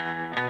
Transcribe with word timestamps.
سلام 0.00 0.43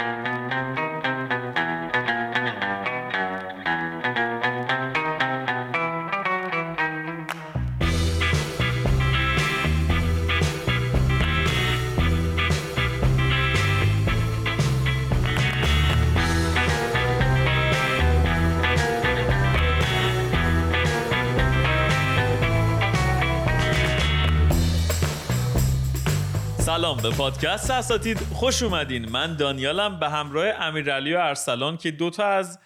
به 27.05 27.11
پادکست 27.11 27.71
اساتید 27.71 28.19
خوش 28.19 28.63
اومدین. 28.63 29.11
من 29.11 29.37
دانیالم 29.37 30.01
به 30.01 30.09
همراه 30.09 30.47
امیرعلی 30.47 31.15
و 31.15 31.19
ارسلان 31.19 31.77
که 31.77 31.91
دوتا 31.91 32.27
از 32.27 32.59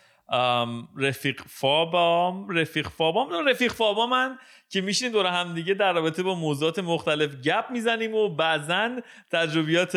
رفیق 0.96 1.40
فابام 1.46 2.48
رفیق 2.48 2.88
فابام 2.88 3.28
رفیق 3.48 3.72
فابام 3.72 4.10
من 4.10 4.38
که 4.68 4.80
میشین 4.80 5.12
دور 5.12 5.26
هم 5.26 5.54
دیگه 5.54 5.74
در 5.74 5.92
رابطه 5.92 6.22
با 6.22 6.34
موضوعات 6.34 6.78
مختلف 6.78 7.34
گپ 7.40 7.64
می‌زنیم 7.70 8.14
و 8.14 8.36
بعضا 8.36 8.90
تجربیات 9.30 9.96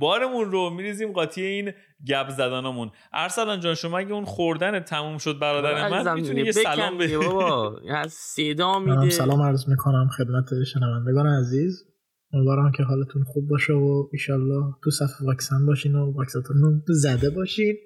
بارمون 0.00 0.50
رو 0.50 0.70
میریزیم 0.70 1.12
قاطی 1.12 1.42
این 1.42 1.72
گپ 2.06 2.28
زدنمون 2.28 2.90
ارسلان 3.12 3.60
جان 3.60 3.74
شما 3.74 3.98
اگه 3.98 4.12
اون 4.12 4.24
خوردن 4.24 4.80
تموم 4.80 5.18
شد 5.18 5.38
برادر 5.38 5.88
من 5.88 6.14
می‌تونی 6.14 6.40
یه 6.40 6.52
سلام 6.52 6.98
بدی 6.98 7.16
بابا. 7.16 7.80
صدا 8.08 8.78
میده. 8.84 9.10
سلام 9.10 9.42
عرض 9.42 9.68
می‌کنم 9.68 10.08
خدمت 10.16 10.64
شنوندگان 10.64 11.26
عزیز. 11.26 11.95
امیدوارم 12.32 12.72
که 12.76 12.82
حالتون 12.82 13.24
خوب 13.24 13.48
باشه 13.48 13.72
و 13.72 14.08
ایشالله 14.12 14.74
تو 14.84 14.90
صف 14.90 15.10
واکسن 15.20 15.66
باشین 15.66 15.94
و 15.94 16.12
واکسنتون 16.12 16.82
زده 16.88 17.30
باشین. 17.30 17.76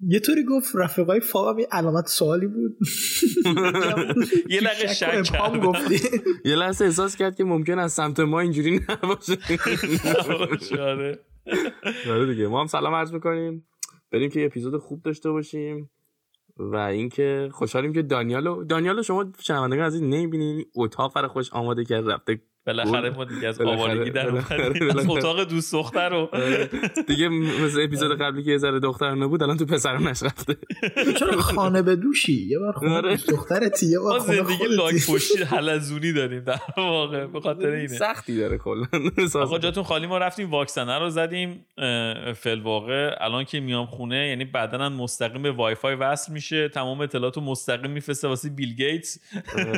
یه 0.00 0.20
طوری 0.20 0.44
گفت 0.44 0.76
رفیقای 0.76 1.20
فابم 1.20 1.58
یه 1.58 1.66
علامت 1.72 2.06
سوالی 2.06 2.46
بود. 2.46 2.78
یه 4.54 4.60
لحظه 4.60 4.86
شک 4.86 5.32
یه 6.44 6.56
لحظه 6.56 6.84
احساس 6.84 7.16
کرد 7.16 7.36
که 7.36 7.44
ممکن 7.44 7.78
از 7.78 7.92
سمت 7.92 8.20
ما 8.20 8.40
اینجوری 8.40 8.80
نباشه. 8.88 9.36
آره. 10.80 11.18
آره 12.10 12.26
دیگه. 12.26 12.48
ما 12.48 12.60
هم 12.60 12.66
سلام 12.66 12.94
عرض 12.94 13.12
می‌کنیم. 13.12 13.66
بریم 14.12 14.30
که 14.30 14.40
یه 14.40 14.46
اپیزود 14.46 14.76
خوب 14.76 15.02
داشته 15.02 15.30
باشیم. 15.30 15.90
و 16.56 16.76
اینکه 16.76 17.48
خوشحالیم 17.52 17.92
که 17.92 18.02
دانیالو 18.02 18.64
دانیالو 18.64 19.02
شما 19.02 19.32
شنوندگان 19.40 19.84
عزیز 19.84 20.02
نمی‌بینین 20.02 20.64
اتاق 20.76 21.12
فر 21.12 21.26
خوش 21.26 21.52
آماده 21.52 21.84
کرد 21.84 22.10
رفته 22.10 22.40
بالاخره 22.66 23.10
ما 23.10 23.24
دیگه 23.24 23.48
از 23.48 23.60
آوارگی 23.60 24.10
در 24.10 24.36
از 24.36 25.06
اتاق 25.10 25.44
دوست 25.44 25.72
دختر 25.72 26.08
رو. 26.08 26.28
آره. 26.32 26.70
دیگه 27.06 27.28
مثل 27.28 27.80
اپیزود 27.80 28.18
قبلی 28.18 28.44
که 28.44 28.50
یه 28.50 28.58
ذره 28.58 28.80
دختر 28.80 29.14
نبود 29.14 29.42
الان 29.42 29.56
تو 29.56 29.66
پسرانش 29.66 30.22
رفته 30.22 30.56
چرا 31.18 31.40
خانه 31.40 31.82
به 31.82 31.96
دوشی؟ 31.96 32.46
یه 32.46 32.58
بار 32.58 32.72
خونه 32.72 32.94
آره. 32.94 33.16
دخترتی 33.16 33.86
یه 33.86 33.98
بار 33.98 34.18
خونه 34.18 34.36
زندگی 34.36 34.64
لاک 34.76 34.94
پشتی 35.10 35.42
حلزونی 35.42 36.12
داریم 36.12 36.40
در 36.40 36.60
واقع 36.76 37.26
به 37.26 37.40
خاطر 37.40 37.68
اینه. 37.68 37.88
سختی 37.88 38.38
داره 38.38 38.58
کلا. 38.58 38.86
آقا 39.34 39.58
جاتون 39.58 39.84
خالی 39.84 40.06
ما 40.06 40.18
رفتیم 40.18 40.50
واکسنه 40.50 40.98
رو 40.98 41.10
زدیم 41.10 41.66
فی‌الواقع 42.36 43.16
الان 43.20 43.44
که 43.44 43.60
میام 43.60 43.86
خونه 43.86 44.28
یعنی 44.28 44.44
بدنم 44.44 44.92
مستقیم 44.92 45.42
به 45.42 45.52
وای 45.52 45.74
فای 45.74 45.94
وصل 45.94 46.32
میشه. 46.32 46.68
تمام 46.68 47.00
اطلاعاتو 47.00 47.40
مستقیم 47.40 47.90
میفرسته 47.90 48.28
واسه 48.28 48.48
بیل 48.48 48.74
گیتس. 48.74 49.18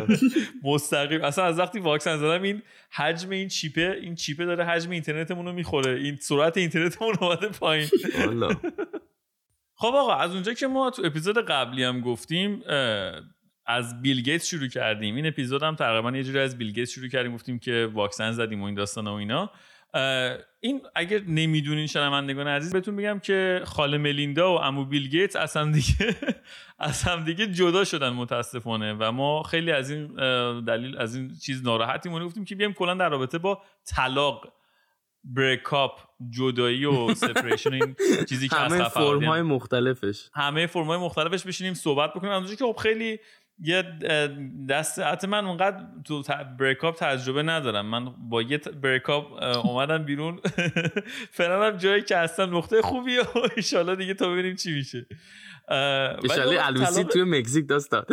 مستقیم. 0.65 1.25
اصلا 1.25 1.45
از 1.45 1.59
وقتی 1.59 1.79
واکسن 1.79 2.17
زدم 2.17 2.43
این 2.43 2.63
حجم 2.93 3.31
این 3.31 3.49
چیپه 3.49 3.99
این 4.03 4.15
چیپه 4.15 4.45
داره 4.45 4.65
حجم 4.65 4.91
اینترنتمون 4.91 5.47
رو 5.47 5.53
می‌خوره. 5.53 6.01
این 6.01 6.17
سرعت 6.17 6.57
اینترنتمون 6.57 7.15
اومده 7.21 7.49
پایین. 7.49 7.89
خب 9.79 9.95
آقا 9.95 10.15
از 10.15 10.33
اونجا 10.33 10.53
که 10.53 10.67
ما 10.67 10.91
تو 10.91 11.03
اپیزود 11.05 11.39
قبلی 11.39 11.85
هم 11.85 12.01
گفتیم 12.01 12.63
از 13.67 14.03
بیل 14.03 14.21
گیتس 14.21 14.47
شروع 14.47 14.69
کردیم. 14.69 15.15
این 15.15 15.27
اپیزود 15.27 15.63
هم 15.63 15.75
تقریبا 15.75 16.17
یه 16.17 16.25
جوری 16.25 16.39
از 16.39 16.59
بیل 16.59 16.73
گیتس 16.73 16.91
شروع 16.91 17.09
کردیم. 17.09 17.35
گفتیم 17.35 17.59
که 17.59 17.91
واکسن 17.93 18.33
زدیم 18.33 18.63
و 18.63 18.65
این 18.65 18.75
داستان 18.75 19.07
و 19.07 19.13
اینا. 19.13 19.51
این 20.61 20.83
اگر 20.95 21.21
نمی‌دونین 21.27 21.87
شنوندگان 21.87 22.49
عزیز 22.49 22.73
بهتون 22.73 22.97
بگم 22.97 23.19
که 23.19 23.63
خاله 23.65 23.99
ملیندا 23.99 24.53
و 24.53 24.61
امو 24.61 24.85
بیل 24.85 25.09
گیتس 25.09 25.37
از 25.37 25.57
هم 25.57 25.73
دیگه 25.73 26.17
از 26.79 27.03
هم 27.03 27.25
دیگه 27.25 27.47
جدا 27.47 27.85
شدن 27.85 28.09
متاسفانه 28.09 28.93
و 28.93 29.13
ما 29.13 29.43
خیلی 29.43 29.73
از 29.73 29.91
این 29.91 30.07
دلیل 30.65 30.99
از 30.99 31.15
این 31.15 31.35
چیز 31.43 31.63
ناراحتیم 31.63 32.25
گفتیم 32.25 32.45
که 32.45 32.55
بیایم 32.55 32.73
کلا 32.73 32.95
در 32.95 33.09
رابطه 33.09 33.39
با 33.39 33.63
طلاق 33.87 34.53
بریکاپ 35.25 36.01
جدایی 36.31 36.85
و 36.85 37.15
سپریشن 37.15 37.73
این 37.73 37.97
چیزی 38.29 38.49
که 38.49 38.57
همه 38.57 38.89
فرم 38.89 39.25
های 39.25 39.43
مختلفش. 39.43 40.31
همه 40.35 40.67
فرم 40.67 40.87
های 40.87 40.99
مختلفش 40.99 41.47
بشینیم 41.47 41.75
صحبت 41.75 42.15
بکنیم. 42.15 42.47
که 42.47 42.65
خب 42.65 42.77
خیلی 42.83 43.19
یه 43.59 43.85
دست 44.69 44.99
حتی 44.99 45.27
من 45.27 45.47
اونقدر 45.47 45.87
تو 46.05 46.23
بریکاپ 46.59 46.97
تجربه 46.99 47.43
ندارم. 47.43 47.87
من 47.87 48.05
با 48.29 48.43
یه 48.43 48.59
بریکاپ 48.59 49.43
اومدم 49.67 50.05
بیرون. 50.05 50.41
فعلا 51.37 51.67
هم 51.67 51.77
جایی 51.77 52.03
که 52.03 52.17
هستم 52.17 52.57
نقطه 52.57 52.83
خوبیه 52.83 53.21
و 53.21 53.49
ایشالله 53.57 53.97
دیگه 53.97 54.15
تا 54.15 54.33
ببینیم 54.33 54.57
چی 54.57 54.75
میشه. 54.75 55.07
ایشالله 56.23 56.61
علوسی 56.61 57.05
توی 57.05 57.25
مکزیک 57.25 57.67
دست 57.67 57.91
داد 57.91 58.09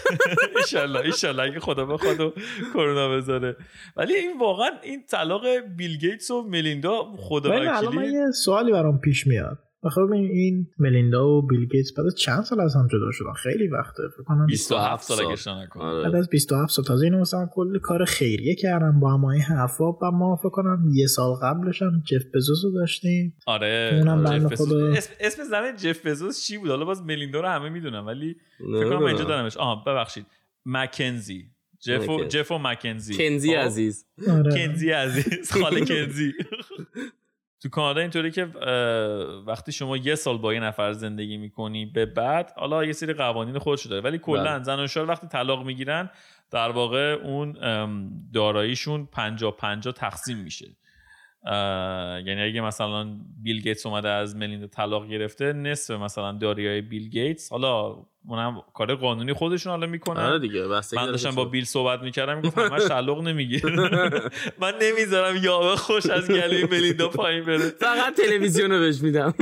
ایشالله 0.56 1.00
ایشالله 1.00 1.42
اگه 1.42 1.60
خدا 1.60 1.86
بخواد 1.86 2.20
و 2.20 2.32
کرونا 2.74 3.08
بذاره. 3.08 3.56
ولی 3.96 4.14
این 4.14 4.38
واقعا 4.38 4.70
این 4.82 5.04
طلاق 5.06 5.46
بیل 5.76 5.96
گیتس 5.96 6.30
و 6.30 6.42
ملیندا 6.42 7.12
خدا 7.18 7.50
وکیلی 7.50 8.12
یه 8.12 8.30
سوالی 8.30 8.72
برام 8.72 8.98
پیش 8.98 9.26
میاد. 9.26 9.58
ببین 9.96 10.30
این 10.30 10.66
ملیندا 10.78 11.28
و 11.28 11.42
بیل 11.42 11.66
گیتس 11.66 11.92
بعد 11.92 12.06
از 12.06 12.14
چند 12.14 12.42
سال 12.42 12.60
از 12.60 12.76
هم 12.76 12.86
جدا 12.86 13.10
شدن؟ 13.12 13.32
خیلی 13.32 13.68
وقته 13.68 14.02
فکر 14.14 14.22
کنم 14.22 14.46
27 14.46 15.04
سال. 15.04 15.26
اگه 15.26 15.62
نکنم 15.64 15.82
آره. 15.82 16.02
بعد 16.02 16.14
از 16.14 16.28
27 16.28 16.72
سال 16.72 16.84
تازه 16.84 17.04
اینو 17.04 17.20
مثلا 17.20 17.48
کلی 17.52 17.78
کار 17.78 18.04
خیریه 18.04 18.54
کردن 18.54 19.00
با 19.00 19.12
هم 19.12 19.24
این 19.24 19.42
حرفا 19.42 19.92
و 19.92 20.10
ما 20.10 20.36
فکر 20.36 20.48
کنم 20.48 20.90
یه 20.92 21.06
سال 21.06 21.34
قبلش 21.42 21.82
هم 21.82 22.02
جف 22.06 22.24
بزوس 22.34 22.64
رو 22.64 22.70
داشتیم. 22.70 23.36
آره. 23.46 23.90
اونم 23.98 24.48
جف 24.48 24.60
اسم, 24.96 25.12
اسم 25.20 25.44
زن 25.44 25.76
جف 25.76 26.06
بزوس 26.06 26.46
چی 26.46 26.58
بود؟ 26.58 26.68
حالا 26.68 26.84
باز 26.84 27.02
ملیندا 27.02 27.40
رو 27.40 27.48
همه 27.48 27.68
می‌دونن 27.68 28.00
ولی 28.00 28.36
فکر 28.58 28.88
کنم 28.88 29.04
اینجا 29.04 29.24
دارمش. 29.24 29.56
آها 29.56 29.74
ببخشید. 29.86 30.26
مکنزی. 30.66 31.44
جف 31.80 32.08
و 32.08 32.24
جف 32.24 32.50
و 32.50 32.58
مکنزی. 32.58 33.14
کنزی 33.14 33.50
خب. 33.50 33.56
عزیز. 33.56 34.06
آره. 34.28 34.54
کنزی 34.54 34.90
عزیز. 34.90 35.52
خاله 35.62 35.80
کنزی. 35.80 36.32
تو 37.64 37.70
کانادا 37.70 38.00
اینطوری 38.00 38.30
که 38.30 38.44
وقتی 39.46 39.72
شما 39.72 39.96
یه 39.96 40.14
سال 40.14 40.38
با 40.38 40.54
یه 40.54 40.60
نفر 40.60 40.92
زندگی 40.92 41.36
می‌کنی 41.36 41.86
به 41.86 42.06
بعد 42.06 42.52
حالا 42.56 42.84
یه 42.84 42.92
سری 42.92 43.12
قوانین 43.12 43.58
خودش 43.58 43.86
داره 43.86 44.02
ولی 44.02 44.18
کلا 44.18 44.42
بله. 44.42 44.62
زن 44.62 44.80
و 44.80 44.86
شوهر 44.86 45.08
وقتی 45.08 45.26
طلاق 45.26 45.66
می‌گیرن 45.66 46.10
در 46.50 46.70
واقع 46.70 47.18
اون 47.22 47.52
داراییشون 48.34 49.08
پنجا 49.12 49.50
پنجا 49.50 49.92
تقسیم 49.92 50.38
میشه 50.38 50.66
یعنی 52.26 52.42
اگه 52.42 52.60
مثلا 52.60 53.06
بیل 53.42 53.60
گیتس 53.60 53.86
اومده 53.86 54.08
از 54.08 54.36
ملیندا 54.36 54.66
طلاق 54.66 55.08
گرفته 55.08 55.52
نصف 55.52 55.94
مثلا 55.94 56.32
داریای 56.32 56.80
بیل 56.80 57.08
گیتس. 57.08 57.50
حالا 57.52 57.96
اونم 58.28 58.62
کار 58.74 58.94
قانونی 58.94 59.32
خودشون 59.32 59.70
حالا 59.70 59.86
می‌کنن. 59.86 60.22
آره 60.22 60.38
دیگه 60.38 60.66
من 60.66 61.06
داشتم 61.06 61.30
با 61.30 61.44
بیل 61.44 61.64
صحبت 61.64 62.02
می‌کردم 62.02 62.36
می‌گفت 62.36 62.58
همش 62.58 62.84
تعلق 62.84 63.20
نمیگه 63.20 63.60
من 64.62 64.74
نمی‌ذارم 64.82 65.36
یاوه 65.44 65.76
خوش 65.76 66.06
از 66.06 66.30
گلوی 66.30 66.64
ملیندا 66.64 67.08
پایین 67.08 67.44
بره. 67.44 67.58
فقط 67.58 68.14
تلویزیون 68.16 68.72
رو 68.72 68.78
بهش 68.78 69.00
میدم. 69.00 69.34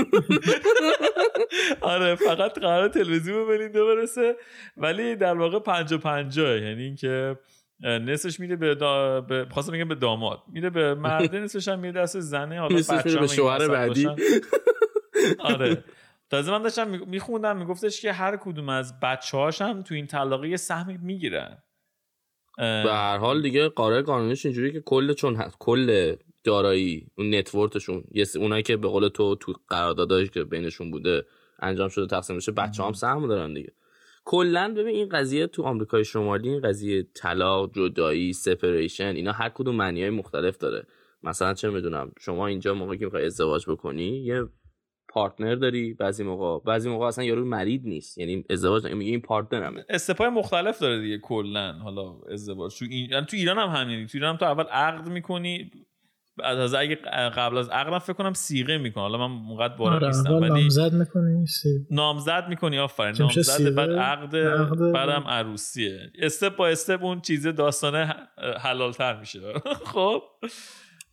آره 1.81 2.15
فقط 2.15 2.59
قرار 2.59 2.89
تلویزیون 2.89 3.47
به 3.47 3.55
ملیندا 3.57 3.85
برسه. 3.85 4.37
ولی 4.77 5.17
در 5.17 5.35
واقع 5.35 5.59
پنجا 5.59 5.99
پنجا 5.99 6.57
یعنی 6.57 6.83
اینکه 6.83 7.37
نصفش 7.83 8.41
میده 8.41 8.57
به 8.57 8.75
دا... 8.75 9.21
به 9.21 9.47
خواستم 9.51 9.73
میگم 9.73 9.89
به 9.89 9.95
داماد. 9.95 10.43
میده 10.53 10.71
به 10.71 10.95
مرده 10.95 11.41
نصفش 11.41 11.69
هم 11.69 11.79
میده 11.79 12.01
دست 12.01 12.21
زنه 12.21 12.61
حالا 12.61 12.77
بچه‌ها 12.77 13.21
به 13.21 13.27
شوهر 13.27 13.69
بعدی. 13.69 14.09
آره. 15.39 15.85
تازه 16.31 16.51
من 16.51 16.63
داشتم 16.63 16.89
میخوندم 17.07 17.57
میگفتش 17.57 18.01
که 18.01 18.13
هر 18.13 18.37
کدوم 18.37 18.69
از 18.69 19.01
بچه 19.01 19.65
هم 19.65 19.83
تو 19.83 19.95
این 19.95 20.07
طلاقه 20.07 20.49
یه 20.49 20.57
سهمی 20.57 20.99
می‌گیرن. 21.03 21.63
به 22.59 22.93
هر 22.93 23.19
حال 23.19 23.43
دیگه 23.43 23.69
قرار 23.69 24.03
قانونیش 24.03 24.47
اینجوری 24.47 24.73
که 24.73 24.81
کل 24.81 25.13
چون 25.13 25.37
هست 25.37 25.57
کل 25.59 26.17
دارایی 26.45 27.07
اون 27.19 27.35
net 27.35 27.52
worth 27.52 27.82
شون 27.82 28.05
یه 28.11 28.27
اونایی 28.37 28.63
که 28.63 28.77
به 28.77 28.89
قول 28.89 29.09
تو 29.09 29.35
تو 29.35 29.55
قراردادایی 29.69 30.29
که 30.29 30.45
بینشون 30.45 30.91
بوده 30.91 31.27
انجام 31.59 31.89
شده 31.89 32.07
تقسیم 32.07 32.37
بشه 32.37 32.53
بچه 32.53 32.83
هم 32.83 32.93
سهم 32.93 33.29
دارن 33.29 33.55
دیگه. 33.55 33.73
کلا 34.25 34.75
ببین 34.77 34.97
این 34.97 35.09
قضیه 35.09 35.47
تو 35.47 35.63
آمریکای 35.63 36.05
شمالی 36.05 36.49
این 36.49 36.61
قضیه 36.61 37.03
طلاق 37.15 37.75
جدایی 37.75 38.33
separation 38.33 39.17
اینا 39.17 39.33
هر 39.33 39.49
کدوم 39.49 39.77
معنی 39.77 40.01
های 40.01 40.11
مختلف 40.11 40.59
داره. 40.59 40.87
مثلا 41.23 41.55
چه 41.55 41.71
می‌دونم 41.71 42.13
شما 42.21 42.47
اینجا 42.47 42.75
موقعی 42.75 42.99
که 42.99 43.05
می‌خوای 43.05 43.27
ازدواج 43.27 43.71
بکنی 43.71 44.25
یه 44.25 44.45
پارتنر 45.09 45.55
داری 45.55 45.95
بعضی 45.95 46.25
موقع 46.25 46.65
بعضی 46.65 46.91
موقع 46.91 47.07
اصلا 47.07 47.25
یارو 47.25 47.45
مرید 47.45 47.83
نیست. 47.85 48.19
یعنی 48.19 48.45
ازدواج 48.51 48.87
میگه 48.87 49.11
این 49.11 49.21
پارتنرمه. 49.21 49.85
استپای 49.89 50.29
مختلف 50.29 50.79
داره 50.79 51.01
دیگه 51.01 51.19
کلا 51.19 51.73
حالا 51.73 52.19
ازدواج. 52.31 52.79
تو 52.79 52.85
این 52.91 53.11
یعنی 53.11 53.27
تو 53.27 53.37
ایران 53.37 53.59
هم 53.59 53.69
همینه. 53.69 54.07
تو 54.07 54.11
ایران 54.15 54.31
هم 54.33 54.37
تو 54.37 54.45
اول 54.45 54.65
عقد 54.65 55.09
می‌کنی 55.09 55.71
از 56.45 56.75
اگه 56.75 56.95
قبل 57.37 57.59
از 57.59 57.69
عقدم 57.69 57.99
فکر 57.99 58.13
کنم 58.13 58.33
سیغه 58.33 58.79
می‌کنه. 58.79 59.03
حالا 59.03 59.29
من 59.29 59.49
اونقدر 59.49 59.75
وارد 59.77 60.05
نیستم 60.05 60.33
ولی 60.33 60.49
نامزد 60.49 60.93
می‌کنی 60.95 61.45
نامزد 61.91 62.47
می‌کنی 62.49 62.79
آفرین. 62.79 63.15
نامزد 63.19 63.75
بعد 63.75 63.91
عقد. 63.91 64.31
بعدم 64.93 65.25
عروسیه. 65.27 65.99
استپ 66.19 66.57
با 66.57 66.69
استپ 66.69 67.05
اون 67.05 67.21
چیز 67.21 67.47
داستانه 67.47 68.15
حلالتر 68.61 69.21
میشه. 69.21 69.41
خب. 69.93 70.23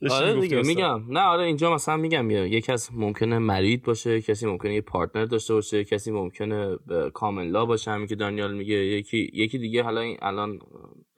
آره 0.09 0.41
دیگه. 0.41 0.61
میگم. 0.61 1.01
نه 1.09 1.19
آره 1.19 1.43
اینجا 1.43 1.73
مثلا 1.73 1.97
میگم 1.97 2.31
یکی 2.31 2.71
از 2.71 2.89
ممکنه 2.93 3.39
مرید 3.39 3.83
باشه 3.83 4.21
کسی 4.21 4.45
ممکنه 4.45 4.73
یه 4.73 4.81
پارتنر 4.81 5.25
داشته 5.25 5.53
باشه 5.53 5.83
کسی 5.83 6.11
ممکنه 6.11 6.77
کامل 7.13 7.47
لا 7.47 7.65
باشه 7.65 7.91
همین 7.91 8.07
که 8.07 8.15
دانیال 8.15 8.53
میگه. 8.53 8.75
یکی 8.75 9.29
یکی 9.33 9.57
دیگه 9.57 9.83
حالا 9.83 10.01
این 10.01 10.17
الان 10.21 10.59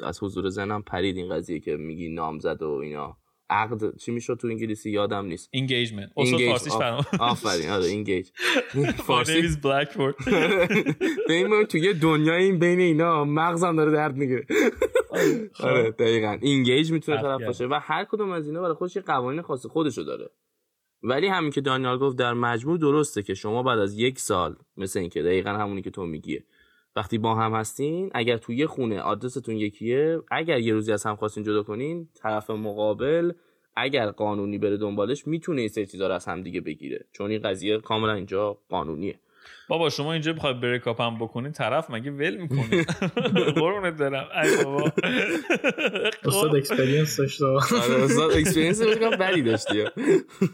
از 0.03 0.23
حضور 0.23 0.49
ذهنم 0.49 0.81
پرید 0.81 1.17
این 1.17 1.35
قضیه 1.35 1.59
که 1.59 1.75
میگی 1.75 2.09
نامزد 2.09 2.61
و 2.61 2.69
اینا. 2.69 3.17
عقد. 3.51 3.97
چی 3.97 4.11
می‌شد 4.11 4.37
تو 4.41 4.47
انگلیسی؟ 4.47 4.91
یادم 4.91 5.25
نیست. 5.25 5.49
استاد 6.17 6.39
Engage. 6.39 6.45
فارسیش 6.45 6.73
فرام 6.73 7.05
آفرین. 7.19 7.69
آره 7.69 7.85
اینگیج 7.85 8.29
فارسی 8.97 9.49
is 9.49 9.55
Blackboard. 9.55 10.29
ببین 11.29 11.63
تو 11.63 11.77
یه 11.77 11.93
دنیای 11.93 12.43
این 12.43 12.59
بین 12.59 12.79
اینا 12.79 13.25
مغزم 13.25 13.75
داره 13.75 13.91
درد 13.91 14.15
می‌گیره. 14.15 14.45
آره 15.59 15.91
دقیقا. 15.91 16.37
اینگیج 16.41 16.91
می‌تونه 16.91 17.21
طرف. 17.21 17.41
باشه 17.41 17.65
و 17.65 17.79
هر 17.81 18.05
کدوم 18.05 18.31
از 18.31 18.47
اینا 18.47 18.61
برای 18.61 18.73
خودش 18.73 18.95
یه 18.95 19.01
قوانین 19.01 19.41
خاص 19.41 19.65
خودشو 19.65 20.01
داره. 20.01 20.29
ولی 21.03 21.27
همین 21.27 21.51
که 21.51 21.61
دانیال 21.61 21.97
گفت 21.97 22.17
در 22.17 22.33
مجموع 22.33 22.77
درسته 22.77 23.23
که 23.23 23.33
شما 23.33 23.63
بعد 23.63 23.79
از 23.79 23.97
یک 23.99 24.19
سال 24.19 24.55
مثل 24.77 24.99
اینکه 24.99 25.21
دقیقا 25.21 25.49
همونی 25.49 25.81
که 25.81 25.89
تو 25.89 26.05
میگیه 26.05 26.43
وقتی 26.95 27.17
با 27.17 27.35
هم 27.35 27.53
هستین 27.53 28.11
اگر 28.13 28.37
توی 28.37 28.55
یه 28.55 28.67
خونه 28.67 28.99
آدرستون 28.99 29.57
یکیه 29.57 30.19
اگر 30.31 30.59
یه 30.59 30.73
روزی 30.73 30.91
از 30.91 31.03
هم 31.05 31.15
خواستین 31.15 31.43
جدا 31.43 31.63
کنین 31.63 32.09
طرف 32.15 32.49
مقابل 32.49 33.31
اگر 33.75 34.11
قانونی 34.11 34.57
بره 34.57 34.77
دنبالش 34.77 35.27
می‌تونه 35.27 35.61
این 35.61 35.69
سری 35.69 35.85
چیزا 35.85 36.07
رو 36.07 36.13
از 36.13 36.25
هم 36.25 36.41
دیگه 36.41 36.61
بگیره. 36.61 37.05
چون 37.11 37.31
این 37.31 37.41
قضیه 37.41 37.77
کاملا 37.77 38.13
اینجا 38.13 38.57
قانونیه. 38.69 39.19
بابا 39.67 39.89
شما 39.89 40.13
اینجا 40.13 40.33
بخوای 40.33 40.53
بریکاپ 40.53 41.01
هم 41.01 41.19
بکنین 41.19 41.51
طرف 41.51 41.89
مگه 41.89 42.11
ول 42.11 42.37
می‌کنه 42.37 42.83
قربونت 43.61 43.93
برم. 43.93 44.27
ای 44.43 44.63
بابا. 44.63 44.83
استاد 46.25 46.49
خب. 46.49 46.55
experience 46.55 47.17
داشته 47.17 47.45
آره 47.45 48.03
استاد 48.03 48.31
experience 48.31 48.81
بگم 48.81 49.09
بدی 49.09 49.41
داشتی. 49.41 49.83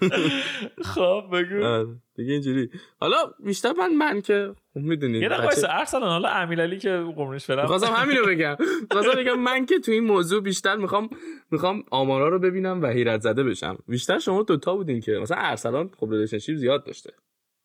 خب 0.95 1.23
بگو. 1.33 1.65
آره، 1.65 1.87
دیگه 2.15 2.33
اینجوری. 2.33 2.69
حالا 2.99 3.15
بیشتر 3.45 3.73
من 3.73 3.93
من 3.93 4.21
که 4.21 4.53
می‌دونید 4.75 5.21
یه 5.21 5.29
دقیقه 5.29 5.69
ارسلان 5.69 6.09
حالا 6.09 6.29
امیرعلی 6.29 6.77
که 6.77 6.89
قربونش 7.15 7.49
برم. 7.49 7.61
می‌خواستم 7.61 7.93
همینو 7.93 8.25
بگم. 8.25 8.55
می‌خواستم 8.81 9.19
بگم 9.21 9.39
من 9.39 9.65
که 9.65 9.79
تو 9.79 9.91
این 9.91 10.03
موضوع 10.03 10.41
بیشتر 10.41 10.75
می‌خوام 10.75 11.09
می‌خوام 11.51 11.83
آمارا 11.91 12.29
رو 12.29 12.39
ببینم 12.39 12.81
و 12.81 12.87
حیرت 12.87 13.21
زده 13.21 13.43
بشم. 13.43 13.77
بیشتر 13.87 14.19
شما 14.19 14.43
دوتا 14.43 14.75
بودین 14.75 15.01
که 15.01 15.11
مثلا 15.11 15.37
ارسلان 15.39 15.89
خب 15.99 16.11
relationship 16.11 16.55
زیاد 16.57 16.85
داشته. 16.85 17.13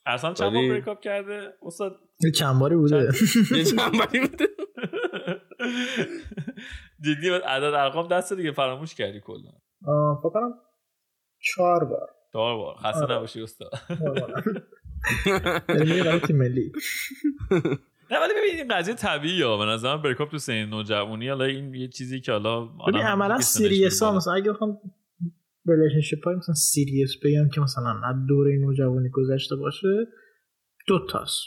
ارسلان 0.07 0.35
چند 0.35 0.53
بار 0.53 0.69
بریکاپ 0.69 1.01
کرده؟ 1.01 1.55
استاد 1.63 2.01
یه 2.21 2.31
چند 2.31 2.61
باری 2.61 2.77
بوده 2.77 3.09
یه 3.57 3.65
چند 3.65 3.93
بوده. 3.93 4.49
جدی 7.01 7.29
عدد 7.29 7.75
ارقام 7.75 8.09
دست 8.09 8.33
دیگه 8.33 8.53
فراموش 8.53 8.95
کردی 8.95 9.21
کلا. 9.21 9.51
آه، 9.87 10.19
فکر 10.21 10.31
کنم 10.31 10.55
چهار 11.41 11.85
بار. 11.85 12.09
چهار 12.33 12.57
بار. 12.57 12.77
خسته 12.77 13.05
آره. 13.05 13.15
نباشی 13.15 13.43
استاد. 13.43 13.71
یعنی 15.69 16.03
ملی. 16.33 16.73
نه 18.11 18.19
ولی 18.21 18.33
ببین 18.39 18.55
این 18.59 18.69
قضیه 18.69 18.95
طبیعیه. 18.95 19.57
به 19.57 19.65
نظر 19.65 19.97
من 19.97 20.03
بریکاپ 20.03 20.31
تو 20.31 20.39
سن 20.39 20.65
نوجوانی 20.65 21.29
حالا 21.29 21.45
این 21.45 21.75
یه 21.75 21.89
چیزی 21.89 22.21
که 22.21 22.33
حالا 22.33 22.65
ببین 22.65 23.03
عملا 23.03 23.39
میره 23.61 23.87
مثلا 23.87 24.35
اگه 24.35 24.53
بخوام 24.53 24.79
relationship 25.67 26.25
های 26.25 26.35
مثلا 26.35 26.55
serious 26.55 27.17
بگم 27.25 27.49
که 27.55 27.61
مثلا 27.61 28.01
از 28.05 28.17
دوره 28.29 28.59
نوجوانی 28.61 29.09
گذشته 29.09 29.57
باشه 29.57 30.07
دو 30.89 31.07
تاست 31.11 31.41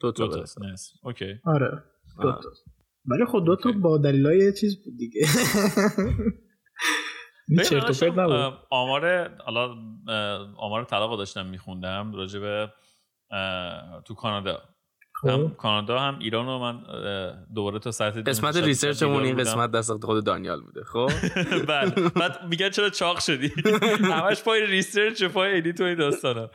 دوتا 0.00 0.26
بالا. 0.26 0.42
بس. 0.42 0.58
nice. 0.58 0.92
Okay 1.02 1.34
آره 1.44 1.82
دو. 2.22 2.32
تاست 2.32 2.64
ولی 3.06 3.24
خب 3.24 3.42
دو 3.46 3.56
تا. 3.56 3.72
با 3.72 3.98
دلایل 3.98 4.52
چیز 4.52 4.84
بود 4.84 4.96
دیگه 4.96 5.20
آمار 8.70 9.28
حالا 9.38 9.74
آمار 10.56 10.84
طلاق 10.84 11.18
داشتم 11.18 11.46
میخوندم 11.46 12.12
راجع 12.12 12.40
به 12.40 12.72
تو 14.06 14.14
کانادا 14.14 14.62
هم 15.24 15.48
خب 15.48 15.56
کانادا 15.56 15.98
هم 15.98 16.18
ایران 16.18 16.46
رو 16.46 16.58
من 16.58 16.80
دوباره 17.54 17.78
تا 17.78 17.90
سطح 17.90 18.20
قسمت 18.20 18.56
research 18.56 19.04
مون 19.04 19.22
این 19.22 19.36
قسمت 19.36 19.70
دست 19.70 20.04
خود 20.04 20.24
دانیال 20.24 20.60
بوده 20.60 20.84
خب. 20.84 21.10
بله. 21.68 21.90
بعد 22.08 22.46
میگن 22.48 22.70
چرا 22.70 22.90
چاق 22.90 23.20
شدی؟ 23.20 23.52
همش 24.12 24.42
پای 24.42 24.66
research 24.66 25.22
و 25.22 25.28
پای 25.28 25.56
edit 25.56 25.80
و 25.80 25.84
این 25.84 25.94
داستانا. 25.94 26.46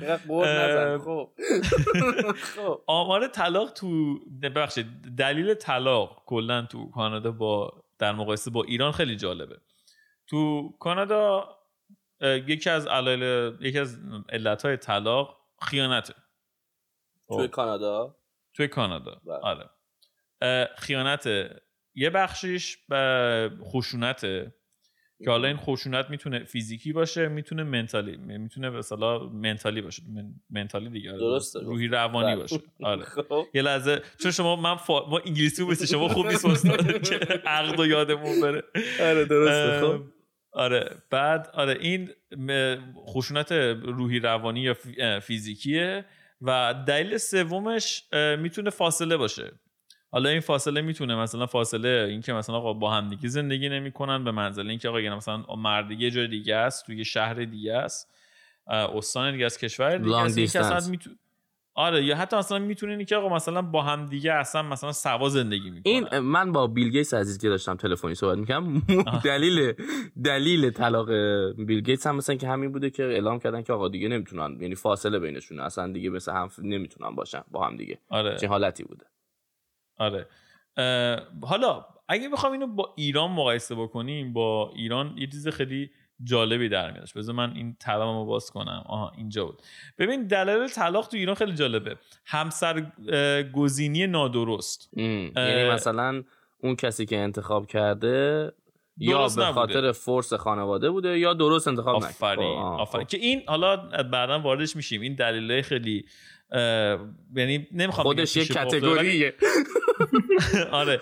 خب. 0.97 1.29
خب. 2.55 2.81
آمار 2.87 3.27
طلاق 3.27 3.73
تو 3.73 4.19
ببخشید 4.41 4.87
دلیل 5.17 5.53
طلاق 5.53 6.23
کلا 6.25 6.61
تو 6.61 6.91
کانادا 6.91 7.31
با 7.31 7.83
در 7.99 8.11
مقایسه 8.11 8.51
با 8.51 8.63
ایران 8.63 8.91
خیلی 8.91 9.15
جالبه. 9.15 9.57
تو 10.27 10.69
کانادا 10.79 11.49
یکی 12.21 12.69
از 12.69 12.87
دلایل 12.87 13.53
یکی 13.61 13.79
از 13.79 13.97
علتهای 14.29 14.77
طلاق 14.77 15.37
خیانته. 15.61 16.13
توی 17.27 17.47
خب. 17.47 17.47
کانادا؟ 17.47 18.15
توی 18.55 18.67
کانادا. 18.67 19.21
بله. 19.25 19.35
آره. 19.35 19.69
خیانت 20.77 21.29
یه 21.95 22.09
بخشیش 22.09 22.77
به 22.89 23.51
خشونته 23.63 24.53
که 25.23 25.29
حالا 25.31 25.47
این 25.47 25.57
خشونت 25.57 26.09
می‌تونه 26.09 26.43
فیزیکی 26.43 26.93
باشه 26.93 27.27
می‌تونه 27.27 27.63
منتالی 27.63 28.17
می‌تونه 28.17 28.69
مثلا 28.69 29.19
منتالی 29.19 29.81
باشه. 29.81 30.03
من- 30.13 30.33
منتالی 30.49 30.89
دیگه 30.89 31.09
آره. 31.09 31.19
درسته. 31.19 31.59
روحی 31.59 31.87
روانی 31.87 32.27
بله. 32.27 32.35
باشه. 32.35 32.59
آره. 32.83 33.03
خب. 33.03 33.45
یه 33.53 33.61
لحظه 33.61 34.01
چون 34.21 34.31
شما 34.31 34.55
من 34.55 34.75
فا... 34.75 35.09
ما 35.09 35.19
انگلیسی 35.25 35.63
بود 35.63 35.85
شما 35.85 36.07
خوب 36.07 36.27
نیست 36.27 36.45
استاد 36.45 37.01
که 37.09 37.15
عقد 37.45 37.79
و 37.79 37.85
یادمون 37.85 38.41
بره. 38.41 38.63
آره 39.01 39.25
درسته. 39.25 39.81
خب. 39.81 40.03
آره. 40.51 40.95
بعد 41.09 41.49
آره 41.53 41.77
این 41.81 42.09
خشونت 43.07 43.51
روحی 43.81 44.19
روانی 44.19 44.61
یا 44.61 44.73
فیزیکیه. 45.19 46.05
و 46.41 46.75
دلیل 46.87 47.17
سومش 47.17 48.03
می‌تونه 48.39 48.69
فاصله 48.69 49.17
باشه. 49.17 49.51
حالا 50.11 50.29
این 50.29 50.39
فاصله 50.39 50.81
می‌تونه 50.81 51.15
مثلا 51.15 51.45
فاصله 51.45 52.07
اینکه 52.09 52.33
مثلا 52.33 52.73
با 52.73 52.91
همدیگه 52.91 53.29
زندگی 53.29 53.69
نمی‌کنن 53.69 54.23
به 54.23 54.31
منزله 54.31 54.69
اینکه 54.69 54.89
آقا 54.89 54.97
مثلا 54.97 55.37
مرد 55.57 55.91
یه 55.91 56.11
جای 56.11 56.27
دیگه 56.27 56.55
است 56.55 56.85
توی 56.85 56.97
یه 56.97 57.03
شهر 57.03 57.33
دیگه 57.33 57.73
است 57.73 58.11
استان 58.67 59.31
دیگه 59.31 59.45
از 59.45 59.57
کشور 59.57 59.97
دیگه 59.97 60.17
است 60.17 60.91
آره 61.77 62.05
یا 62.05 62.15
حتی 62.15 62.37
مثلا 62.37 62.59
می‌تونه 62.59 62.91
اینی 62.91 63.05
که 63.05 63.15
آقا 63.15 63.35
مثلا 63.35 63.61
با 63.61 63.81
همدیگه 63.81 64.33
اصلا 64.33 64.61
مثلا 64.61 64.91
سوا 64.91 65.29
زندگی 65.29 65.69
می‌کنن. 65.69 65.93
این 65.93 66.19
من 66.19 66.51
با 66.51 66.67
بیل 66.67 66.89
گیتس 66.89 67.13
عزیز 67.13 67.37
که 67.37 67.49
داشتم 67.49 67.75
تلفنی 67.75 68.15
صحبت 68.15 68.37
می‌کنم 68.37 68.81
دلیل 69.23 69.73
دلیل 70.23 70.69
طلاق 70.69 71.11
بیل 71.51 71.81
گیتس 71.81 72.07
هم 72.07 72.15
مثلا 72.15 72.35
که 72.35 72.47
همین 72.47 72.71
بوده 72.71 72.89
که 72.89 73.03
اعلام 73.03 73.39
کردن 73.39 73.61
که 73.61 73.73
آقا 73.73 73.87
دیگه 73.87 74.07
نمی‌تونن 74.07 74.61
یعنی 74.61 74.75
فاصله 74.75 75.19
بینشونه 75.19 75.63
اصلا 75.63 75.91
دیگه 75.91 76.09
مثل 76.09 76.31
هم 76.31 76.49
نمی‌تونن 76.61 77.15
باشن 77.15 77.41
با 77.51 77.67
هم 77.67 77.77
دیگه. 77.77 77.99
آره. 78.09 78.37
چه 78.37 78.47
حالتی 78.47 78.83
بوده. 78.83 79.05
آره. 79.97 80.27
حالا 81.41 81.85
اگه 82.07 82.29
بخوام 82.29 82.51
اینو 82.51 82.67
با 82.67 82.93
ایران 82.97 83.31
مقایسه 83.31 83.75
بکنیم 83.75 84.33
با 84.33 84.71
ایران 84.75 85.13
یه 85.17 85.27
چیز 85.27 85.47
خیلی 85.47 85.89
جالبی 86.23 86.69
در 86.69 86.91
میادش. 86.91 87.13
بذار 87.13 87.35
من 87.35 87.53
این 87.55 87.75
طلبمو 87.79 88.25
باز 88.25 88.51
کنم. 88.51 88.83
آها 88.85 89.11
اینجا 89.17 89.45
بود. 89.45 89.61
ببین 89.97 90.27
دلایل 90.27 90.67
طلاق 90.67 91.07
تو 91.07 91.17
ایران 91.17 91.35
خیلی 91.35 91.53
جالبه. 91.53 91.95
همسر 92.25 92.85
گزینی 93.53 94.07
نادرست. 94.07 94.89
یعنی 94.97 95.69
مثلا 95.69 96.23
اون 96.63 96.75
کسی 96.75 97.05
که 97.05 97.17
انتخاب 97.17 97.67
کرده 97.67 98.51
یا 98.97 99.17
به 99.27 99.41
نبوده. 99.41 99.51
خاطر 99.51 99.91
فورس 99.91 100.33
خانواده 100.33 100.89
بوده 100.89 101.19
یا 101.19 101.33
درست 101.33 101.67
انتخاب 101.67 101.95
نکرده. 101.95 102.09
آفرین 102.15 102.55
خب، 102.55 102.79
آفرین. 102.79 103.03
خب. 103.03 103.09
که 103.09 103.17
این 103.17 103.41
حالا 103.47 103.77
بعدا 104.11 104.39
واردش 104.39 104.75
میشیم. 104.75 105.01
این 105.01 105.15
دلایل 105.15 105.61
خیلی 105.61 106.05
یعنی 107.35 107.67
نمی‌خوام 107.71 108.03
خودش 108.03 108.35
یه 108.35 108.43
ولی- 108.43 108.53
کتگوریه 108.53 109.33
آره. 110.71 111.01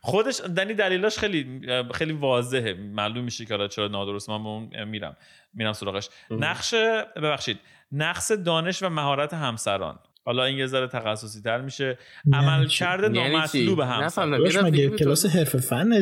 خودش 0.00 0.40
دنی 0.40 0.74
دلیلاش 0.74 1.18
خیلی 1.18 1.60
خیلی 1.94 2.12
واضحه. 2.12 2.74
معلوم 2.74 3.24
میشه 3.24 3.44
که 3.44 3.54
حالا 3.54 3.68
چرا 3.68 3.88
نادرست 3.88 4.30
من 4.30 4.42
به 4.42 4.48
اون 4.48 4.84
میرم. 4.84 5.16
میرم 5.54 5.72
سراغش. 5.72 6.08
نقش 6.30 6.74
ببخشید. 7.16 7.58
نقص 7.92 8.32
دانش 8.32 8.82
و 8.82 8.88
مهارت 8.88 9.34
همسران. 9.34 9.98
حالا 10.26 10.44
این 10.44 10.58
یه 10.58 10.66
ذره 10.66 10.86
تخصصی 10.86 11.42
تر 11.42 11.60
میشه. 11.60 11.98
عمل؟ 12.32 12.66
کرده 12.66 13.18
یعنی؟ 13.18 13.36
نامطلوب 13.36 13.80
دفعه 13.80 14.62
مگه 14.62 14.88
کلاس 14.88 15.26
حرف 15.26 15.56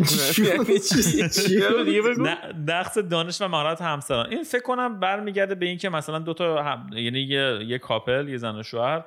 چی 1.28 1.60
یعنی 1.60 2.00
نقص 2.72 2.98
دانش 2.98 3.42
و 3.42 3.48
مهارت 3.48 3.82
همسران. 3.82 4.26
این 4.30 4.42
فکر 4.42 4.62
کنم 4.62 5.00
برمیگرده 5.00 5.54
به 5.54 5.66
اینکه 5.66 5.88
مثلا 5.88 6.18
دو 6.18 6.34
تا 6.34 6.62
هم... 6.62 6.86
یعنی 6.92 7.20
یه 7.20 7.58
یه 7.66 7.78
کاپل 7.78 8.28
یه 8.28 8.36
زن 8.36 8.56
و 8.56 8.62
شوهر. 8.62 9.04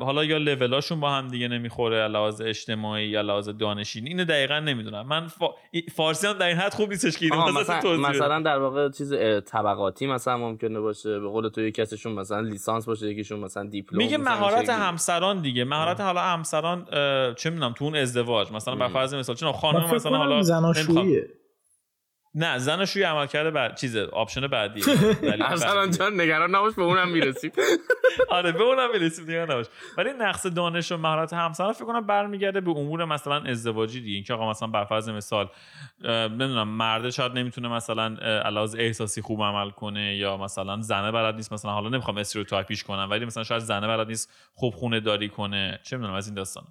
حالا 0.00 0.24
یا 0.24 0.38
لولاشون 0.38 1.00
با 1.00 1.10
هم 1.10 1.28
دیگه 1.28 1.48
نمی‌خوره 1.48 2.08
لحاظ 2.08 2.40
اجتماعی 2.40 3.08
یا 3.08 3.20
لحاظ 3.20 3.48
دانشین 3.48 4.06
اینو 4.06 4.24
دقیقا 4.24 4.58
نمی‌دونم. 4.58 5.06
من 5.06 5.26
فا... 5.26 5.46
فارسی 5.94 6.26
هم 6.26 6.32
در 6.32 6.46
این 6.46 6.56
حد 6.56 6.74
خوب 6.74 6.90
نیستش 6.90 7.18
که 7.18 7.26
مثلا, 7.56 7.96
مثلا 7.96 8.42
در 8.42 8.58
واقع 8.58 8.90
چیز 8.90 9.14
طبقاتی 9.46 10.06
مثلا 10.06 10.38
ممکنه 10.38 10.80
باشه. 10.80 11.20
به 11.20 11.28
قول 11.28 11.48
تو 11.48 11.60
یکیشون 11.60 12.12
مثلا 12.12 12.40
لیسانس 12.40 12.86
باشه 12.86 13.06
یکیشون 13.06 13.40
مثلا 13.40 13.64
دیپلم 13.64 13.98
میگه 13.98 14.18
مهارت 14.18 14.68
همسران 14.68 15.42
دیگه. 15.42 15.64
مهارت 15.64 16.00
حالا 16.00 16.20
همسران 16.20 16.84
چه 17.34 17.50
می‌دونم 17.50 17.72
تو 17.72 17.84
اون 17.84 17.96
ازدواج. 17.96 18.52
مثلا 18.52 18.76
بر 18.76 18.88
فرض 18.88 19.14
مثال 19.14 19.36
چون 19.36 19.52
خانم 19.52 19.94
مثلا 19.94 20.18
حالا 20.18 20.42
نه 22.34 22.58
زناشویی 22.58 23.04
عمل 23.04 23.26
کرده 23.26 23.50
بعد 23.50 23.76
چیز 23.76 23.96
option 23.96 24.46
بعدی. 24.46 24.80
اصلا 25.44 25.86
جان 25.86 26.20
نگران 26.20 26.54
نباش 26.54 26.74
به 26.74 26.82
اونم 26.82 27.08
می‌رسیم. 27.08 27.52
آره 28.28 28.52
به 28.52 28.62
اونم 28.62 28.90
می‌رسیم 28.92 29.24
نگران 29.24 29.50
نباش. 29.50 29.66
ولی 29.98 30.10
نقص 30.12 30.46
دانش 30.46 30.92
و 30.92 30.96
مهارت 30.96 31.32
همسر 31.32 31.72
فکر 31.72 31.84
کنم 31.84 32.06
برمیگرده 32.06 32.60
به 32.60 32.70
امور 32.70 33.04
مثلا 33.04 33.40
ازدواجی 33.40 34.00
دیگه. 34.00 34.14
اینکه 34.14 34.34
آقا 34.34 34.50
مثلا 34.50 34.68
بر 34.68 34.84
فرض 34.84 35.08
مثال 35.08 35.48
نمی‌دونم 36.04 36.68
مرد 36.68 37.10
شاید 37.10 37.32
نمی‌تونه 37.32 37.68
مثلا 37.68 38.16
علاوه 38.44 38.72
احساسی 38.78 39.22
خوب 39.22 39.42
عمل 39.42 39.70
کنه 39.70 40.16
یا 40.16 40.36
مثلا 40.36 40.80
زنه 40.80 41.12
بلد 41.12 41.34
نیست. 41.34 41.52
مثلا 41.52 41.70
حالا 41.70 41.88
نمی‌خوام 41.88 42.18
استریوتایپیش 42.18 42.84
کنم 42.84 43.08
ولی 43.10 43.24
مثلا 43.24 43.44
شاید 43.44 43.62
زنه 43.62 43.86
بلد 43.86 44.06
نیست 44.08 44.32
خوب 44.54 44.74
خونه 44.74 45.00
داری 45.00 45.28
کنه. 45.28 45.80
چه 45.82 45.96
می‌دونم 45.96 46.14
از 46.14 46.26
این 46.26 46.34
داستان 46.34 46.64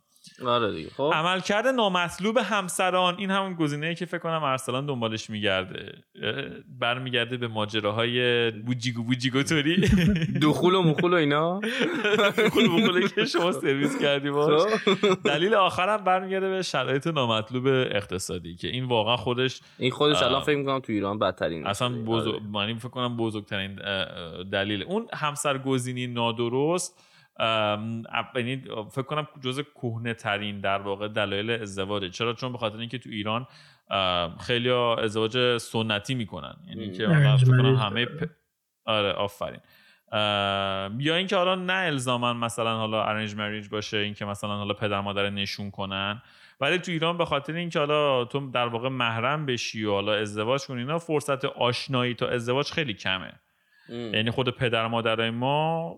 آره 0.45 0.71
دیگه. 0.71 0.89
خب. 0.89 1.11
عملکرد 1.13 1.67
نامطلوب 1.67 2.37
همسران 2.37 3.15
این 3.17 3.31
همون 3.31 3.53
گزینه‌ای 3.53 3.95
که 3.95 4.05
فکر 4.05 4.17
کنم 4.17 4.43
ارسلان 4.43 4.85
دنبالش 4.85 5.29
میگرده. 5.29 5.93
برمیگرده 6.79 7.37
به 7.37 7.47
ماجراهای 7.47 8.51
بوجیگو 8.51 9.03
بوجیگو 9.03 9.43
توری. 9.43 9.75
دخول 10.43 10.75
و 10.75 10.81
مخول 10.81 11.13
و 11.13 11.15
اینا. 11.15 11.59
دخول 12.37 12.65
و 12.65 12.77
مخول 12.77 13.07
که 13.07 13.25
شما 13.25 13.51
سرویس 13.51 14.01
کردی 14.01 14.29
باش. 14.29 14.61
خب. 14.61 15.23
دلیل 15.25 15.53
آخرم 15.53 16.03
برمیگرده 16.03 16.49
به 16.49 16.61
شرایط 16.61 17.07
نامطلوب 17.07 17.67
اقتصادی 17.67 18.55
که 18.55 18.67
این 18.67 18.83
واقعا 18.83 19.17
خودش 19.17 19.61
این 19.77 19.91
خودش 19.91 20.23
الان 20.23 20.41
فکر 20.41 20.57
می‌کنم 20.57 20.79
تو 20.79 20.93
ایران 20.93 21.19
بدترین 21.19 21.67
اصلا 21.67 21.89
بزرگ 21.89 22.33
آره. 22.33 22.43
من 22.51 22.77
فکر 22.77 22.89
کنم 22.89 23.17
بزرگترین 23.17 23.79
دلیل. 24.51 24.83
اون 24.83 25.07
همسرگزینی 25.13 26.07
نادرست 26.07 27.03
یعنی 27.39 28.63
فکر 28.91 29.01
کنم 29.01 29.27
جز 29.41 29.61
کهنه 29.75 30.13
ترین 30.13 30.59
در 30.59 30.77
واقع 30.77 31.07
دلایل 31.07 31.51
ازدواجه. 31.51 32.09
چرا؟ 32.09 32.33
چون 32.33 32.51
به 32.51 32.57
خاطر 32.57 32.77
اینکه 32.77 32.97
تو 32.97 33.09
ایران 33.09 33.47
خیلی 34.39 34.69
ازدواج 34.71 35.57
سنتی 35.57 36.15
می‌کنن. 36.15 36.55
یعنی 36.67 36.91
که 36.91 37.07
همه 37.07 38.05
پ... 38.05 38.29
آره 38.85 39.11
آفرین. 39.11 39.59
یا 40.99 41.15
اینکه 41.15 41.35
حالا 41.35 41.55
نه 41.55 41.73
الزاما 41.73 42.33
مثلا 42.33 42.77
حالا 42.77 43.03
ارنج 43.03 43.35
مریج 43.35 43.69
باشه 43.69 43.97
اینکه 43.97 44.25
مثلا 44.25 44.57
حالا 44.57 44.73
پدر 44.73 45.01
مادر 45.01 45.29
نشون 45.29 45.71
کنن. 45.71 46.21
ولی 46.61 46.77
تو 46.77 46.91
ایران 46.91 47.17
به 47.17 47.25
خاطر 47.25 47.53
اینکه 47.53 47.79
حالا 47.79 48.25
تو 48.25 48.51
در 48.51 48.67
واقع 48.67 48.89
محرم 48.89 49.45
بشی 49.45 49.85
و 49.85 49.91
حالا 49.91 50.13
ازدواج 50.13 50.65
کنی 50.65 50.79
اینا 50.79 50.99
فرصت 50.99 51.45
آشنایی 51.45 52.13
تا 52.13 52.27
ازدواج 52.27 52.71
خیلی 52.71 52.93
کمه. 52.93 53.33
یعنی 53.89 54.31
خود 54.31 54.49
پدر 54.49 54.87
مادرای 54.87 55.29
ما 55.29 55.95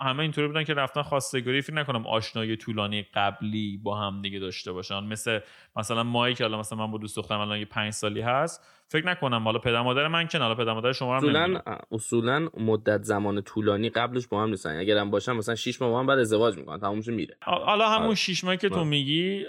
همه 0.00 0.20
اینطوری 0.20 0.46
بودن 0.46 0.64
که 0.64 0.74
رفتن 0.74 1.02
خواستگاری. 1.02 1.62
فکر 1.62 1.74
نکنم 1.74 2.06
آشنایی 2.06 2.56
طولانی 2.56 3.02
قبلی 3.02 3.80
با 3.82 3.98
هم 3.98 4.22
دیگه 4.22 4.38
داشته 4.38 4.72
باشن. 4.72 5.04
مثل 5.04 5.40
مثلا 5.76 6.02
مایی 6.02 6.34
که 6.34 6.44
حالا 6.44 6.58
مثلا 6.58 6.78
من 6.78 6.90
با 6.90 6.98
دوست 6.98 7.16
دخترم 7.16 7.40
الان 7.40 7.58
یه 7.58 7.64
پنج 7.64 7.92
سالی 7.92 8.20
هست 8.20 8.66
فکر 8.88 9.06
نکنم. 9.06 9.44
حالا 9.44 9.58
پدر 9.58 9.82
مادر 9.82 10.08
من 10.08 10.26
که 10.26 10.38
حالا 10.38 10.54
پدر 10.54 10.72
مادر 10.72 10.92
شما 10.92 11.16
هم 11.16 11.24
اصولا 11.24 11.60
اصولا 11.92 12.48
مدت 12.56 13.02
زمان 13.02 13.42
طولانی 13.42 13.88
قبلش 13.88 14.26
با 14.26 14.42
هم 14.42 14.48
نیستن. 14.48 14.76
اگر 14.76 14.96
هم 14.96 15.10
باشن 15.10 15.32
مثلا 15.32 15.54
6 15.54 15.82
ماه 15.82 15.90
با 15.90 16.00
هم 16.00 16.06
بعد 16.06 16.18
ازدواج 16.18 16.56
می‌کنن. 16.56 16.78
تمومش 16.78 17.08
میره. 17.08 17.36
حالا 17.42 17.88
همون 17.88 18.14
6 18.14 18.44
ماهی 18.44 18.56
که 18.56 18.68
تو 18.68 18.84
میگی 18.84 19.44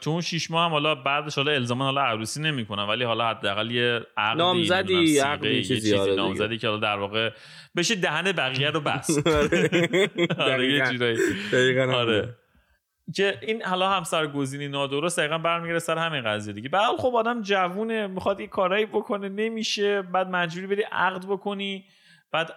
تو 0.00 0.10
اون 0.10 0.20
6 0.20 0.50
ماه 0.50 0.64
هم 0.64 0.70
حالا 0.70 0.94
بعدش 0.94 1.34
حالا 1.34 1.52
الزاما 1.52 1.84
حالا 1.84 2.00
عروسی 2.00 2.42
نمی‌کنن. 2.42 2.82
ولی 2.82 3.04
حالا 3.04 3.28
حداقل 3.28 3.70
یه 3.70 4.00
عقدی 4.16 4.38
نامزدی 4.38 5.18
عقدی 5.18 5.64
چیزی 5.64 6.14
نامزدی 6.16 6.58
که 6.58 6.68
حالا 6.68 6.80
در 6.80 6.96
واقع 6.96 7.30
بشه 7.76 7.94
دهن 7.94 8.32
بقیه 8.32 8.70
رو 8.70 8.80
بس 8.80 9.18
آره. 10.38 10.82
آره 11.94 12.34
که 13.14 13.38
این 13.42 13.62
حالا 13.62 13.90
همسر 13.90 14.26
گزینی 14.26 14.68
نادرست 14.68 15.18
دقیقا 15.18 15.38
برمیگره 15.38 15.78
سر 15.78 15.98
همین 15.98 16.22
قضیه 16.22 16.52
دیگه. 16.52 16.68
بعد 16.68 16.96
خب 16.96 17.14
آدم 17.14 17.42
جوونه 17.42 18.06
می‌خواد 18.06 18.40
این 18.40 18.48
کارایی 18.48 18.86
بکنه 18.86 19.28
نمیشه. 19.28 20.02
بعد 20.02 20.28
مجبوری 20.28 20.66
بری 20.66 20.82
عقد 20.82 21.26
بکنی 21.26 21.84
بعد 22.32 22.54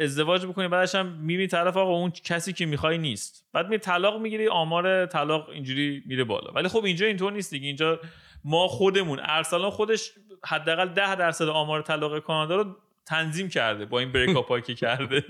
ازدواج 0.00 0.46
بکنی 0.46 0.68
بعدش 0.68 0.94
هم 0.94 1.06
می‌بینی 1.06 1.46
طرف 1.46 1.76
آقا 1.76 1.92
اون 1.92 2.10
کسی 2.10 2.52
که 2.52 2.66
می‌خوای 2.66 2.98
نیست. 2.98 3.48
بعد 3.52 3.68
می 3.68 3.78
طلاق 3.78 4.20
می‌گیری 4.20 4.48
آمار 4.48 5.06
طلاق 5.06 5.48
اینجوری 5.48 6.02
میره 6.06 6.24
بالا. 6.24 6.52
ولی 6.52 6.68
خب 6.68 6.84
اینجا 6.84 7.06
اینطور 7.06 7.32
نیست 7.32 7.50
دیگه. 7.50 7.66
اینجا 7.66 8.00
ما 8.44 8.68
خودمون 8.68 9.20
ارسلان 9.22 9.70
خودش 9.70 10.12
حداقل 10.46 10.88
ده 10.88 11.14
درصد 11.14 11.48
آمار 11.48 11.82
طلاق 11.82 12.18
کانادا 12.18 12.56
رو 12.56 12.76
تنظیم 13.06 13.48
کرده 13.48 13.84
با 13.84 13.98
این 13.98 14.12
بریک 14.12 14.36
که 14.66 14.74
کرده. 14.74 15.24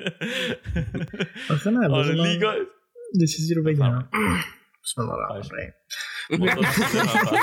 آره 1.90 2.12
لیگا 2.12 2.54
یه 3.14 3.26
چیزی 3.26 3.54
رو 3.54 3.62
بگم. 3.62 4.08
بسم 4.84 5.02
الله 5.02 5.14
الرحمن 5.14 5.36
الرحیم. 5.36 5.72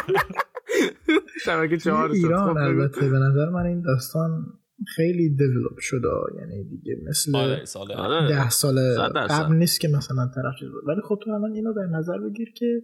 ایران 2.14 2.58
البته 2.58 3.10
به 3.10 3.18
نظر 3.18 3.50
من 3.50 3.66
این 3.66 3.82
داستان 3.82 4.46
خیلی 4.96 5.36
دیولوب 5.36 5.80
شده 5.80 6.08
یعنی 6.40 6.64
دیگه 6.64 6.96
مثل 7.10 7.36
آره، 7.36 7.64
آره. 7.96 8.28
ده 8.28 8.50
سال 8.50 8.98
قبل 9.30 9.56
نیست 9.56 9.80
که 9.80 9.88
مثلا 9.88 10.32
طرف 10.36 10.54
چیز 10.60 10.70
ولی 10.88 11.02
خب 11.08 11.20
تو 11.24 11.32
الان 11.32 11.54
اینو 11.54 11.74
در 11.74 11.98
نظر 11.98 12.18
بگیر 12.18 12.54
که 12.58 12.82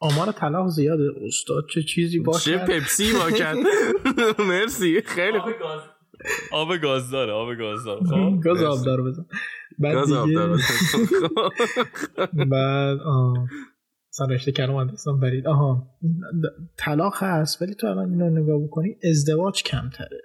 آمار 0.00 0.32
طلاق 0.32 0.68
زیاده. 0.68 1.04
استاد 1.26 1.64
چه 1.74 1.82
چیزی 1.82 2.18
با 2.18 2.38
چه 2.38 2.58
پپسی 2.58 3.12
با 3.12 3.30
مرسی. 4.48 5.02
خیلی 5.06 5.38
خوب. 5.38 5.52
آب 6.52 6.76
گاز 6.76 7.10
داره 7.10 7.32
آب 7.32 7.54
گاز 7.54 7.84
داره 7.84 8.06
خب 8.06 8.40
گاز 8.44 8.62
آب 8.62 8.84
داره 8.84 9.02
بزن. 9.02 9.26
بعد 9.78 10.08
داره 10.08 10.56
بعد 12.50 12.98
سرشته 14.10 14.52
کلام 14.52 14.86
دستان 14.92 15.20
برید. 15.20 15.46
آها. 15.46 15.98
طلاق 16.78 17.14
هست 17.16 17.62
ولی 17.62 17.74
تو 17.74 17.86
الان 17.86 18.10
اینو 18.10 18.30
نگاه 18.30 18.62
بکنی 18.64 18.96
ازدواج 19.10 19.62
کمتره. 19.62 20.20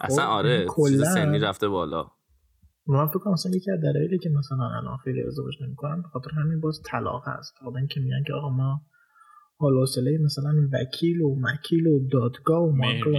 اصلا 0.00 0.24
خب، 0.24 0.30
آره 0.30 0.66
چیز 0.88 1.02
سنی 1.14 1.38
رفته 1.38 1.68
بالا. 1.68 2.06
من 2.86 3.06
فکر 3.06 3.18
کنم 3.18 3.32
مثلا 3.32 3.52
یکی 3.54 3.70
از 3.70 3.80
دلایلی 3.80 4.18
که 4.18 4.28
مثلا 4.28 4.68
الان 4.78 4.96
خیلی 5.04 5.22
ازدواج 5.26 5.54
نمی‌کنن 5.62 6.02
به 6.02 6.08
خاطر 6.08 6.30
همین 6.30 6.60
باز 6.60 6.82
طلاق 6.84 7.22
هست. 7.26 7.54
آدم 7.66 7.86
که 7.86 8.00
میگن 8.00 8.22
که 8.26 8.32
آقا 8.32 8.48
ما 8.48 8.80
حال 9.56 9.72
مثلا 10.24 10.54
وکیل 10.72 11.20
و 11.20 11.36
مکیل 11.40 11.86
و 11.86 12.08
دادگاه 12.12 12.62
و 12.62 12.76
مانکو 12.76 13.10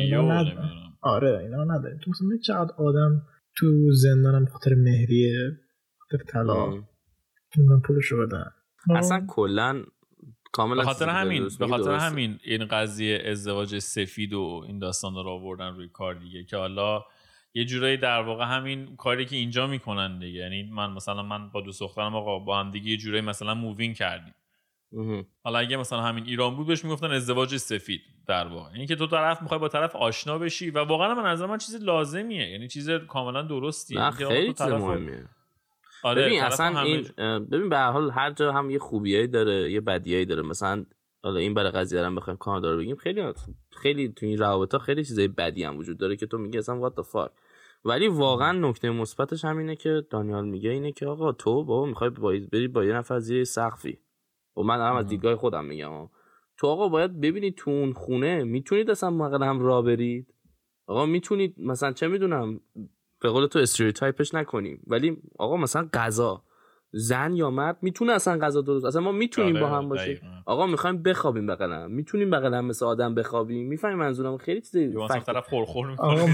آره 1.01 1.39
اینا 1.39 1.63
نداریم. 1.63 1.99
تو 2.03 2.11
مثلا 2.11 2.37
چقدر 2.43 2.71
آدم 2.77 3.21
تو 3.57 3.91
زندانم 3.91 4.45
خاطر 4.45 4.75
مهریه 4.75 5.59
خاطر 5.97 6.23
طلا 6.23 6.65
من 7.57 7.81
پولش 7.85 8.05
رو 8.05 8.27
بدن. 8.27 8.45
اصلا 8.95 9.25
کلا 9.27 9.83
کاملا 10.51 10.81
به 10.81 10.85
خاطر 10.85 11.09
همین 11.09 11.49
به 11.59 11.67
خاطر 11.67 11.91
همین 11.91 12.39
این 12.43 12.65
قضیه 12.65 13.23
ازدواج 13.25 13.79
سفید 13.79 14.33
و 14.33 14.63
این 14.67 14.79
داستان 14.79 15.13
رو 15.13 15.29
آوردن 15.29 15.75
روی 15.75 15.89
کار 15.89 16.13
دیگه 16.13 16.43
که 16.43 16.57
حالا 16.57 17.03
یه 17.53 17.65
جورایی 17.65 17.97
در 17.97 18.21
واقع 18.21 18.45
همین 18.45 18.95
کاری 18.95 19.25
که 19.25 19.35
اینجا 19.35 19.67
می‌کنن 19.67 20.19
دیگه. 20.19 20.39
یعنی 20.39 20.63
من 20.63 20.91
مثلا 20.93 21.23
من 21.23 21.49
با 21.49 21.61
دوست 21.61 21.81
دخترم 21.81 22.15
آقا 22.15 22.39
با 22.39 22.59
هم 22.59 22.71
دیگه 22.71 22.89
یه 22.89 22.97
جورایی 22.97 23.21
مثلا 23.21 23.55
مووینگ 23.55 23.95
کردیم. 23.95 24.33
حالا 25.43 25.59
اگه 25.59 25.77
مثلا 25.77 26.01
همین 26.01 26.23
ایران 26.23 26.55
بود 26.55 26.67
بهش 26.67 26.83
می‌گفتن 26.85 27.11
ازدواج 27.11 27.57
سفید. 27.57 28.01
در 28.27 28.47
واقع. 28.47 28.71
یعنی 28.71 28.85
که 28.85 28.95
تو 28.95 29.07
طرف 29.07 29.41
می‌خوای 29.41 29.59
با 29.59 29.67
طرف 29.67 29.95
آشنا 29.95 30.37
بشی 30.37 30.69
و 30.69 30.79
واقعا 30.79 31.15
من 31.15 31.25
از 31.25 31.41
من 31.41 31.57
چیز 31.57 31.75
لازمیه. 31.83 32.49
یعنی 32.49 32.67
چیز 32.67 32.89
کاملا 32.89 33.41
درستیه. 33.41 33.99
نه 33.99 34.11
خیلی 34.11 34.53
چیز 34.53 34.67
مهمیه. 34.67 35.25
آره 36.03 36.21
ببین 36.21 36.43
اصلا 36.43 36.79
این 36.79 37.07
ببین 37.51 37.69
به 37.69 37.77
هر 37.77 37.91
حال 37.91 38.11
هر 38.11 38.31
جا 38.31 38.51
هم 38.51 38.69
یه 38.69 38.79
خوبیایی 38.79 39.27
داره 39.27 39.71
یه 39.71 39.81
بدیایی 39.81 40.25
داره. 40.25 40.41
مثلا 40.41 40.85
حالا 41.23 41.39
این 41.39 41.53
برای 41.53 41.71
قضیه 41.71 42.05
هم 42.05 42.15
بخوایم 42.15 42.37
کانادا 42.37 42.71
رو 42.71 42.77
بگیم 42.77 42.95
خیلی 42.95 43.33
خیلی 43.71 44.09
تو 44.09 44.25
این 44.25 44.37
روابط 44.37 44.73
ها 44.73 44.79
خیلی 44.79 45.05
چیزای 45.05 45.27
بدی 45.27 45.63
هم 45.63 45.77
وجود 45.77 45.97
داره 45.97 46.15
که 46.15 46.25
تو 46.25 46.37
میگی 46.37 46.57
اصلا 46.57 46.79
وات 46.79 47.01
fuck. 47.01 47.31
ولی 47.85 48.07
واقعا 48.07 48.51
نکته 48.51 48.89
مثبتش 48.89 49.45
همینه 49.45 49.75
که 49.75 50.05
دانیال 50.09 50.45
میگه 50.45 50.69
اینه 50.69 50.91
که 50.91 51.05
آقا 51.07 51.31
تو 51.31 51.63
بابا 51.63 51.85
می‌خوای 51.85 52.09
بری 52.39 52.67
با 52.67 52.85
یه 52.85 52.93
نفر 52.93 53.19
زیر 53.19 53.43
سقفی. 53.43 53.97
و 54.57 54.61
من 54.61 54.77
دارم 54.77 54.95
از 54.95 55.07
دیدگاه 55.07 55.35
خودم 55.35 55.65
میگم 55.65 56.09
تو 56.57 56.67
آقا 56.67 56.87
باید 56.89 57.21
ببینید 57.21 57.55
تو 57.55 57.71
اون 57.71 57.93
خونه 57.93 58.43
می‌تونید 58.43 58.89
اصلا 58.89 59.09
موقع 59.09 59.45
هم 59.45 59.59
را 59.59 59.81
برید 59.81 60.33
آقا 60.87 61.05
می‌تونید 61.05 61.55
مثلا 61.57 61.91
چه 61.91 62.07
می‌دونم 62.07 62.59
به 63.21 63.29
قول 63.29 63.47
تو 63.47 63.59
استریوتایپش 63.59 64.33
نکنیم 64.33 64.83
ولی 64.87 65.17
آقا 65.39 65.57
مثلا 65.57 65.89
غذا 65.93 66.43
زن 66.91 67.35
یا 67.35 67.49
مرد 67.49 67.77
می‌تونه 67.81 68.13
اصلا 68.13 68.39
غذا 68.39 68.61
درست 68.61 68.85
اصلا 68.85 69.01
ما 69.01 69.11
می‌تونیم 69.11 69.53
با 69.59 69.65
آره، 69.65 69.75
هم 69.75 69.89
باشیم. 69.89 70.21
آقا 70.47 70.67
می‌خوایم 70.67 71.03
بخوابیم 71.03 71.47
بغل 71.47 71.71
هم. 71.71 71.91
می‌تونیم 71.91 72.29
بغل 72.29 72.53
هم 72.53 72.65
مثل 72.65 72.85
آدم 72.85 73.15
بخوابیم؟ 73.15 73.67
می‌فهمی 73.67 73.95
منظورم 73.95 74.37
خیلی 74.37 74.61
چیز 74.61 74.75
یا 74.75 75.05
مثلا 75.05 75.19
طرف 75.19 75.49
خورخور 75.49 75.91
می‌کنه. 75.91 76.09
آقا 76.09 76.25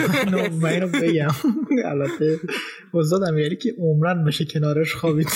من 0.61 0.69
اینو 0.69 0.87
بگم. 0.87 1.27
البته 1.91 2.39
استاد 2.93 3.23
امیری 3.23 3.55
که 3.55 3.73
عمرن 3.79 4.23
بشه 4.23 4.45
کنارش 4.45 4.95
خوابید. 4.95 5.27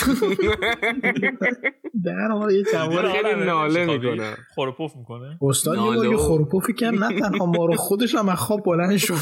در 2.04 2.28
ما 2.28 2.52
یه 2.52 2.64
جوان 2.72 3.12
خیلی 3.12 3.44
ناله 3.44 3.86
می‌کنه. 3.86 4.36
خورپوف 4.54 4.96
می‌کنه. 4.96 5.38
استاد 5.42 5.78
یه 5.78 5.82
بار 5.82 6.16
خروپوفی 6.16 6.72
کرد 6.72 6.94
نه 6.94 7.20
تنها 7.20 7.46
ما 7.46 7.66
رو 7.66 7.74
خودش 7.74 8.14
هم 8.14 8.28
از 8.28 8.38
خواب 8.38 8.62
بلند 8.64 8.96
شد. 8.96 9.14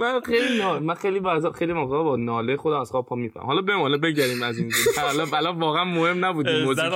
من 0.00 0.20
خیلی 0.20 0.58
نال... 0.58 0.82
من 0.82 0.94
خیلی 0.94 1.20
بعضا 1.20 1.52
خیلی 1.52 1.72
موقع 1.72 2.02
با 2.02 2.16
ناله 2.16 2.56
خودم 2.56 2.80
از 2.80 2.90
خواب 2.90 3.06
پا 3.06 3.16
میفهم 3.16 3.46
حالا 3.46 3.62
بمون 3.62 3.80
حالا 3.80 3.98
بگذریم 3.98 4.42
از 4.42 4.58
این 4.58 4.70
حالا 4.96 5.26
حالا 5.26 5.52
واقعا 5.52 5.84
مهم 5.84 6.24
نبود 6.24 6.48
این 6.48 6.64
موضوع 6.64 6.88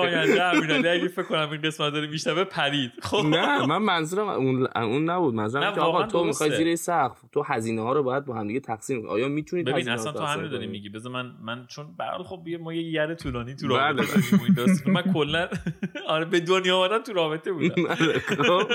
امیرعلی 0.42 0.88
اگه 0.88 1.08
فکر 1.08 1.22
کنم 1.22 1.50
این 1.50 1.60
قسمت 1.60 1.92
داره 1.92 2.06
میشنوه 2.06 2.44
پرید 2.44 2.92
خب 3.02 3.24
نه 3.26 3.66
من 3.66 3.78
منظورم 3.78 4.28
اون 4.28 4.66
اون 4.76 5.10
نبود 5.10 5.34
منظورم 5.34 5.74
که 5.74 5.80
آقا 5.80 6.06
تو 6.06 6.24
می‌خوای. 6.24 6.56
زیر 6.56 6.76
سقف 6.76 7.22
تو 7.32 7.42
هزینه 7.42 7.82
ها 7.82 7.92
رو 7.92 8.02
باید 8.02 8.24
با 8.24 8.34
هم 8.34 8.46
دیگه 8.46 8.60
تقسیم 8.60 9.00
کنی. 9.02 9.10
آیا 9.10 9.28
می‌تونید 9.28 9.66
ببین 9.66 9.88
اصلا 9.88 10.12
تو 10.12 10.22
همین 10.24 10.50
داری؟ 10.50 10.66
میگی 10.66 10.88
بذار 10.88 11.12
من 11.12 11.32
من 11.42 11.66
چون 11.66 11.86
به 11.98 12.24
خب 12.24 12.48
ما 12.60 12.74
یه 12.74 12.82
یر 12.82 13.14
طولانی 13.14 13.54
تو 13.54 13.68
بله. 13.68 13.76
رابطه 13.78 14.06
داریم 14.06 14.40
و 14.40 14.44
این 14.44 14.54
داستان. 14.54 14.92
من 14.92 15.02
کلا 15.12 15.48
آره 16.08 16.24
به 16.24 16.40
دنیا 16.40 16.76
آمدن 16.78 17.02
تو 17.02 17.12
رابطه 17.12 17.52
بودم 17.52 17.94
خب. 18.48 18.62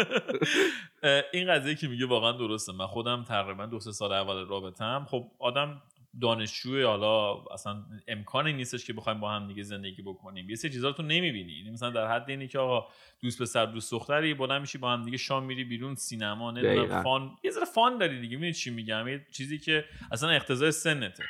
اه، 1.03 1.21
این 1.33 1.47
قضیه 1.53 1.75
که 1.75 1.87
میگه 1.87 2.05
واقعا 2.05 2.31
درسته 2.31 2.73
من 2.73 2.87
خودم 2.87 3.23
تقریبا 3.27 3.65
دو 3.65 3.79
سه 3.79 3.91
سال 3.91 4.11
اول 4.11 4.47
رابطم 4.47 5.05
خب 5.09 5.23
آدم 5.39 5.81
دانشجوی 6.21 6.83
حالا 6.83 7.43
اصلا 7.53 7.83
امکانی 8.07 8.53
نیستش 8.53 8.85
که 8.85 8.93
بخوایم 8.93 9.19
با 9.19 9.31
هم 9.31 9.47
دیگه 9.47 9.63
زندگی 9.63 10.01
بکنیم. 10.01 10.49
یه 10.49 10.55
سری 10.55 10.71
چیزا 10.71 10.87
رو 10.87 10.93
تو 10.93 11.03
نمی‌بینی. 11.03 11.51
یعنی 11.51 11.71
مثلا 11.71 11.89
در 11.89 12.07
حد 12.07 12.29
اینی 12.29 12.47
که 12.47 12.59
آقا 12.59 12.87
دوست 13.21 13.41
پسر 13.41 13.65
دوست 13.65 13.91
دختری 13.91 14.33
بلند 14.33 14.61
میشی 14.61 14.77
با 14.77 14.91
هم 14.91 15.01
دیگه 15.01 15.17
شام 15.17 15.43
میری 15.43 15.63
بیرون 15.63 15.95
سینما 15.95 16.51
دقیقاً. 16.51 17.03
fun. 17.03 17.31
یه 17.43 17.51
ذره 17.51 17.65
fun 17.65 17.97
داری 17.97 18.21
دیگه. 18.21 18.35
می‌دونی 18.35 18.53
چی 18.53 18.71
میگم؟ 18.71 19.07
یه 19.07 19.25
چیزی 19.31 19.57
که 19.59 19.85
اصلا 20.11 20.29
اقتضای 20.29 20.71
سنته. 20.71 21.23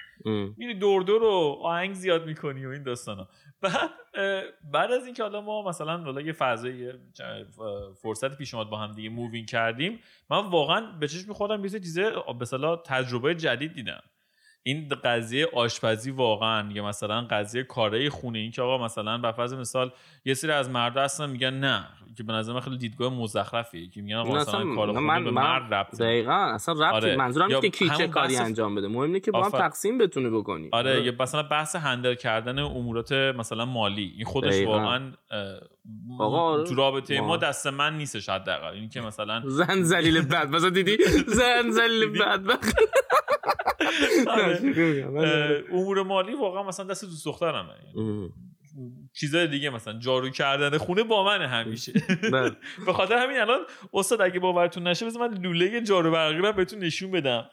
میری 0.58 0.74
دور 0.74 1.04
دور 1.04 1.24
و 1.24 1.60
آهنگ 1.62 1.94
زیاد 1.94 2.26
می‌کنی 2.26 2.66
و 2.66 2.70
این 2.70 2.84
داستانا. 2.84 3.28
بعد 3.62 3.90
بعد 4.72 4.92
از 4.92 5.06
اینکه 5.06 5.24
حالا 5.24 5.42
ما 5.42 5.62
مثلا 5.62 5.98
حالا 5.98 6.22
یه 6.22 6.34
فضای 6.34 6.94
فرصت 8.02 8.38
پیش 8.38 8.54
اومد 8.54 8.70
با 8.70 8.78
هم 8.78 8.92
دیگه 8.92 9.10
مووینگ 9.10 9.48
کردیم 9.48 10.00
من 10.30 10.50
واقعا 10.50 10.92
به 11.00 11.08
چشم 11.08 11.34
خودم 11.34 11.66
یه 11.66 11.70
چیزه 11.70 12.14
یه 12.40 12.46
تجربه 12.86 13.36
جدید 13.36 13.74
دیدم. 13.74 14.04
این 14.64 14.90
قضیه 15.04 15.48
آشپزی 15.54 16.12
واقعا 16.12 16.72
یا 16.72 16.86
مثلا 16.86 17.22
قضیه 17.30 17.64
کارهای 17.64 18.10
خونه 18.10 18.40
این 18.40 18.52
که 18.52 18.62
آقا 18.62 18.86
مثلا 18.86 19.18
به 19.18 19.32
فرض 19.32 19.54
مثال 19.54 19.92
یه 20.26 20.34
سری 20.34 20.52
از 20.52 20.70
مرد 20.70 20.98
هستن 20.98 21.30
میگن 21.30 21.54
نه 21.54 21.86
که 22.18 22.24
به 22.24 22.34
نظر 22.34 22.54
من 22.54 22.60
خیلی 22.60 22.78
دیدگاه 22.78 23.14
مزخرفیه 23.14 23.90
که 23.90 24.02
میگن 24.02 24.16
آقا 24.16 24.30
مثلا 24.36 24.60
اصلا 24.60 24.76
کار 24.76 24.88
نه، 24.88 24.94
خونه 24.94 25.00
من- 25.08 25.24
به 25.24 25.32
من- 25.32 25.42
مرد 25.42 25.74
ربط 25.74 25.96
دقیقا 26.02 26.34
اصلا 26.34 26.74
ربطی 26.74 26.96
آره. 26.96 27.16
منظورم 27.16 27.62
که 27.62 27.70
کی 27.70 27.86
چه 27.88 27.94
همون 27.94 28.08
کاری 28.08 28.36
بحث- 28.36 28.42
انجام 28.42 28.76
بده 28.76 28.88
مهم 28.88 29.00
اینه 29.02 29.20
که 29.20 29.32
با 29.32 29.44
هم 29.44 29.50
تقسیم 29.52 29.98
بتونه 29.98 30.30
بکنی 30.30 30.70
آره 30.72 31.04
یا 31.04 31.14
مثلا 31.20 31.44
بحث 31.44 31.76
هندل 31.76 32.16
کردن 32.16 32.60
امورات 32.60 33.12
مثلا 33.12 33.66
مالی 33.66 34.14
این 34.18 34.26
خودش 34.26 34.50
دقیقاً. 34.54 34.72
واقعا 34.72 35.12
آقا، 36.20 36.38
آره. 36.40 36.64
تو 36.64 36.76
رابطه 36.76 37.20
ما 37.22 37.28
ما- 37.28 37.38
دست 37.38 37.68
من 37.68 37.98
نیستش 37.98 38.30
حداقل. 38.30 38.74
این 38.74 38.90
که 38.90 39.02
مثلا 39.02 39.44
زن 39.46 39.84
زلیل 39.84 40.22
بد. 40.22 40.50
بازا 40.50 40.70
دیدی؟ 40.70 40.98
زن 41.28 41.72
زلیل 41.72 42.10
بد. 42.20 42.42
آره. 44.28 45.64
امور 45.72 46.04
مالی 46.04 46.34
واقعا 46.34 46.64
مثلا 46.64 46.86
دست 46.86 47.06
دوست 47.06 47.26
دخترمه. 47.26 47.74
چیزای 49.14 49.48
دیگه 49.48 49.70
مثلا 49.70 50.00
جارو 50.00 50.30
کردن 50.30 50.78
خونه 50.78 51.04
با 51.04 51.24
منه 51.26 51.48
همیشه. 51.48 51.94
به 52.86 52.94
خاطر 52.94 53.16
همین 53.18 53.38
الان 53.40 53.60
استاد 53.94 54.22
اگه 54.22 54.40
باورتون 54.40 54.88
نشه 54.88 55.06
بذار 55.06 55.28
من 55.28 55.38
لوله 55.38 55.82
جارو 55.82 56.12
برقی 56.12 56.38
رو 56.38 56.54
بهتون 56.54 56.80
نشون 56.80 57.12
بدم. 57.12 57.46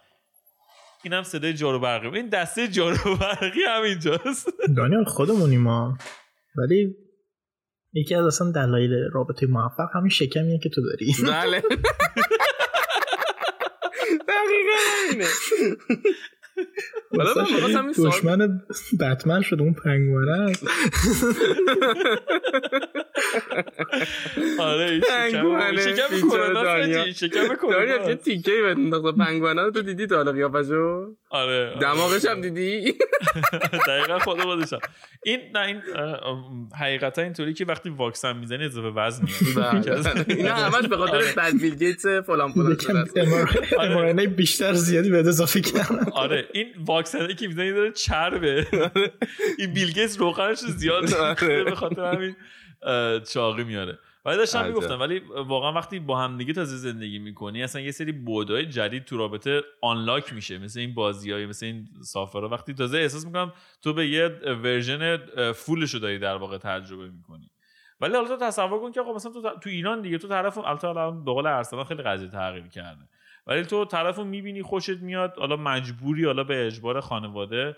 اینم 1.05 1.23
صدای 1.23 1.55
جارو 1.55 1.79
برقی. 1.79 2.17
این 2.17 2.29
دسته 2.29 2.69
جارو 2.69 3.17
برقی 3.17 3.61
همینجاست. 3.69 4.49
دانیال 4.77 5.05
خودمونیم 5.05 5.61
ما. 5.61 5.99
ولی 6.57 6.95
یکی 7.93 8.15
از 8.15 8.27
اصلا 8.27 8.51
دلایل 8.51 8.93
رابطه 9.13 9.47
موفق 9.47 9.89
همین 9.95 10.11
شکمیه 10.11 10.59
که 10.59 10.69
تو 10.69 10.83
داری. 10.83 11.15
بله. 11.33 11.63
دقیقا 14.29 15.25
من 17.13 17.93
دشمن 17.99 18.61
بتمن 19.01 19.43
شده 19.43 19.63
اون 19.63 19.75
پنگوانه 19.75 20.53
آره 24.59 25.01
شکم 25.01 25.09
پنگوانه، 25.31 25.81
شکم 25.81 26.15
بیچاره 26.15 26.55
کرونا. 26.55 27.13
شکم 27.13 27.55
کرونا. 27.55 28.09
یه 28.09 28.15
تیکه 28.15 28.53
ای 28.53 28.63
بنداخت 28.63 29.17
پنگوانا 29.19 29.63
رو 29.65 29.71
تو 29.71 29.83
دیدی 29.83 30.07
تا 30.07 30.17
حالا 30.17 30.33
قیافشو 30.33 31.07
آره 31.31 31.75
دماغش 31.81 32.25
هم 32.25 32.41
دیدی؟ 32.41 32.95
دقیقا 33.89 34.19
خود 34.19 34.41
خودشم 34.41 34.79
این 35.25 35.41
نه 35.55 35.61
این 35.61 35.83
حقیقتا 36.81 37.23
اینطوری 37.23 37.55
که 37.55 37.65
وقتی 37.65 37.91
واکسن 37.91 38.37
می‌زنی 38.37 38.65
اضافه 38.65 38.89
وزن 38.89 39.25
میاد 39.25 39.85
بله. 40.05 40.25
اینا 40.39 40.55
همش 40.55 40.87
به 40.89 40.97
خاطر 40.97 41.17
آره. 41.17 41.33
بد 41.37 41.53
بیل 41.61 41.75
گیتس 41.75 42.07
فلان 42.07 42.53
فلان. 42.53 43.07
امارنه 43.81 44.27
بیشتر 44.27 44.73
زیادی 44.73 45.11
بهت 45.11 45.27
اضافه 45.27 45.61
کردن 45.61 46.07
آره 46.13 46.49
این 46.53 46.67
واکسنی 47.01 47.35
که 47.35 47.49
می‌زنی 47.49 47.73
داره 47.73 47.93
چربه. 47.93 48.67
این 49.59 49.73
بیل 49.75 49.93
گیتس 49.93 50.19
روغنش 50.19 50.63
رو 50.63 50.69
زیاد 50.69 51.15
آره. 51.15 51.65
به 51.65 51.75
خاطر 51.75 52.15
همین 52.15 52.37
چاقی 53.33 53.65
میاره. 53.65 53.99
ولی 54.25 54.37
داشتم. 54.37 54.67
می‌گفتم 54.67 55.01
ولی 55.01 55.19
واقعا 55.47 55.73
وقتی 55.73 55.99
با 55.99 56.19
هم 56.19 56.39
دیگه 56.39 56.53
تازه 56.53 56.77
زندگی 56.77 57.19
می‌کنی 57.19 57.63
اصلا 57.63 57.83
یه 57.83 57.91
سری 57.91 58.13
بودای 58.13 58.67
جدید 58.67 59.05
تو 59.05 59.17
رابطه 59.17 59.63
آنلاک 59.83 60.33
میشه 60.33 60.59
مثل 60.59 60.81
این 60.81 60.95
بازی 60.95 61.47
مثل 61.47 61.67
این 61.67 61.89
سافرها 62.03 62.49
وقتی 62.49 62.75
تازه 62.75 62.99
احساس 62.99 63.27
می‌کنم 63.27 63.53
تو 63.83 63.93
به 63.93 64.09
یه 64.09 64.27
ورژن 64.45 65.17
فولش 65.53 65.95
رو 65.95 66.01
داری 66.01 66.19
در 66.19 66.37
واقع 66.37 66.59
تجربه 66.59 67.09
می‌کنی. 67.09 67.51
ولی 68.01 68.15
حالا 68.15 68.29
تو 68.29 68.37
تصور 68.37 68.81
کن 68.81 68.93
که 68.93 69.01
آقا 69.01 69.13
مثلا 69.13 69.33
تو, 69.33 69.41
تو 69.43 69.71
ایران 69.71 70.03
دیگه 70.03 70.19
تو 70.19 70.29
طرف 70.29 70.59
البته 70.59 70.89
الان 70.89 71.25
به 71.25 71.33
قول 71.33 71.47
ارسلان 71.47 71.85
خیلی 71.85 72.03
قضیه 72.03 72.29
تغییر 72.29 72.67
کرده. 72.67 73.09
ولی 73.51 73.63
تو 73.65 73.85
طرف 73.85 74.17
رو 74.17 74.25
می‌بینی 74.25 74.63
خوشت 74.63 74.91
میاد 74.99 75.35
حالا 75.39 75.57
مجبوری 75.57 76.25
حالا 76.25 76.45
به 76.45 76.67
اجبار 76.67 77.01
خانواده 77.01 77.77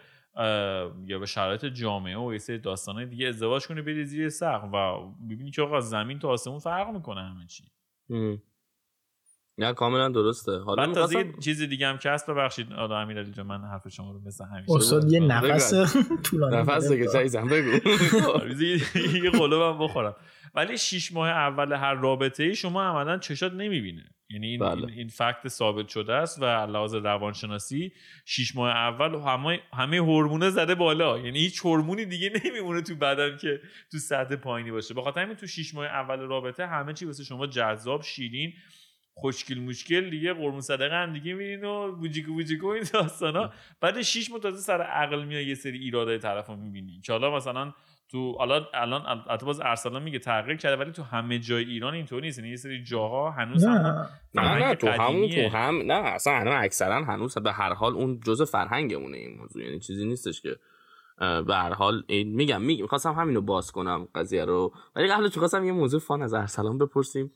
یا 1.07 1.19
به 1.21 1.27
شرایط 1.27 1.65
جامعه 1.65 2.17
و 2.19 2.33
یه 2.33 2.39
سری 2.39 2.59
داستانهای 2.59 3.07
دیگه 3.07 3.29
ازدواج 3.29 3.67
کنی 3.67 3.83
بری 3.83 4.05
زیر 4.05 4.29
سقف 4.29 4.65
و 4.75 4.97
ببینی 5.31 5.51
که 5.51 5.63
آقا 5.63 5.81
زمین 5.81 6.19
تا 6.19 6.29
آسمون 6.29 6.59
فرق 6.59 6.89
می‌کنه 6.89 7.21
همه 7.23 7.47
چی. 7.47 7.65
نه 9.59 9.73
کاملا 9.73 10.09
درسته. 10.09 10.59
حالا 10.59 10.87
بعد 10.87 10.95
تازه 10.95 11.17
می‌خواستم- 11.17 11.41
چیز 11.41 11.63
دیگه 11.63 11.87
هم 11.87 11.99
که 11.99 12.11
هست 12.11 12.31
ببخشید. 12.31 12.73
آقا 12.73 12.97
امیرعلی 12.97 13.31
جان 13.33 13.47
من 13.47 13.61
حرف 13.65 13.89
شما 13.89 14.13
رو 14.13 14.21
مثل 14.27 14.45
همیشه 14.45 14.73
استاد 14.73 15.13
یه. 15.13 15.21
نفس 15.21 15.97
طولانی 16.31 16.57
نفس. 16.57 16.93
دیگه 16.93 17.07
چایزم 17.13 17.49
بگو. 17.49 17.71
یه 19.25 19.31
قلوبم 19.31 19.79
بخورم. 19.85 20.17
ولی 20.55 20.79
شیش 20.79 21.13
ماه 21.13 21.29
اول 21.29 21.73
هر 21.73 21.95
رابطه 21.95 22.43
ای 22.43 22.55
شما 22.55 22.83
عملا 22.83 23.19
چشات 23.19 23.53
نمی‌بینه. 23.53 24.05
یعنی 24.33 24.47
این, 24.47 24.61
بله. 24.61 24.93
این, 24.93 25.09
فکت 25.09 25.49
ثابت 25.49 25.89
شده 25.89 26.15
است 26.15 26.43
و 26.43 26.45
لحاظ 26.45 26.95
روانشناسی 26.95 27.93
شیش 28.25 28.57
ماه 28.57 28.71
اول 28.71 29.15
همه 29.15 29.61
همه 29.73 29.97
هورمونه 29.97 30.51
زده 30.51 30.75
بالا. 30.75 31.19
یعنی 31.19 31.39
هیچ 31.39 31.61
هورمونی 31.61 32.05
دیگه 32.05 32.33
نمیمونه 32.45 32.83
تو 32.83 32.95
بدن 32.95 33.37
که 33.37 33.61
تو 33.91 33.99
سطح 33.99 34.37
پایینی 34.37 34.71
باشه. 34.71 34.95
به 34.95 35.03
خاطر 35.03 35.23
همین 35.23 35.37
تو 35.37 35.47
شیش 35.47 35.75
ماه 35.75 35.87
اول 35.87 36.19
رابطه 36.21 36.67
همه 36.67 36.93
چی 36.93 37.05
واسه 37.05 37.25
شما 37.25 37.47
جذاب 37.47 38.03
شیرین 38.03 38.53
خوشگل 39.15 39.59
مشکل 39.59 40.11
دیگه 40.11 40.33
قرمون 40.33 40.61
صدقه 40.61 40.95
هم 40.95 41.13
دیگه 41.13 41.35
میرین 41.35 41.65
و 41.65 41.93
بوجیکو 41.93 42.33
بوجیکو 42.33 42.67
این 42.67 42.85
داستانا. 42.93 43.53
بعد 43.81 44.03
شیش 44.03 44.31
ماه 44.31 44.41
تازه 44.41 44.59
سر 44.59 44.83
عقل 44.83 45.25
میای 45.25 45.47
یه 45.47 45.55
سری 45.55 45.79
ایرادای 45.79 46.19
طرف 46.19 46.47
رو 46.47 46.57
می‌بینی. 46.57 47.01
که 47.05 47.13
حالا 47.13 47.37
مثلا 47.37 47.73
تو 48.11 48.33
حالا 48.39 48.67
الان 48.75 49.03
البته 49.07 49.47
باز 49.47 49.61
ارسلان 49.61 50.03
میگه 50.03 50.19
تغییر 50.19 50.57
کرده 50.57 50.77
ولی 50.77 50.93
تو 50.93 51.03
همه 51.03 51.39
جای 51.39 51.65
ایران 51.65 51.95
اینطوری 51.95 52.27
نیست. 52.27 52.39
یعنی 52.39 52.51
یه 52.51 52.57
سری 52.57 52.83
جاها 52.85 53.31
هنوز 53.31 53.65
هم 53.65 53.73
نه. 53.73 54.09
نه 54.35 54.55
نه 54.55 54.75
فرهنگ 54.75 54.77
تو 54.77 54.89
همون. 54.89 55.31
تو 55.31 55.57
هم 55.57 55.83
نه 55.83 55.95
اصلا 55.95 56.33
هنوز 56.33 56.55
اکثرا 56.57 57.05
هنوز 57.05 57.39
به 57.39 57.53
هر 57.53 57.75
حال 57.75 57.93
اون 57.93 58.21
جزء 58.25 58.45
فرهنگمونه 58.45 59.17
این 59.17 59.39
موضوع. 59.39 59.63
یعنی 59.63 59.81
چیزی 59.81 60.05
نیستش 60.07 60.41
که 60.41 60.57
به 61.19 61.55
هر 61.55 61.73
حال 61.73 62.03
این 62.07 62.35
میگم 62.35 62.63
میگم 62.63 62.83
می‌خواستم 62.83 63.13
همینو 63.13 63.41
باز 63.41 63.73
کنم 63.73 64.09
قضیه 64.15 64.45
رو. 64.45 64.73
ولی 64.97 65.09
قبلش 65.09 65.35
می‌خواستم 65.35 65.65
یه 65.65 65.73
موضوع 65.73 66.01
فان 66.01 66.23
از 66.23 66.35
ارسلان 66.35 66.79
بپرسیم. 66.79 67.31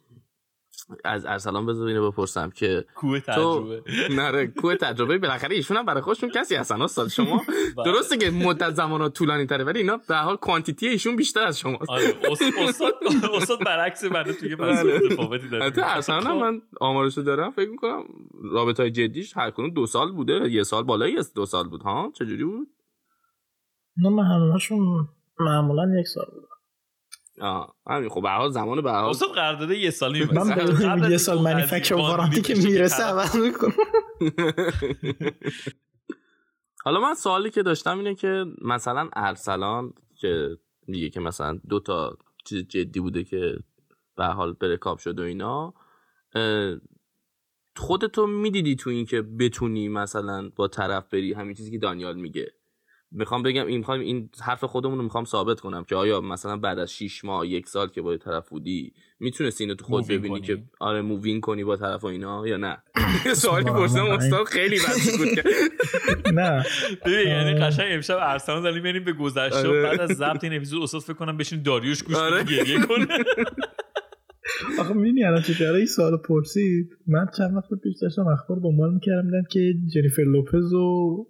از 1.04 1.26
ارسلان 1.26 1.66
بذار 1.66 1.88
اینو 1.88 2.10
بپرسم 2.10 2.50
که 2.50 2.84
کوه 2.94 3.20
تو 3.20 3.32
تجربه. 3.32 3.82
نره 4.20 4.46
کوه 4.46 4.74
تجربه. 4.76 5.18
بالاخره 5.18 5.56
ایشون 5.56 5.76
هم 5.76 5.84
برای 5.84 6.00
خودشون 6.02 6.30
کسی 6.30 6.54
هستن 6.54 6.82
استاد. 6.82 7.08
شما 7.08 7.42
بله. 7.76 7.84
درسته 7.92 8.16
که 8.16 8.30
مدت 8.30 8.74
زمان 8.74 9.10
طولانی 9.10 9.46
تره 9.46 9.64
ولی 9.64 9.78
اینا 9.78 9.96
به 10.08 10.14
هر 10.16 10.22
حال 10.22 10.36
کوانتیتی 10.36 10.88
ایشون 10.88 11.16
بیشتر 11.16 11.42
از 11.46 11.58
شماست. 11.58 11.90
آره 11.90 12.04
اس- 12.30 12.42
استاد 12.58 12.92
استاد 13.34 13.64
برعکس 13.64 14.04
منه 14.04 14.32
توی 14.32 14.56
پس 14.56 14.82
بله. 14.82 14.94
اتفاقاتی 14.94 15.48
داره 15.48 15.64
البته 15.64 15.82
ارسلان 15.96 16.22
هم 16.26 16.38
خب. 16.38 16.44
من 16.44 16.60
آمارشو 16.80 17.22
دارم 17.22 17.50
فکر 17.50 17.70
می‌کنم 17.70 18.04
رابطه 18.52 18.82
های 18.82 18.90
جدیش 18.92 19.36
هر 19.36 19.50
کنون 19.50 19.70
دو 19.72 19.86
سال 19.86 20.12
بوده 20.12 20.50
یه 20.50 20.62
سال 20.62 20.82
بالایی 20.82 21.18
از 21.18 21.34
دو 21.34 21.46
سال 21.46 21.68
بود. 21.68 21.82
ها؟ 21.82 22.12
چجوری 22.14 22.44
بود؟ 22.44 22.68
نه 23.96 24.08
من 24.08 24.24
همهاشون 24.24 25.08
معمولا 25.40 26.00
یک 26.00 26.06
سال 26.06 26.26
بود. 26.34 26.48
آه 27.40 27.76
همین 27.86 28.08
خب 28.08 28.22
به 28.22 28.30
حال 28.30 28.50
زمان 28.50 28.80
به 28.80 28.90
حال 28.90 29.10
اصلا 29.10 29.28
قرارداد 29.28 29.70
یه 29.70 29.90
سالی 29.90 30.24
من 30.24 31.10
یه 31.10 31.16
سال 31.16 31.42
منیفکچر 31.42 31.94
و 31.94 31.98
وارانتی 31.98 32.42
که 32.42 32.54
می‌رسه 32.54 33.02
عوض 33.02 33.36
می‌کنم 33.36 33.72
حالا 36.84 37.00
من 37.00 37.14
سوالی 37.14 37.50
که 37.50 37.62
داشتم 37.62 37.98
اینه 37.98 38.14
که 38.14 38.44
مثلا 38.62 39.08
ارسلان 39.16 39.92
که 40.14 40.58
میگه 40.86 41.10
که 41.10 41.20
مثلا 41.20 41.58
دو 41.68 41.80
تا 41.80 42.18
چیز 42.44 42.68
جدی 42.68 43.00
بوده 43.00 43.24
که 43.24 43.56
به 44.16 44.24
حال 44.24 44.52
برکاب 44.52 44.98
شد 44.98 45.20
و 45.20 45.22
اینا 45.22 45.74
خودتو 47.76 48.26
می‌دیدی 48.26 48.76
تو 48.76 48.90
این 48.90 49.06
که 49.06 49.22
بتونی 49.22 49.88
مثلا 49.88 50.50
با 50.56 50.68
طرف 50.68 51.08
بری؟ 51.08 51.32
همین 51.32 51.54
چیزی 51.54 51.70
که 51.70 51.78
دانیال 51.78 52.16
میگه. 52.16 52.52
می‌خوام 53.10 53.42
بگم 53.42 53.66
این 53.66 53.78
می‌خوام 53.78 54.00
این 54.00 54.30
حرف 54.42 54.64
خودمون 54.64 54.98
رو 54.98 55.04
می‌خوام 55.04 55.24
ثابت 55.24 55.60
کنم 55.60 55.84
که 55.84 55.96
آیا 55.96 56.20
مثلا 56.20 56.56
بعد 56.56 56.78
از 56.78 56.92
6 56.92 57.24
ماه 57.24 57.46
یک 57.46 57.68
سال 57.68 57.88
که 57.88 58.02
با 58.02 58.16
طرف 58.16 58.48
بودی 58.48 58.92
می‌تونستی 59.20 59.64
اینو 59.64 59.74
تو 59.74 59.84
خود 59.84 60.06
ببینی 60.06 60.40
که 60.40 60.62
آره 60.80 61.02
مووین 61.02 61.40
کنی 61.40 61.64
با 61.64 61.76
طرف 61.76 62.04
و 62.04 62.06
اینا 62.06 62.46
یا 62.46 62.56
نه؟ 62.56 62.78
سوالی 63.34 63.64
پرسیدم 63.64 64.06
استاد 64.06 64.44
خیلی 64.44 64.76
بد 64.76 65.18
بود 65.18 66.38
نه. 66.38 66.64
ببین 67.06 67.28
یعنی 67.28 67.54
قشنگ 67.54 67.86
امشب 67.90 68.18
ارسلان 68.20 68.62
زلی 68.62 68.80
بریم 68.80 69.04
به 69.04 69.12
گذشته 69.12 69.68
آره. 69.68 69.82
بعد 69.82 70.00
از 70.00 70.10
ضبط 70.10 70.44
این 70.44 70.56
اپیزود 70.56 70.82
استاد 70.82 71.00
فکر 71.00 71.14
کنم 71.14 71.36
بشین 71.36 71.62
داریوش 71.62 72.02
گوش 72.02 72.16
آره. 72.16 72.44
گریه 72.44 72.78
کنه. 72.78 73.06
آخه 74.80 74.94
می‌بینی 74.94 75.24
الان 75.24 75.42
چه 75.42 75.74
این 75.74 75.86
سوال 75.86 76.16
پرسید؟ 76.28 76.90
من 77.06 77.26
چند 77.38 77.56
وقت 77.56 77.68
پیش 77.82 77.96
داشتم 78.02 78.26
اخبار 78.26 78.58
دنبال 78.62 78.94
می‌کردم 78.94 79.42
که 79.50 79.74
جنیفر 79.94 80.22
لوپز 80.22 80.72
و 80.72 81.26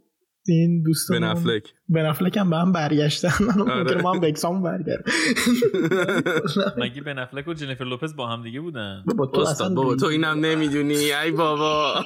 این 0.48 0.82
دوستان 0.82 1.20
بن 1.20 1.24
افلک 1.24 1.74
بن 1.88 2.06
افلک 2.06 2.36
هم 2.36 2.50
به 2.50 2.56
هم 2.56 2.72
برگشتن. 2.72 3.28
آره. 3.70 4.02
ما 4.02 4.12
هم 4.12 4.20
بکسام 4.20 4.62
برگرد. 4.62 5.04
مگه 6.82 7.02
بن 7.02 7.18
افلک 7.18 7.48
و 7.48 7.54
جنیفر 7.54 7.84
لوپز 7.84 8.16
با 8.16 8.26
هم 8.26 8.42
دیگه 8.42 8.60
بودن؟ 8.60 9.04
بابا 9.06 9.26
تو 9.26 9.40
اصلا 9.40 9.74
بابا 9.74 9.96
تو 9.96 10.06
اینم 10.06 10.40
نمی‌دونی. 10.40 10.94
ای 10.94 11.30
بابا. 11.30 11.94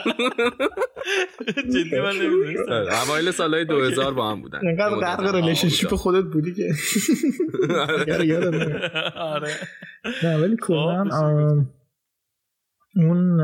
جدی 1.74 2.00
من 2.00 2.16
نمی‌دونستم. 2.16 2.72
آره، 2.72 3.02
اوایل 3.02 3.30
سالهای 3.30 3.64
2000 3.64 4.12
با 4.12 4.30
هم 4.30 4.42
بودن. 4.42 4.58
اینقدر 4.62 4.94
غرق 4.94 5.34
relationship 5.34 5.94
خودت 5.94 6.24
بودی 6.24 6.54
که. 6.54 6.72
آره. 9.16 9.50
نه 10.24 10.36
ولی 10.36 10.56
کلا 10.56 11.04
خب، 11.04 11.66
اون 12.96 13.40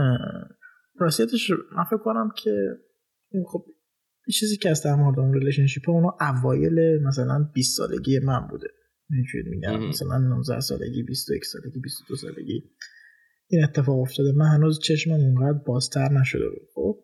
راستیتش 0.98 1.50
من 1.50 1.84
فکر 1.84 1.98
کنم 2.04 2.30
که 2.36 2.50
خب 3.52 3.64
چیزی 4.32 4.56
که 4.56 4.70
از 4.70 4.82
در 4.82 4.94
مورد 4.94 5.18
اون 5.18 5.34
relationship 5.34 5.90
اونو 5.90 6.10
اوایل 6.20 7.02
مثلا 7.02 7.50
20 7.54 7.76
سالگی 7.76 8.18
من 8.18 8.46
بوده. 8.50 8.68
اینجوری 9.10 9.50
میگم. 9.50 9.88
مثلا 9.88 10.18
19 10.18 10.60
سالگی 10.60 11.02
21 11.02 11.44
سالگی 11.44 11.80
22 11.80 12.16
سالگی. 12.16 12.64
این 13.48 13.64
اتفاق 13.64 14.00
افتاده. 14.00 14.32
من 14.32 14.46
هنوز 14.46 14.80
چشمم 14.80 15.20
اونقدر 15.20 15.58
بازتر 15.66 16.12
نشده 16.12 16.48
بود. 16.48 16.68
خب 16.74 16.98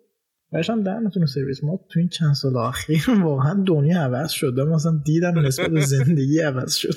برشم 0.53 0.83
در 0.83 0.99
نتونه 0.99 1.27
سرویس 1.27 1.65
ما 1.65 1.81
تو 1.91 2.01
این 2.01 2.09
چند 2.09 2.35
سال 2.35 2.57
اخیر 2.57 3.05
واقعا 3.25 3.65
دنیا 3.67 4.03
عوض 4.03 4.31
شده 4.31 4.65
مثلا 4.65 5.03
دیدم 5.05 5.39
نسبت 5.39 5.71
به 5.71 5.81
زندگی 5.81 6.41
عوض 6.41 6.75
شد. 6.75 6.95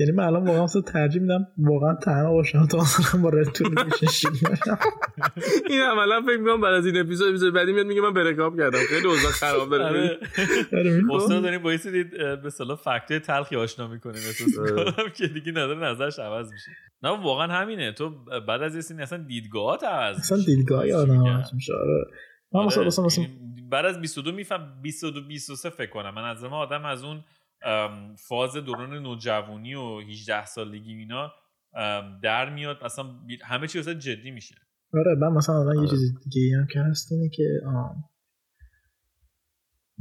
یعنی 0.00 0.12
من 0.12 0.24
الان 0.24 0.46
واقعا 0.46 0.82
ترجیح 0.82 1.22
میدم 1.22 1.46
واقعا 1.58 1.94
تنها 1.94 2.32
باشم 2.32 2.66
تا 2.66 2.84
با 3.22 3.28
رتون 3.28 3.74
این 5.68 5.80
عملا 5.80 6.22
فکر 6.22 6.36
می‌کنم 6.36 6.60
بعد 6.60 6.74
از 6.74 6.86
این 6.86 6.96
اپیزود 6.96 7.28
اپیزود 7.28 7.54
بعدی 7.54 7.72
میاد 7.72 7.86
میگه 7.86 8.00
من 8.00 8.12
برکاپ 8.12 8.56
کردم. 8.56 8.78
خیلی 8.88 9.06
اوضاع 9.06 9.30
خراب 9.30 9.70
داره. 9.70 9.84
آره. 9.84 10.18
آره، 10.72 11.02
استاد 11.12 11.42
داریم 11.42 11.62
با 11.62 11.76
دید 11.76 12.10
به 12.10 12.46
اصطلاح 12.46 12.76
فکت 12.76 13.22
تلخی 13.22 13.56
آشنا 13.56 13.88
می‌کنیم. 13.88 14.22
احساس 14.26 14.58
آره. 14.58 14.84
می‌کنم 14.84 15.08
که 15.08 15.26
دیگه 15.26 15.52
نداره 15.52 15.78
نظرش 15.78 16.18
عوض 16.18 16.52
میشه. 16.52 16.70
نه 17.02 17.10
واقعا 17.10 17.46
همینه. 17.46 17.92
تو 17.92 18.10
بعد 18.48 18.62
از 18.62 18.74
یه 18.74 18.80
سین 18.80 19.00
اصلا 19.00 19.18
دیدگاهات 19.18 19.84
عوض 19.84 20.16
اصلا 20.16 20.38
دیدگاه 20.38 20.92
آدم 20.92 21.26
عوض 21.26 21.54
میشه. 21.54 21.72
من 22.52 22.64
مثلا 22.64 22.84
مثلا 22.84 23.24
یعنی 23.24 23.38
بعد 23.70 23.84
از 23.84 24.00
22 24.00 24.32
میفهم 24.32 24.82
22 24.82 25.20
23 25.28 25.70
فکر 25.70 25.90
کنم. 25.90 26.14
من 26.14 26.24
از 26.24 26.44
آدم 26.44 26.84
از 26.84 27.04
اون 27.04 27.24
فاز 28.28 28.56
دوران 28.56 29.02
نوجوانی 29.02 29.74
و 29.74 29.98
18 29.98 30.44
سالگی 30.44 30.92
اینا 30.92 31.32
در 32.22 32.50
میاد. 32.50 32.78
اصلا 32.82 33.06
همه 33.44 33.66
چی 33.66 33.78
اصلا 33.78 33.94
جدی 33.94 34.30
میشه. 34.30 34.54
آره 34.94 35.14
من 35.14 35.28
مثلا 35.28 35.60
الان 35.60 35.74
یه 35.74 35.80
آره. 35.80 35.90
چیز 35.90 36.00
دیگه 36.24 36.58
هم 36.58 36.66
که 36.66 36.80
هست 36.80 37.12
اینه 37.12 37.28
که 37.28 37.60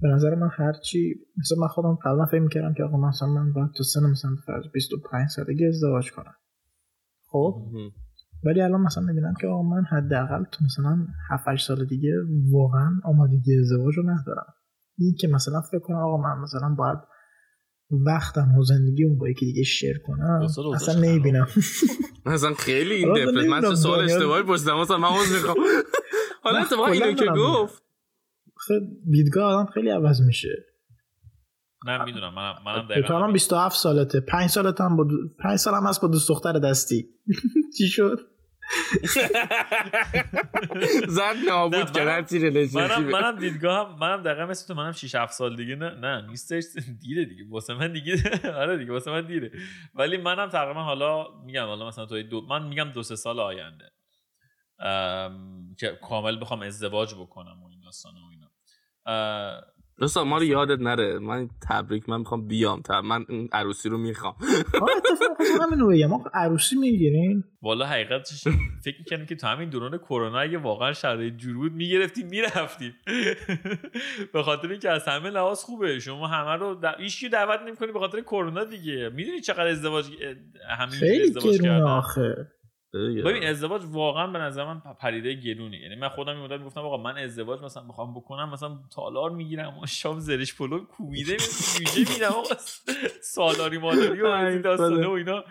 به 0.02 0.08
نظر 0.08 0.36
من 0.36 0.50
هرچی 0.52 1.16
مثلا 1.38 1.58
من 1.62 1.68
خودم 1.68 1.96
قبلا 1.96 2.26
فکر 2.26 2.40
می‌کردم 2.40 2.74
که 2.74 2.84
آقا 2.84 2.98
مثلا 2.98 3.28
من 3.28 3.54
باید 3.54 3.72
تو 3.72 3.84
سن 3.84 4.10
مثلا 4.12 4.32
فرض 4.48 4.64
25 4.74 5.30
سالگی 5.30 5.68
ازدواج 5.68 6.12
کنم. 6.12 6.34
خب؟ 7.28 7.72
ولی 8.44 8.62
الان 8.62 8.82
مثلا 8.82 9.04
می‌بینم 9.04 9.34
که 9.42 9.48
آقا 9.48 9.64
من 9.64 9.84
حداقل 9.84 10.44
تو 10.44 10.66
مثلا 10.66 11.08
7 11.30 11.48
8 11.48 11.68
سال 11.68 11.86
دیگه 11.86 12.14
واقعا 12.52 12.92
آمادگی 13.04 13.60
ازدواج 13.60 13.98
رو 13.98 14.04
ندارم. 14.10 14.54
این 14.98 15.16
که 15.20 15.28
مثلا 15.28 15.62
فکر 15.62 15.80
کنم 15.80 15.98
آقا 15.98 16.18
من 16.18 16.42
مثلا 16.44 16.76
باید 16.78 16.98
وقتم 17.92 18.56
و 18.58 18.64
اون 19.06 19.18
با 19.18 19.30
یکی 19.30 19.46
دیگه 19.46 19.64
شیر 19.64 20.00
کنم. 20.06 20.48
اصلا 20.76 21.00
نمی‌بینم. 21.00 21.48
اصلا 22.26 22.54
خیلی 22.54 22.94
این 22.94 23.14
دفعه 23.14 23.50
من 23.50 23.76
سوال 23.76 24.00
اشتباهی 24.00 24.44
پرسیدم. 24.44 24.80
مثلا 24.80 24.98
من 24.98 25.08
عذر 25.08 25.34
می‌خوام. 25.34 25.58
حالا 26.44 26.60
اتفاقا 26.60 26.88
اینو 26.88 27.14
که 27.14 27.26
گفت 27.26 27.84
دیدگاه 29.10 29.54
آدم 29.54 29.72
خیلی 29.72 29.90
عوض 29.90 30.22
میشه. 30.22 30.66
نه 31.86 32.06
می‌دونم. 32.06 32.34
منم 32.34 32.56
منم 32.66 32.88
دقیقاً 32.88 33.08
تو 33.08 33.14
الان 33.14 33.34
27 33.34 33.78
سالته. 33.78 34.20
5 34.20 34.50
سالت 34.50 34.82
هم 34.82 34.96
با 34.96 35.08
5 35.40 35.60
سالم 35.60 35.88
هست 35.88 36.02
با 36.02 36.08
دوست 36.08 36.30
دختر 36.30 36.60
دستی. 36.60 37.10
چی 37.78 37.88
شد؟ 37.88 38.20
زد 41.08 41.36
نابود 41.48 41.92
کرد 41.92 42.08
هرچی 42.08 42.68
منم 42.74 43.04
منم 43.04 43.40
دیدگاه 43.40 44.00
منم 44.00 44.24
دقیقا 44.24 44.46
مثل 44.46 44.68
تو 44.68 44.74
منم 44.74 44.92
6 44.92 45.16
7 45.16 45.34
سال 45.34 45.56
دیگه 45.56 45.76
نه 45.76 45.90
نه 45.90 46.28
نیستش. 46.28 46.64
دیره 47.02 47.26
دیگه. 47.26 47.44
واسه 47.50 47.74
من 47.74 47.94
دیگه 47.94 48.16
آره 48.62 48.78
دیگه 48.78 48.92
واسه 48.92 49.12
من 49.12 49.26
دیره. 49.26 49.52
ولی 49.94 50.18
منم 50.18 50.50
تقریبا 50.50 50.84
حالا 50.84 51.28
میگم 51.46 51.66
حالا 51.66 51.88
مثلا 51.88 52.06
تو 52.06 52.24
دو 52.24 52.42
من 52.42 52.68
میگم 52.68 52.92
دو 52.92 53.04
سه 53.04 53.16
سال 53.16 53.40
آینده. 53.40 53.92
که 55.78 56.00
کامل 56.02 56.42
بخوام 56.42 56.62
ازدواج 56.62 57.16
بکنم 57.16 57.64
و 57.64 57.70
این 57.70 57.82
داستان 57.82 58.14
و 58.14 58.30
اینا. 58.32 58.48
دوستان 60.00 60.28
ما 60.28 60.38
رو 60.38 60.44
یادت 60.44 60.80
نره. 60.80 61.20
من 61.20 61.50
تبریک 61.70 62.10
من 62.10 62.20
می‌خوام 62.20 62.48
بیام. 62.48 62.82
تب. 62.82 63.04
من 63.04 63.26
اون 63.30 63.50
عروسی 63.52 63.90
رو 63.90 63.98
می‌خوام. 63.98 64.36
اتفاقا 64.98 65.64
همین 65.64 65.88
بگم 65.88 66.08
ما 66.08 66.24
عروسی 66.34 66.76
می‌گیرین 66.76 67.44
والا 67.62 67.86
حقیقتش 67.86 68.44
فکر 68.84 68.96
می‌کنم 69.00 69.26
که 69.26 69.36
تو 69.36 69.48
همین 69.48 69.70
دوران 69.70 69.98
کرونا 69.98 70.40
اگه 70.40 70.58
واقعا 70.58 70.94
شرایط 70.94 71.36
جور 71.38 71.58
بود 71.58 71.72
می‌گرفتیم 71.72 72.28
می‌رفتیم. 72.28 72.94
به 74.34 74.44
خاطر 74.44 74.70
اینکه 74.70 74.90
از 74.90 75.08
همه 75.08 75.30
لحاظ 75.30 75.60
خوبه. 75.64 76.00
شما 76.00 76.28
همه 76.28 76.56
رو 76.56 76.80
هیچ 77.00 77.26
دعوت 77.26 77.60
نمی‌کنی 77.68 77.92
به 77.92 78.00
خاطر 78.00 78.22
کرونا 78.22 78.64
دیگه. 78.64 79.10
می‌دونی 79.16 79.42
چقدر 79.42 79.68
ازدواج 79.68 80.06
همین 80.80 81.22
ازدواج 81.22 81.62
کردن؟ 81.62 82.48
ببین 82.94 83.44
ازدواج 83.44 83.82
واقعا 83.86 84.28
به 84.28 84.40
نظر 84.40 84.66
من 84.66 84.80
پریده 84.80 85.34
گرونه 85.34 85.80
یعنی 85.80 85.96
من 85.96 86.10
خودم 86.10 86.42
این 86.42 86.64
گفتم 86.64 86.82
آقا 86.82 86.98
من 86.98 87.18
ازدواج 87.18 87.62
مثلا 87.62 87.84
می‌خوام 87.84 88.14
بکنم 88.14 88.50
مثلا 88.50 88.80
تالار 88.96 89.32
می‌گیرم 89.32 89.78
و 89.78 89.86
شام 89.86 90.20
زرش 90.20 90.56
پلو 90.56 90.86
کوبیده 90.86 91.38
جوجه 91.38 92.14
میرم 92.14 92.32
آقا 92.32 92.56
سالاری 93.36 93.78
مالاری 93.78 94.22
و 94.22 94.26
این 94.26 94.62
داستانه 94.62 95.08
و 95.08 95.12
اینا. 95.12 95.44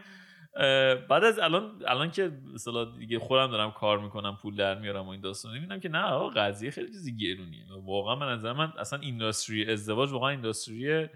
بعد 1.09 1.25
از 1.25 1.39
الان 1.39 1.83
الان 1.87 2.11
که 2.11 2.33
مثلا 2.55 2.85
دیگه 2.85 3.19
خودم 3.19 3.51
دارم 3.51 3.71
کار 3.71 3.99
می‌کنم 3.99 4.39
پول 4.43 4.57
در 4.57 4.79
میارم 4.79 5.07
و 5.07 5.09
این 5.09 5.21
داستان 5.21 5.53
می‌بینم 5.53 5.81
که 5.81 5.89
نه 5.89 6.03
آقا 6.03 6.29
قضیه 6.29 6.71
خیلی 6.71 6.87
چیزی 6.87 7.17
گرونیه. 7.17 7.65
واقعا 7.85 8.17
به 8.17 8.25
نظر 8.25 8.53
من 8.53 8.73
اصلا 8.79 8.99
اینداستری 8.99 9.73
ازدواج 9.73 10.13
واقعا 10.13 10.31
اینداستری 10.31 11.09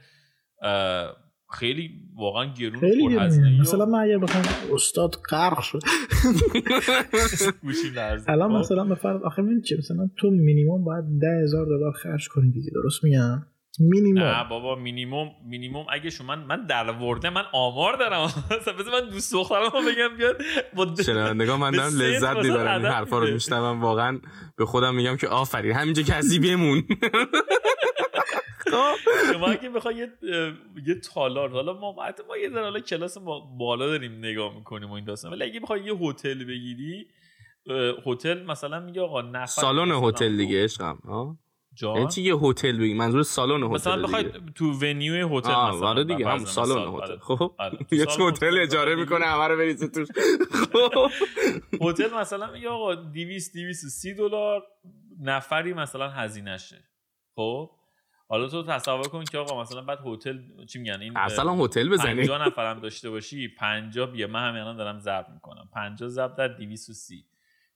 خیلی 1.52 1.90
واقعا 2.16 2.54
گرون 2.54 2.80
خیلی 2.80 3.08
گرون 3.08 3.60
مثلا 3.60 3.86
من 3.86 3.98
اگه 3.98 4.18
بخوام 4.18 4.44
استاد 4.74 5.14
غرق 5.30 5.60
شد. 5.60 5.80
الان 8.28 8.52
خب. 8.52 8.56
مثلا 8.58 8.84
به 8.84 8.94
فرض 8.94 9.22
آخه 9.22 9.42
ببین 9.42 9.60
چه 9.60 9.76
مثلا 9.78 10.10
تو 10.16 10.30
مینیمم 10.30 10.84
باید 10.84 11.04
ده 11.20 11.42
هزار 11.42 11.66
دلار 11.66 11.92
خرج 11.92 12.28
کنی 12.28 12.50
دیگه 12.50 12.70
درست 12.74 13.04
میگم؟ 13.04 13.46
مینیمم. 13.80 14.18
نه 14.18 14.48
بابا 14.48 14.76
مینیمم 14.76 15.30
مینیمم 15.46 15.86
اگه 15.92 16.10
شما 16.10 16.36
من 16.36 16.44
من 16.44 16.66
در 16.66 16.90
ورده 16.90 17.30
من 17.30 17.42
آمار 17.52 17.96
دارم. 17.96 18.24
مثلا 18.60 19.00
من 19.00 19.10
دوست 19.10 19.32
دخترم 19.32 19.70
بگم 19.70 20.16
بیاد 20.16 20.42
نگاه 21.34 21.60
من 21.60 21.70
دارم 21.70 21.94
لذت 21.96 22.36
می‌برم. 22.36 22.82
این 22.82 22.92
حرفا 22.92 23.18
رو 23.18 23.32
میشنوم. 23.32 23.80
واقعا 23.80 24.20
به 24.56 24.66
خودم 24.66 24.94
میگم 24.94 25.16
که 25.16 25.28
آفرین. 25.28 25.72
همینجا 25.72 26.02
کسی 26.02 26.38
بمون 26.38 26.82
شما 29.32 29.46
اگه 29.46 29.70
بخوای 29.70 29.94
یه 29.94 30.12
یه 30.86 30.94
تالار 30.94 31.48
حالا 31.50 31.72
ما 31.72 31.92
ما 32.28 32.36
یه 32.36 32.50
ذره 32.50 32.62
حالا 32.62 32.80
کلاس 32.80 33.18
بالا 33.58 33.86
داریم 33.86 34.18
نگاه 34.18 34.54
می‌کنیم 34.54 34.90
و 34.90 34.92
این 34.92 35.04
داستان. 35.04 35.32
ولی 35.32 35.44
اگه 35.44 35.60
بخوای 35.60 35.84
یه 35.84 35.94
هتل 35.94 36.44
بگیری 36.44 37.06
هتل 38.06 38.42
مثلا 38.42 38.80
میگه 38.80 39.00
آقا 39.00 39.22
نفر 39.22 39.46
سالن 39.46 39.90
هتل 39.90 40.36
دیگه 40.36 40.64
عشقم 40.64 40.98
یعنی 41.82 42.08
چی 42.08 42.22
یه 42.22 42.36
هتل 42.36 42.78
بگی؟ 42.78 42.94
منظور 42.94 43.22
سالن 43.22 43.62
هتل 43.62 43.74
مثلا 43.74 44.02
بخوای 44.02 44.24
تو 44.54 44.64
ونیو 44.72 45.28
هتل 45.28 45.50
مثلا 45.50 45.88
آره 45.88 46.04
دیگه 46.04 46.28
هم 46.28 46.44
سالن 46.56 46.94
هتل. 46.94 47.18
خب. 47.18 47.52
یه 47.92 48.06
هتل 48.20 48.58
اجاره 48.58 48.94
می‌کنه 48.94 49.24
همه 49.26 49.48
رو 49.48 49.56
بریزه 49.56 49.88
توش. 49.88 50.08
خب. 50.72 51.10
هتل 51.80 52.14
مثلا 52.14 52.56
یا 52.56 52.72
آقا 52.72 52.94
200 52.94 53.54
230 53.54 54.14
دلار 54.14 54.62
نفری 55.20 55.72
مثلا 55.72 56.08
هزینهشه. 56.08 56.84
خب؟ 57.36 57.70
حالا 58.30 58.48
تو 58.48 58.62
تصور 58.62 59.08
کن 59.08 59.24
که 59.24 59.38
آقا 59.38 59.62
مثلا 59.62 59.82
بعد 59.82 59.98
هتل 60.06 60.38
چی 60.68 60.78
میگن؟ 60.78 61.00
این 61.00 61.16
اصلا 61.16 61.52
هتل 61.54 61.88
بزنی. 61.88 62.20
50 62.26 62.46
نفرم 62.46 62.80
داشته 62.80 63.10
باشی 63.10 63.48
50 63.48 64.06
بیا. 64.06 64.26
من 64.26 64.48
همین 64.48 64.62
الان 64.62 64.76
دارم 64.76 64.98
ضرب 64.98 65.26
می‌کنم. 65.34 65.68
50 65.74 66.08
ضرب 66.08 66.36
در 66.36 66.48
230 66.48 67.24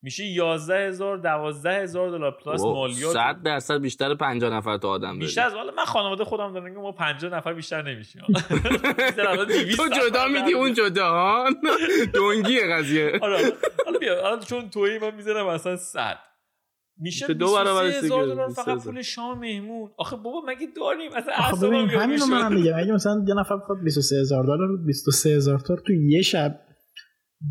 میشه 0.02 0.24
11000 0.24 1.16
12000 1.16 2.10
دلار 2.10 2.30
پلاس 2.30 2.60
مالیات. 2.60 3.12
100 3.12 3.42
درصد 3.42 3.80
بیشتر 3.80 4.14
50 4.14 4.50
نفر 4.50 4.76
تو 4.76 4.88
آدم 4.88 5.18
بیشتر 5.18 5.46
از 5.46 5.54
حالا 5.54 5.72
من 5.76 5.84
خانواده 5.84 6.24
خودم 6.24 6.52
دارم 6.52 6.64
میگم 6.64 6.80
ما 6.80 6.92
50 6.92 7.32
نفر 7.32 7.52
بیشتر 7.52 7.82
نمیشیم. 7.82 8.22
تو 9.76 9.88
جدا 9.88 10.28
میدی 10.28 10.52
اون 10.52 10.72
جدا 10.74 11.10
ها 11.10 11.50
دونگی 12.14 12.60
قضیه. 12.60 13.18
آره 13.22 13.52
حالا 13.86 13.98
بیا 13.98 14.22
حالا 14.22 14.38
چون 14.38 14.70
تویی 14.70 14.98
من 14.98 15.14
می‌ذارم 15.14 15.46
مثلا 15.46 15.76
100 15.76 16.18
میشه 16.98 17.34
دو 17.34 17.54
برابر 17.54 17.86
هزار 17.86 18.26
دلار 18.26 18.48
فقط 18.48 18.84
پول 18.84 19.02
شام 19.02 19.38
مهمون. 19.38 19.90
آخه 19.98 20.16
بابا 20.16 20.42
مگه 20.48 20.66
داریم 20.76 21.10
اصلا 21.16 21.34
آخه 21.38 21.66
ببین 21.66 21.88
همین 21.88 22.18
رو 22.18 22.26
من 22.26 22.54
میگم. 22.54 22.72
اگه 22.76 22.92
مثلا 22.92 23.24
یه 23.28 23.34
نفر 23.34 23.56
بخواد 23.56 23.78
23000 23.82 24.44
دلار 24.44 24.78
23000 24.86 25.60
تا 25.60 25.76
تو 25.76 25.92
یه 25.92 26.22
شب 26.22 26.60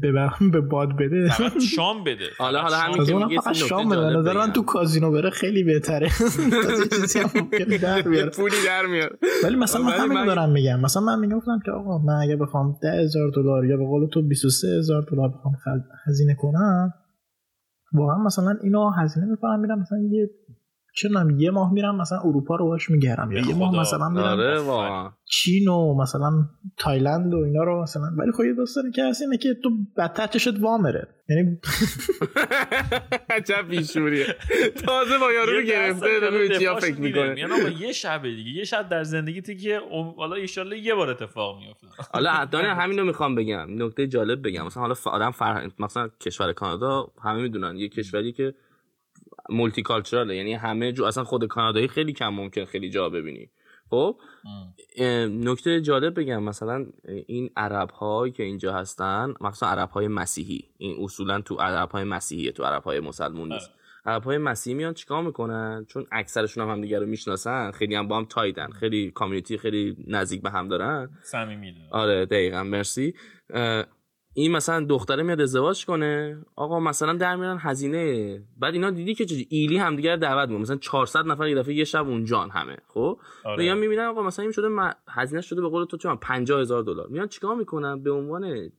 ببرم 0.04 0.52
به 0.52 0.62
باد 0.62 0.90
بده. 1.00 1.30
فقط 1.30 1.62
شام 1.62 2.04
بده. 2.04 2.26
حالا 2.38 2.62
حالا 2.62 2.78
همین 2.78 3.06
که 3.06 3.14
میگه 3.14 3.42
فقط 3.42 3.56
شام 3.56 3.90
بده. 3.90 4.02
نظر 4.02 4.38
من 4.38 4.54
تو 4.54 4.62
کازینو 4.62 5.12
بره 5.12 5.30
خیلی 5.30 5.64
بهتره. 5.64 6.10
پولی 8.36 8.56
در 8.66 8.86
میاد. 8.86 9.12
ولی 9.44 9.56
مثلا 9.56 9.82
من 9.82 9.92
همین 9.92 10.26
دارم 10.26 10.52
میگم. 10.52 10.80
مثلا 10.80 11.04
من 11.04 11.20
می‌گفتم 11.20 11.60
که 11.66 11.72
آقا 11.72 11.98
من 11.98 12.14
اگه 12.14 12.36
بخوام 12.36 12.80
10000 12.84 13.32
دلار 13.36 13.66
یا 13.66 13.78
به 13.78 13.86
قول 13.86 14.08
تو 14.08 14.22
23000 14.22 15.06
دلار 15.12 15.30
بخوام 15.30 15.54
هزینه 16.08 16.36
کنم 16.36 16.94
واقعا 17.94 18.18
مثلا 18.18 18.58
اینو 18.64 18.90
هزینه 18.90 19.26
می‌کنم 19.26 19.60
میرم 19.60 19.80
مثلا 19.80 20.00
یه 20.00 20.30
چه 20.96 21.10
یه 21.38 21.52
ماه 21.52 21.74
میرم 21.74 22.02
مثلا 22.02 22.20
اروپا 22.20 22.56
رو 22.56 22.66
باش 22.66 22.90
میگردم 22.90 23.32
یا 23.32 23.40
یه 23.40 23.56
ماه 23.56 23.80
مثلا 23.80 24.10
میرم 24.10 24.26
آره 24.26 25.12
چین 25.26 25.68
و 25.68 26.02
مثلا 26.02 26.32
تایلند 26.78 27.34
و 27.34 27.38
اینا 27.38 27.64
رو 27.64 27.82
مثلا. 27.84 28.04
ولی 28.18 28.32
خب 28.32 28.44
یه 28.44 28.54
داستانی 28.54 28.92
که 28.92 29.04
هست 29.06 29.22
اینه 29.22 29.38
که 29.38 29.54
تو 29.64 29.70
بدتر 29.98 30.28
چشت 30.28 30.60
وامره 30.60 31.08
یعنی 31.30 31.58
عجب 33.30 33.68
بیشوریه. 33.70 34.26
تازه 34.86 35.18
با 35.18 35.32
یارو 35.34 35.52
رو 35.54 35.62
گرفته 35.62 36.20
داره 36.20 36.58
چیا 36.60 36.76
فکر 36.76 37.02
می‌کنه. 37.02 37.40
یعنی 37.40 37.54
یه 37.80 37.92
شب 37.92 38.24
دیگه 38.24 38.52
یه 38.52 38.64
شب 38.64 38.90
در 38.90 39.04
زندگی 39.04 39.56
که 39.56 39.80
حالا 40.18 40.36
ان 40.36 40.72
یه 40.84 40.96
بار 40.96 41.10
اتفاق 41.10 41.60
میفته 41.60 41.88
حالا 42.14 42.46
دانه 42.52 42.76
همین 42.76 43.00
رو 43.00 43.06
می‌خوام 43.06 43.36
بگم. 43.36 43.84
نکته 43.84 44.08
جالب 44.08 44.48
بگم. 44.48 44.66
مثلا 44.66 44.82
حالا 44.82 44.96
آدم 45.06 45.32
فرهنگ 45.32 45.72
مثلا 45.80 46.10
کشور 46.22 46.54
کانادا 46.54 47.08
همه 47.24 47.42
می‌دونن. 47.42 47.78
یه 47.78 47.90
کشوری 47.90 48.32
که 48.32 48.54
مولتی 49.50 49.82
کالچوراله 49.82 50.36
یعنی 50.36 50.54
همه 50.54 50.92
جو 50.92 51.04
اصلا 51.04 51.24
خود 51.24 51.48
کانادایی 51.48 51.88
خیلی 51.88 52.14
کم 52.14 52.30
ممکن 52.30 52.66
خیلی 52.66 52.90
جا 52.90 53.10
ببینی. 53.10 53.50
خب؟ 53.90 54.18
نکته 55.30 55.82
جالب 55.82 56.20
بگم 56.20 56.44
مثلا 56.44 56.86
این 57.28 57.50
عرب 57.58 57.90
هایی 57.90 58.32
که 58.32 58.44
اینجا 58.44 58.74
هستن 58.74 59.34
مثلا 59.42 59.70
عرب 59.70 59.90
های 59.90 60.08
مسیحی 60.08 60.70
این 60.78 61.04
اصولا 61.04 61.42
تو 61.42 61.56
عرب 61.56 61.90
های 61.92 62.04
مسیحی 62.04 62.52
تو 62.52 62.64
عرب 62.64 62.84
های 62.84 63.00
مسلمون 63.00 63.54
نیست. 63.54 63.72
عرب 64.06 64.24
های 64.24 64.38
مسیحی 64.38 64.74
میان 64.74 64.94
چیکار 64.94 65.24
می‌کنن؟ 65.24 65.86
چون 65.90 66.06
اکثرشون 66.12 66.64
هم 66.64 66.70
همدیگه 66.70 67.00
رو 67.00 67.06
می‌شناسن 67.06 67.72
خیلی 67.72 67.96
هم 67.96 68.08
با 68.08 68.18
هم 68.18 68.26
تایدن 68.26 68.68
خیلی 68.68 69.12
کامیونیتی 69.12 69.58
خیلی 69.58 69.96
نزدیک 70.08 70.42
به 70.42 70.50
هم 70.50 70.68
دارن. 70.68 71.10
صمیمی 71.22 71.74
آره 71.92 72.26
دقیقا 72.26 72.64
مرسی. 72.64 73.14
این 74.36 74.52
مثلا 74.52 74.86
دختره 74.86 75.24
میاد 75.24 75.42
ازدواج 75.42 75.86
کنه 75.86 76.38
آقا 76.56 76.80
مثلا 76.80 77.14
در 77.14 77.36
میارن 77.36 77.58
هزینه. 77.62 78.42
بعد 78.58 78.74
اینا 78.74 78.90
دیدی 78.90 79.14
که 79.16 79.26
ایلی 79.50 79.78
همدیگه 79.78 80.16
دعوت 80.16 80.50
می‌کنن 80.50 80.62
مثلا 80.62 80.78
400 80.78 81.26
نفر 81.26 81.48
یه 81.48 81.56
دفعه 81.56 81.74
یه 81.74 81.84
شب 81.84 82.08
اونجان 82.08 82.50
همه 82.50 82.78
خب؟ 82.88 83.20
آره. 83.46 83.64
میان 83.64 83.78
می‌بینن 83.78 84.06
آقا 84.06 84.24
مثلا 84.24 84.44
این 84.44 84.52
شده 84.52 84.70
هزینه 85.10 85.42
شده 85.42 85.62
به 85.62 85.70
قول 85.70 85.86
تو 85.86 85.98
چون 85.98 86.16
50000 86.16 86.84
دلار. 86.84 87.08
میان 87.08 87.28
چیکار 87.28 87.56
می‌کنن؟ 87.56 88.04
به 88.04 88.12
عنوان 88.12 88.70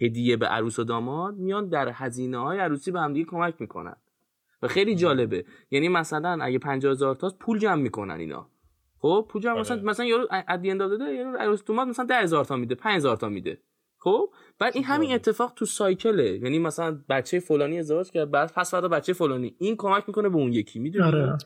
هدیه 0.00 0.36
به 0.36 0.46
عروس 0.46 0.78
و 0.78 0.84
داماد 0.84 1.34
میان 1.34 1.68
در 1.68 1.88
هزینه 1.88 2.38
های 2.38 2.58
عروسی 2.58 2.90
به 2.90 3.00
همدیگه 3.00 3.30
کمک 3.30 3.54
می‌کنن. 3.58 3.96
و 4.62 4.68
خیلی 4.68 4.94
جالبه. 4.94 5.44
یعنی 5.70 5.88
مثلا 5.88 6.38
اگه 6.42 6.58
50000 6.58 7.14
تا 7.14 7.32
پول 7.40 7.58
جمع 7.58 7.82
می‌کنن 7.82 8.14
اینا. 8.14 8.50
خب؟ 8.98 9.26
پول 9.28 9.42
جمع 9.42 9.52
آره. 9.52 9.60
مثلا 9.60 9.82
مثلا 9.82 10.06
یارو 10.06 10.26
ادی 10.48 10.70
اند 10.70 10.80
داده 10.80 11.04
یارو 11.04 11.38
عروس 11.38 11.64
داماد 11.64 11.88
مثلا 11.88 12.06
10000 12.06 12.44
تا 12.44 12.56
میده 12.56 12.74
5000 12.74 13.16
تا 13.16 13.28
میده. 13.28 13.58
خب؟ 13.98 14.30
بعد 14.58 14.72
این 14.74 14.84
همین 14.84 15.12
اتفاق 15.12 15.52
تو 15.56 15.64
سایکله. 15.64 16.38
یعنی 16.42 16.58
مثلا 16.58 16.98
بچه 17.08 17.40
فلانی 17.40 17.78
ازدواج 17.78 18.10
کرد 18.10 18.30
بعد 18.30 18.52
پس 18.56 18.74
بعد 18.74 18.84
بچه 18.84 19.12
فلانی. 19.12 19.54
این 19.58 19.76
کمک 19.76 20.04
می‌کنه 20.06 20.28
به 20.28 20.36
اون 20.36 20.52
یکی 20.52 20.78
می‌دونی؟ 20.78 21.06
آره. 21.06 21.38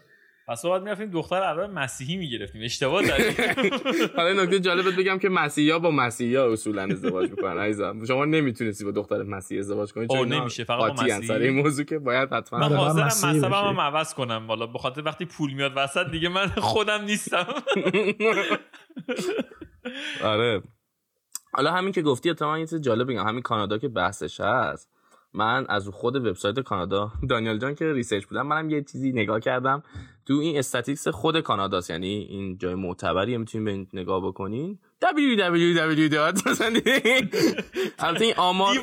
پس 0.49 0.67
بعد 0.67 0.83
می‌رفتیم 0.83 1.11
دختر 1.11 1.37
عرب 1.37 1.61
مسیحی 1.61 2.17
می‌گرفتیم. 2.17 2.63
اشتباه 2.65 3.03
داریم 3.07 3.35
حالا 4.17 4.43
نکته 4.43 4.61
جالبت 4.61 4.95
بگم 4.95 5.19
که 5.19 5.29
مسیحا 5.29 5.79
با 5.79 5.91
مسیحا 5.91 6.53
اصولا 6.53 6.83
ازدواج 6.83 7.31
می‌کنن. 7.31 7.59
عزیزم 7.59 8.05
شما 8.05 8.25
نمی‌تونستی 8.25 8.85
با 8.85 8.91
دختر 8.91 9.23
مسیحی 9.23 9.61
ازدواج 9.61 9.93
کنی 9.93 10.07
چون 10.07 10.29
نمیشه. 10.29 10.65
فقط 10.65 10.97
با 10.97 11.05
مسیحی. 11.05 11.33
این 11.33 11.55
موضوع 11.63 11.85
که 11.85 11.99
باید 11.99 12.33
حتما 12.33 12.59
من 12.59 12.77
حاضرم 12.77 13.07
مذهبم 13.07 13.81
عوض 13.81 14.15
کنم. 14.15 14.47
والا 14.49 14.67
به 14.67 14.79
خاطر 14.79 15.03
وقتی 15.05 15.25
پول 15.25 15.53
میاد 15.53 15.73
وسط 15.77 16.11
دیگه 16.11 16.29
من 16.29 16.47
خودم 16.47 17.05
نیستم. 17.05 17.47
آره. 20.25 20.63
حالا 21.53 21.73
همین 21.73 21.93
که 21.93 22.03
گفتی 22.03 22.31
اتفاقا 22.31 22.59
یه 22.59 22.67
چیز 22.67 22.81
جالب 22.81 23.11
بگم. 23.11 23.27
همین 23.27 23.43
کانادا 23.43 23.79
که 23.79 23.89
بحثش 23.89 24.41
هست 24.41 24.89
من 25.35 25.67
از 25.69 25.89
خود 25.89 26.17
وبسایت 26.17 26.61
کانادا 26.61 27.13
دانیال 27.31 27.59
جان 27.59 27.75
که 27.75 27.93
ریسرچ 27.93 28.25
بودم 28.27 28.47
منم 28.47 28.71
یه 28.71 28.83
چیزی 28.83 29.13
نگاه 29.13 29.41
کردم. 29.41 29.83
تو 30.27 30.35
این 30.35 30.59
استاتیکس 30.59 31.09
خود 31.09 31.41
کاناداست 31.41 31.91
یعنی 31.91 32.07
این 32.07 32.59
جای 32.59 32.75
معتبری 32.75 33.37
می‌تونین 33.37 33.65
به 33.65 34.01
نگاه 34.01 34.27
بکنین. 34.27 34.79
www. 35.05 35.83
البته 37.99 38.25
این 38.25 38.35
آمار 38.37 38.77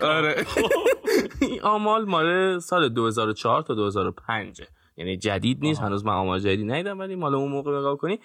آره. 0.00 0.46
این 1.40 1.62
آمال 1.62 2.04
مال 2.04 2.58
سال 2.58 2.88
2004 2.88 3.62
تا 3.62 3.74
2005 3.74 4.62
یعنی 4.96 5.16
جدید 5.16 5.58
نیست 5.60 5.80
هنوز 5.80 6.04
من 6.04 6.12
آمار 6.12 6.38
جدیدی 6.38 6.64
ندیدم 6.64 6.98
ولی 6.98 7.14
مال 7.14 7.34
اون 7.34 7.52
موقع 7.52 7.78
نگاه 7.78 7.96
کنی 7.96 8.20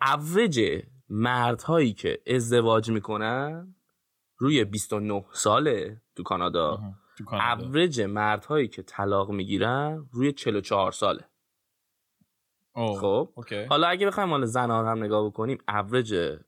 اوریج 0.00 0.82
مردهایی 1.10 1.92
که 1.92 2.22
ازدواج 2.26 2.90
می‌کنن 2.90 3.74
روی 4.36 4.64
29 4.64 5.24
ساله 5.32 6.02
تو 6.16 6.22
کانادا. 6.22 6.80
اوریج 7.32 8.00
مردهایی 8.00 8.68
که 8.68 8.82
طلاق 8.82 9.30
می‌گیرن 9.30 10.06
روی 10.12 10.32
44 10.32 10.92
ساله. 10.92 11.24
خب؟ 13.00 13.28
حالا 13.68 13.86
اگه 13.86 14.06
بخوایم 14.06 14.28
مال 14.28 14.44
زنها 14.44 14.90
هم 14.90 15.04
نگاه 15.04 15.26
بکنیم 15.26 15.58
اوریج 15.68 16.38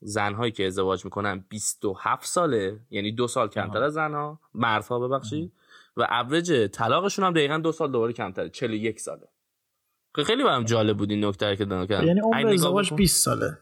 زنهایی 0.00 0.52
که 0.52 0.66
ازدواج 0.66 1.04
می‌کنن 1.04 1.44
27 1.48 2.26
ساله 2.26 2.80
یعنی 2.90 3.12
دو 3.12 3.26
سال 3.28 3.48
کمتر 3.48 3.82
از 3.82 3.92
زنها. 3.92 4.40
مردها 4.54 4.98
ببخشید. 4.98 5.52
و 5.96 6.02
اوریج 6.02 6.70
طلاقشون 6.70 7.24
هم 7.24 7.32
دقیقا 7.32 7.58
دو 7.58 7.72
سال 7.72 7.92
دوباره 7.92 8.12
کمتره 8.12 8.48
41 8.48 9.00
ساله. 9.00 9.28
خیلی 10.26 10.44
برام 10.44 10.64
جالب 10.64 10.96
بود 10.96 11.10
این 11.10 11.24
نکته 11.24 11.56
که 11.56 11.64
دارم 11.64 12.06
یعنی 12.06 12.20
عمر 12.20 12.46
ازدواج 12.46 12.94
20 12.94 13.24
ساله. 13.24 13.58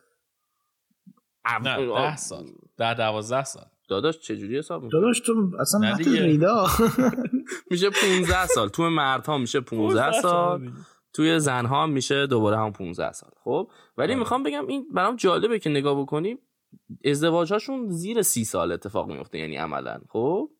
نه 1.63 1.87
ده 1.87 2.17
سال. 2.17 2.45
ده 2.77 2.95
دوازده 2.95 3.45
سال. 3.45 3.65
داداش 3.89 4.19
چجوری 4.19 4.59
حساب 4.59 4.83
می‌کنی 4.83 5.01
داداش 5.01 5.21
تو 5.21 5.51
اصلا 5.61 5.81
نه 5.81 5.97
ریدا 5.97 6.67
میشه 7.71 7.91
15 7.91 8.47
سال. 8.47 8.69
تو 8.69 8.83
ها 9.27 9.39
میشه 9.39 9.61
15 9.61 10.13
سال 10.13 10.71
توی 11.13 11.39
زنها 11.39 11.87
میشه 11.87 12.27
دوباره 12.27 12.59
هم 12.59 12.73
15 12.73 13.13
سال. 13.13 13.31
خب؟ 13.45 13.71
ولی 13.97 14.13
آره. 14.13 14.19
می‌خوام 14.19 14.43
بگم 14.43 14.67
این 14.67 14.87
برام 14.95 15.17
جالبه 15.17 15.59
که 15.59 15.71
نگاه 15.71 16.01
بکنیم 16.01 16.39
ازدواجهاشون 17.05 17.89
زیر 17.89 18.23
سی 18.23 18.45
سال 18.45 18.73
اتفاق 18.73 19.13
میفته 19.13 19.39
یعنی 19.39 19.57
عملا. 19.57 20.01
خب؟ 20.09 20.51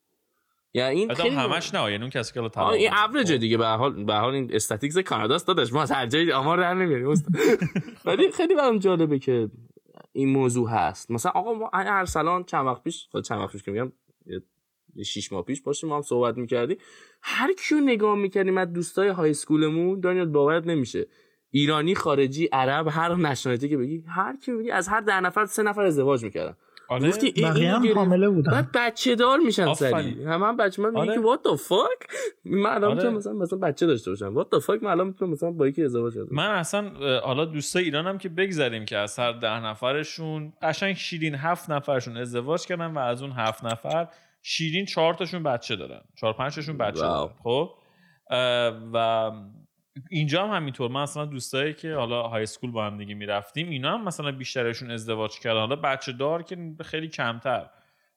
یا 0.75 0.87
این 0.87 1.15
خیلی 1.15 1.37
همش 1.37 1.75
نه 1.75 1.81
یعنی 1.91 2.03
اون 2.03 2.11
کسی 2.11 2.33
که 2.33 2.49
طلاق 2.49 2.69
این 2.69 2.93
اوریج 2.93 3.33
دیگه. 3.33 3.57
به 3.57 3.67
حال 3.67 4.05
به 4.05 4.15
حال 4.15 4.35
این 4.35 4.51
استاتیکس 4.53 4.99
کانادا 4.99 5.35
است 5.35 5.47
داداش. 5.47 5.73
ما 5.73 5.83
از 5.83 5.93
هر 5.93 6.07
جای 6.07 6.33
آمار 6.33 6.59
در 6.59 6.75
نمیاریم. 6.75 7.07
ولی 8.05 8.33
خیلی 8.33 8.55
برام 8.55 8.79
جالبه 8.79 9.19
که 9.19 9.51
این 10.13 10.29
موضوع 10.29 10.69
هست. 10.71 11.11
مثلا 11.11 11.33
آقا 11.33 11.55
ما 11.55 11.71
ارسلان 11.73 12.45
چند 12.45 12.67
وقت 12.67 12.83
پیش 12.83 13.09
خود 13.11 13.25
چند 13.25 13.39
وقت 13.39 13.53
پیش 13.53 13.63
که 13.63 13.71
میگم 13.71 13.93
شیش 15.05 15.33
ماه 15.33 15.43
پیش 15.43 15.63
باشیم 15.63 15.89
ما 15.89 15.97
هم 15.97 16.03
صحبت 16.03 16.37
می‌کردی 16.37 16.79
هر 17.23 17.53
کیو 17.53 17.81
نگاه 17.81 18.17
می‌کردیم 18.17 18.59
از 18.59 18.73
دوستای 18.73 19.09
های 19.09 19.31
اسکولمون 19.31 20.01
دانیال 20.01 20.29
باورت 20.29 20.67
نمیشه. 20.67 21.07
ایرانی 21.51 21.95
خارجی 21.95 22.49
عرب 22.53 22.89
هر 22.91 23.15
نشنالیتی 23.15 23.69
که 23.69 23.77
بگی 23.77 24.05
هر 24.09 24.37
کی 24.37 24.53
بگی 24.53 24.71
از 24.71 24.89
هر 24.89 25.01
ده 25.01 25.21
نفر 25.21 25.47
سه 25.47 25.63
نفر 25.63 25.83
ازدواج 25.83 26.25
می‌کردن. 26.25 26.57
آره. 26.91 27.09
گفتی 27.09 27.33
بقیه 27.43 27.73
هم 27.73 27.95
حامله 27.95 28.29
بودن. 28.29 28.53
بعد 28.53 28.69
بچه 28.75 29.15
دار 29.15 29.39
میشن 29.39 29.75
سری. 29.75 30.25
همه 30.25 30.47
هم 30.47 30.57
بچه 30.57 30.83
من 30.83 31.01
میگه 31.01 31.15
what 31.15 31.39
the 31.39 31.61
fuck 31.61 32.15
من 32.45 32.71
الان 32.71 32.99
آره. 32.99 33.11
مثلا 33.11 33.33
مثلا 33.33 33.59
بچه 33.59 33.87
داشته 33.87 34.11
باشم. 34.11 34.43
what 34.43 34.47
the 34.47 34.65
fuck 34.65 34.83
من 34.83 34.91
الان 34.91 35.07
می‌تونم 35.07 35.31
مثلا 35.31 35.51
با 35.51 35.67
یکی 35.69 35.85
ازدواج 35.85 36.15
کنم 36.15 36.27
من 36.31 36.51
اصلا 36.51 36.91
حالا 37.21 37.45
دوستای 37.45 37.85
ایرانم 37.85 38.19
که 38.19 38.29
بگذاریم 38.29 38.85
که 38.85 38.97
از 38.97 39.19
هر 39.19 39.33
ده 39.33 39.65
نفرشون 39.65 40.53
قشنگ 40.63 40.95
شیرین 40.95 41.35
هفت 41.35 41.71
نفرشون 41.71 42.17
ازدواج 42.17 42.67
کردن 42.67 42.87
و 42.87 42.99
از 42.99 43.23
اون 43.23 43.33
هفت 43.33 43.65
نفر 43.65 44.09
شیرین 44.43 44.85
چهار 44.85 45.15
تاشون 45.15 45.43
بچه 45.43 45.77
دارن. 45.77 46.01
چهار 46.21 46.33
پنج 46.33 46.55
تاشون 46.55 46.79
بچه 46.79 47.01
دارن. 47.01 47.31
خب؟ 47.43 47.71
و 48.93 49.31
اینجا 50.11 50.47
هم 50.47 50.57
همینطور. 50.57 50.91
من 50.91 51.03
اصلا 51.03 51.25
دوستایی 51.25 51.75
که 51.75 51.95
حالا 51.95 52.23
های 52.23 52.43
اسکول 52.43 52.71
با 52.71 52.87
هم 52.87 52.99
دیگه 52.99 53.15
می‌رفتیم 53.15 53.69
اینا 53.69 53.95
هم 53.95 54.05
مثلا 54.05 54.33
بیشترشون 54.33 54.91
ازدواج 54.91 55.39
کردن. 55.39 55.61
حالا 55.61 55.77
بچه 55.77 56.13
دار 56.13 56.43
که 56.43 56.75
خیلی 56.81 57.09
کمتر. 57.09 57.71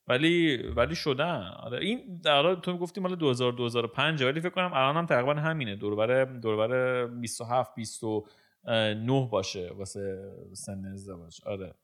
ولی 0.07 0.57
ولی 0.57 0.95
شدن. 0.95 1.53
آره 1.59 1.79
این 1.79 2.21
در 2.23 2.55
تو 2.55 2.77
گفتی 2.77 3.01
مال 3.01 3.15
2000 3.15 3.51
2005 3.51 4.23
ولی 4.23 4.39
فکر 4.39 4.49
کنم 4.49 4.71
الان 4.73 4.97
هم 4.97 5.05
تقریبا 5.05 5.33
همینه. 5.33 5.75
دوربر 5.75 6.25
دوربر 6.25 7.05
27 7.05 7.75
29 7.75 9.29
باشه 9.31 9.71
واسه 9.77 10.31
سن 10.53 10.85
ازدواج. 10.85 11.41
آره. 11.45 11.75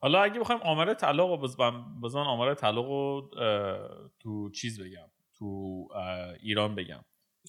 حالا 0.00 0.22
اگه 0.22 0.40
بخوایم 0.40 0.60
آمار 0.62 0.94
طلاق 0.94 1.40
بزن 2.02 2.18
آمار 2.18 2.54
طلاق 2.54 3.20
تو 4.20 4.50
چیز 4.50 4.80
بگم. 4.80 5.08
تو 5.38 5.88
ایران 6.40 6.74
بگم. 6.74 7.04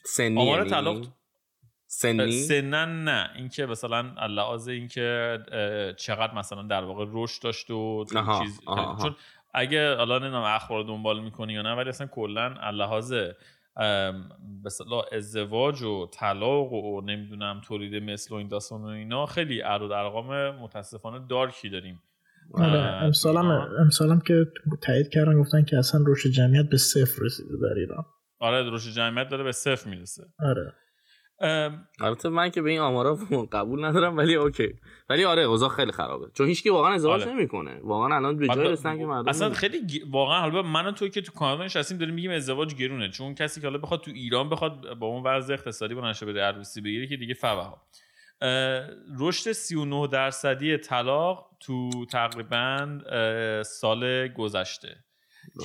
سنی 0.05 0.41
آمار 0.41 0.69
طلاق 0.69 1.05
سنی؟ 1.91 2.31
سنن 2.31 3.03
نه. 3.03 3.29
اینکه 3.35 3.65
مثلا 3.65 4.01
لحاظ 4.27 4.67
اینکه 4.67 5.39
چقدر 5.97 6.33
مثلا 6.35 6.61
در 6.61 6.83
واقع 6.83 7.05
رشد 7.11 7.43
داشت 7.43 7.71
و 7.71 8.05
چیز 8.41 8.61
چون 9.01 9.15
اگه 9.53 9.95
حالا 9.95 10.19
نمی‌دونم 10.19 10.43
اخبار 10.43 10.83
دنبال 10.83 11.19
می‌کنی 11.19 11.53
یا 11.53 11.61
نه 11.61 11.73
ولی 11.73 11.89
اصلا 11.89 12.07
کلا 12.07 12.47
لحاظ 12.71 13.13
به 14.63 14.69
ازدواج 15.11 15.81
و 15.81 16.07
طلاق 16.07 16.73
و 16.73 17.01
نمی‌دونم 17.01 17.61
تولید 17.67 18.03
مثل 18.03 18.35
و 18.35 18.37
این 18.37 18.47
داستان 18.47 18.81
و 18.81 18.87
اینا 18.87 19.25
خیلی 19.25 19.61
اعداد 19.61 19.91
ارقام 19.91 20.49
متاسفانه 20.49 21.27
دارکی 21.27 21.69
داریم. 21.69 22.01
آره 22.53 22.79
امسالم 22.79 23.45
امسالم 23.79 24.19
که 24.19 24.45
تایید 24.81 25.09
کردن 25.09 25.39
گفتن 25.39 25.63
که 25.63 25.77
اصلا 25.77 26.01
رشد 26.07 26.29
جمعیت 26.29 26.69
به 26.69 26.77
صفر 26.77 27.21
رسیده 27.21 27.53
در 27.61 27.79
ایران. 27.79 28.05
آره 28.39 28.71
رشد 28.71 28.91
جمعیت 28.91 29.29
داره 29.29 29.43
به 29.43 29.51
صفر 29.51 29.89
می‌رسه. 29.89 30.23
آره. 30.39 30.73
البته 32.01 32.29
من 32.29 32.49
که 32.49 32.61
به 32.61 32.69
این 32.69 32.79
آمارا 32.79 33.17
قبول 33.51 33.85
ندارم 33.85 34.17
ولی 34.17 34.35
اوکی. 34.35 34.75
ولی 35.09 35.25
آره 35.25 35.41
اوضاع 35.41 35.69
خیلی 35.69 35.91
خرابه. 35.91 36.27
چون 36.33 36.47
هیچکی 36.47 36.69
واقعا 36.69 36.93
ازدواج 36.93 37.21
آره. 37.21 37.33
نمی‌کنه. 37.33 37.79
واقعا 37.83 38.15
الان 38.15 38.37
به 38.37 38.47
جای 38.47 38.67
رسن 38.67 38.97
که 38.97 39.05
مردم 39.05 39.29
اصلا 39.29 39.49
خیلی 39.49 40.03
واقعا 40.11 40.39
حالا 40.39 40.61
من 40.61 40.85
و 40.85 40.91
تو 40.91 41.07
که 41.07 41.21
تو 41.21 41.31
کانادا 41.31 41.63
نشستیم 41.65 41.97
داریم 41.97 42.15
میگیم 42.15 42.31
ازدواج 42.31 42.75
گرونه. 42.75 43.09
چون 43.09 43.35
کسی 43.35 43.61
که 43.61 43.67
حالا 43.67 43.79
بخواد 43.79 44.01
تو 44.01 44.11
ایران 44.11 44.49
بخواد 44.49 44.93
با 44.99 45.07
اون 45.07 45.23
وضع 45.23 45.53
اقتصادی 45.53 45.95
با 45.95 46.09
نشه 46.09 46.25
بده 46.25 46.41
عروسی 46.41 46.81
بگیره 46.81 47.07
که 47.07 47.17
دیگه 47.17 47.33
فوا 47.33 47.81
رشد 49.19 49.51
39 49.51 50.07
درصدی 50.07 50.77
طلاق 50.77 51.49
تو 51.59 52.05
تقریبا 52.05 52.99
سال 53.63 54.27
گذشته. 54.27 54.97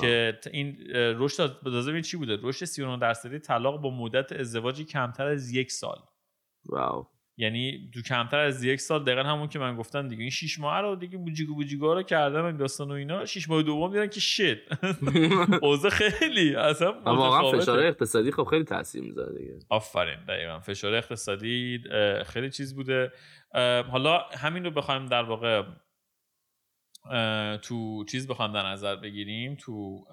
که 0.01 0.39
این 0.51 0.77
رشد 0.93 1.61
به 1.61 2.01
چی 2.01 2.17
بوده؟ 2.17 2.37
رشد 2.41 2.65
39 2.65 2.97
درصدی 2.97 3.39
طلاق 3.39 3.81
با 3.81 3.89
مدت 3.89 4.31
ازدواجی 4.31 4.85
کمتر 4.85 5.27
از 5.27 5.51
یک 5.51 5.71
سال. 5.71 5.97
واو. 6.65 7.07
یعنی 7.37 7.89
دو 7.93 8.01
کمتر 8.01 8.39
از 8.39 8.63
یک 8.63 8.81
سال 8.81 9.03
دقیقا 9.03 9.23
همون 9.23 9.47
که 9.47 9.59
من 9.59 9.75
گفتم 9.75 10.07
دیگه. 10.07 10.21
این 10.21 10.29
شش 10.29 10.59
ماه 10.59 10.81
رو 10.81 10.95
دیگه 10.95 11.17
بوجیگو 11.17 11.55
بوجیگو 11.55 11.93
رو 11.93 12.03
کردم 12.03 12.45
این 12.45 12.57
داستان 12.57 12.91
و 12.91 12.93
اینا. 12.93 13.25
شش 13.25 13.49
ماه 13.49 13.63
دوم 13.63 13.91
دیدن 13.91 14.07
که 14.07 14.19
شت 14.19 14.57
اوضاع 15.61 15.91
خیلی 15.91 16.55
اصلا 16.55 17.01
واقعا 17.01 17.51
فشار 17.51 17.79
اقتصادی 17.79 18.31
خب 18.31 18.43
خیلی 18.43 18.63
تاثیر 18.63 19.01
می‌ذاره 19.01 19.37
دیگه. 19.37 19.59
آفرین 19.69 20.25
دقیقا. 20.27 20.59
فشار 20.59 20.93
اقتصادی 20.93 21.83
خیلی 22.25 22.49
چیز 22.49 22.75
بوده. 22.75 23.11
حالا 23.91 24.19
همین 24.37 24.63
رو 24.63 24.71
بخوایم 24.71 25.05
در 25.05 25.23
واقع 25.23 25.63
تو 27.61 28.05
چیز 28.05 28.27
بخوام 28.27 28.53
در 28.53 28.65
نظر 28.65 28.95
بگیریم 28.95 29.55
تو 29.55 30.05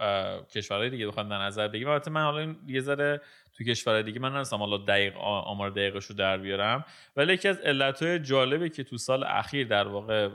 کشورهای 0.54 0.90
دیگه 0.90 1.06
بخوام 1.06 1.28
در 1.28 1.38
نظر 1.38 1.68
بگیریم. 1.68 1.88
البته 1.88 2.10
من 2.10 2.22
حالا 2.22 2.54
یه 2.66 2.80
ذره 2.80 3.20
تو 3.58 3.64
کشورهای 3.64 4.02
دیگه 4.02 4.20
من 4.20 4.32
نرسم 4.32 4.56
حالا 4.56 4.76
دقیق 4.76 5.16
آمار 5.18 5.70
دقیقش 5.70 6.04
رو 6.04 6.14
در 6.14 6.38
بیارم. 6.38 6.84
ولی 7.16 7.32
یکی 7.32 7.48
از 7.48 7.58
علتهای 7.58 8.18
جالبه 8.18 8.68
که 8.68 8.84
تو 8.84 8.96
سال 8.96 9.24
اخیر 9.24 9.66
در 9.66 9.88
واقع 9.88 10.28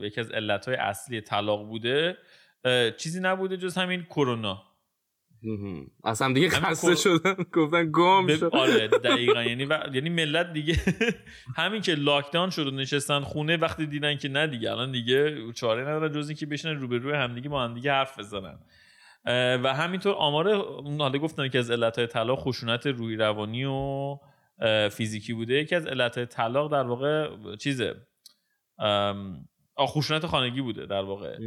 یکی 0.00 0.20
از 0.20 0.30
علتهای 0.30 0.76
اصلی 0.76 1.20
طلاق 1.20 1.66
بوده 1.66 2.16
چیزی 2.96 3.20
نبوده 3.20 3.56
جز 3.56 3.78
همین 3.78 4.02
کرونا. 4.02 4.62
اصلا 6.04 6.32
دیگه 6.32 6.48
خسته 6.48 6.94
شدن 6.94 7.36
گفتن 7.52 7.90
گم 7.92 8.36
شد. 8.36 8.50
آره 8.52 8.88
دقیقا. 9.04 9.42
یعنی 9.42 9.68
یعنی 9.94 10.10
ملت 10.10 10.52
دیگه 10.52 10.76
همین 11.56 11.82
که 11.82 11.94
لاکداون 11.94 12.50
شد 12.50 12.66
و 12.66 12.70
نشستن 12.70 13.20
خونه 13.20 13.56
وقتی 13.56 13.86
دیدن 13.86 14.16
که 14.16 14.28
نه 14.28 14.46
دیگه 14.46 14.70
الان 14.70 14.92
دیگه 14.92 15.52
چاره 15.52 15.82
ندارن 15.82 16.12
جز 16.12 16.28
اینکه 16.28 16.46
بشینن 16.46 16.80
روبروی 16.80 17.12
همدیگه 17.12 17.48
با 17.48 17.64
همدیگه 17.64 17.92
حرف 17.92 18.18
بزنن. 18.18 18.58
و 19.64 19.74
همینطور 19.74 20.14
آمار 20.14 20.54
حالا 20.98 21.18
گفتن 21.18 21.48
که 21.48 21.58
از 21.58 21.70
علتهای 21.70 22.06
طلاق 22.06 22.38
خشونت 22.38 22.86
روی 22.86 23.16
روانی 23.16 23.64
و 23.64 24.18
فیزیکی 24.88 25.32
بوده. 25.32 25.54
یکی 25.54 25.74
از 25.74 25.86
علتهای 25.86 26.26
طلاق 26.26 26.72
در 26.72 26.82
واقع 26.82 27.28
چیزه؟ 27.56 27.94
خشونت 29.84 30.26
خانگی 30.26 30.60
بوده 30.60 30.86
در 30.86 31.02
واقع. 31.02 31.38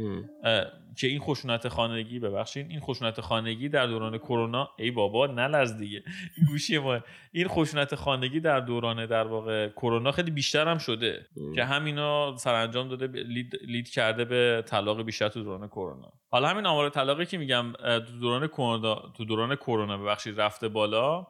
که 0.96 1.06
این 1.06 1.20
خشونت 1.20 1.68
خانگی 1.68 2.18
ببخشید 2.18 2.70
این 2.70 2.80
خشونت 2.80 3.20
خانگی 3.20 3.68
در 3.68 3.86
دوران 3.86 4.18
کرونا 4.18 4.70
ای 4.78 4.90
بابا 4.90 5.26
نلرز 5.26 5.76
دیگه. 5.76 6.02
این 6.36 6.46
گوشی 6.46 6.78
ما. 6.78 7.00
این 7.32 7.48
خشونت 7.48 7.94
خانگی 7.94 8.40
در 8.40 8.60
دوران 8.60 9.06
در 9.06 9.26
واقع 9.26 9.68
کرونا 9.68 10.12
خیلی 10.12 10.30
بیشتر 10.30 10.68
هم 10.68 10.78
شده. 10.78 11.26
که 11.54 11.64
همینا 11.64 12.36
سرانجام 12.36 12.88
داده 12.88 13.06
لید, 13.06 13.58
لید 13.66 13.90
کرده 13.90 14.24
به 14.24 14.64
طلاق 14.66 15.02
بیشتر 15.02 15.28
تو 15.28 15.42
دوران 15.42 15.68
کرونا. 15.68 16.12
حالا 16.30 16.48
همین 16.48 16.66
آمار 16.66 16.88
طلاقی 16.88 17.26
که 17.26 17.38
میگم 17.38 17.72
تو 17.82 18.18
دوران 18.20 18.46
کرونا 18.46 18.94
تو 18.94 19.24
دوران 19.24 19.56
کرونا 19.56 19.98
ببخشید 19.98 20.40
رفته 20.40 20.68
بالا 20.68 21.26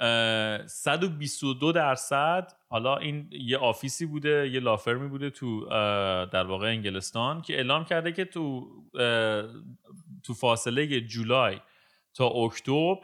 122 0.00 1.72
درصد 1.72 2.52
حالا 2.68 2.96
این 2.96 3.28
یه 3.32 3.58
آفیسی 3.58 4.06
بوده 4.06 4.48
یه 4.48 4.60
لافرمی 4.60 5.08
بوده 5.08 5.30
تو 5.30 5.66
در 6.32 6.46
واقع 6.46 6.66
انگلستان 6.66 7.42
که 7.42 7.54
اعلام 7.54 7.84
کرده 7.84 8.12
که 8.12 8.24
تو 8.24 8.68
تو 10.22 10.34
فاصله 10.34 11.00
جولای 11.00 11.60
تا 12.14 12.26
اکتبر 12.26 12.96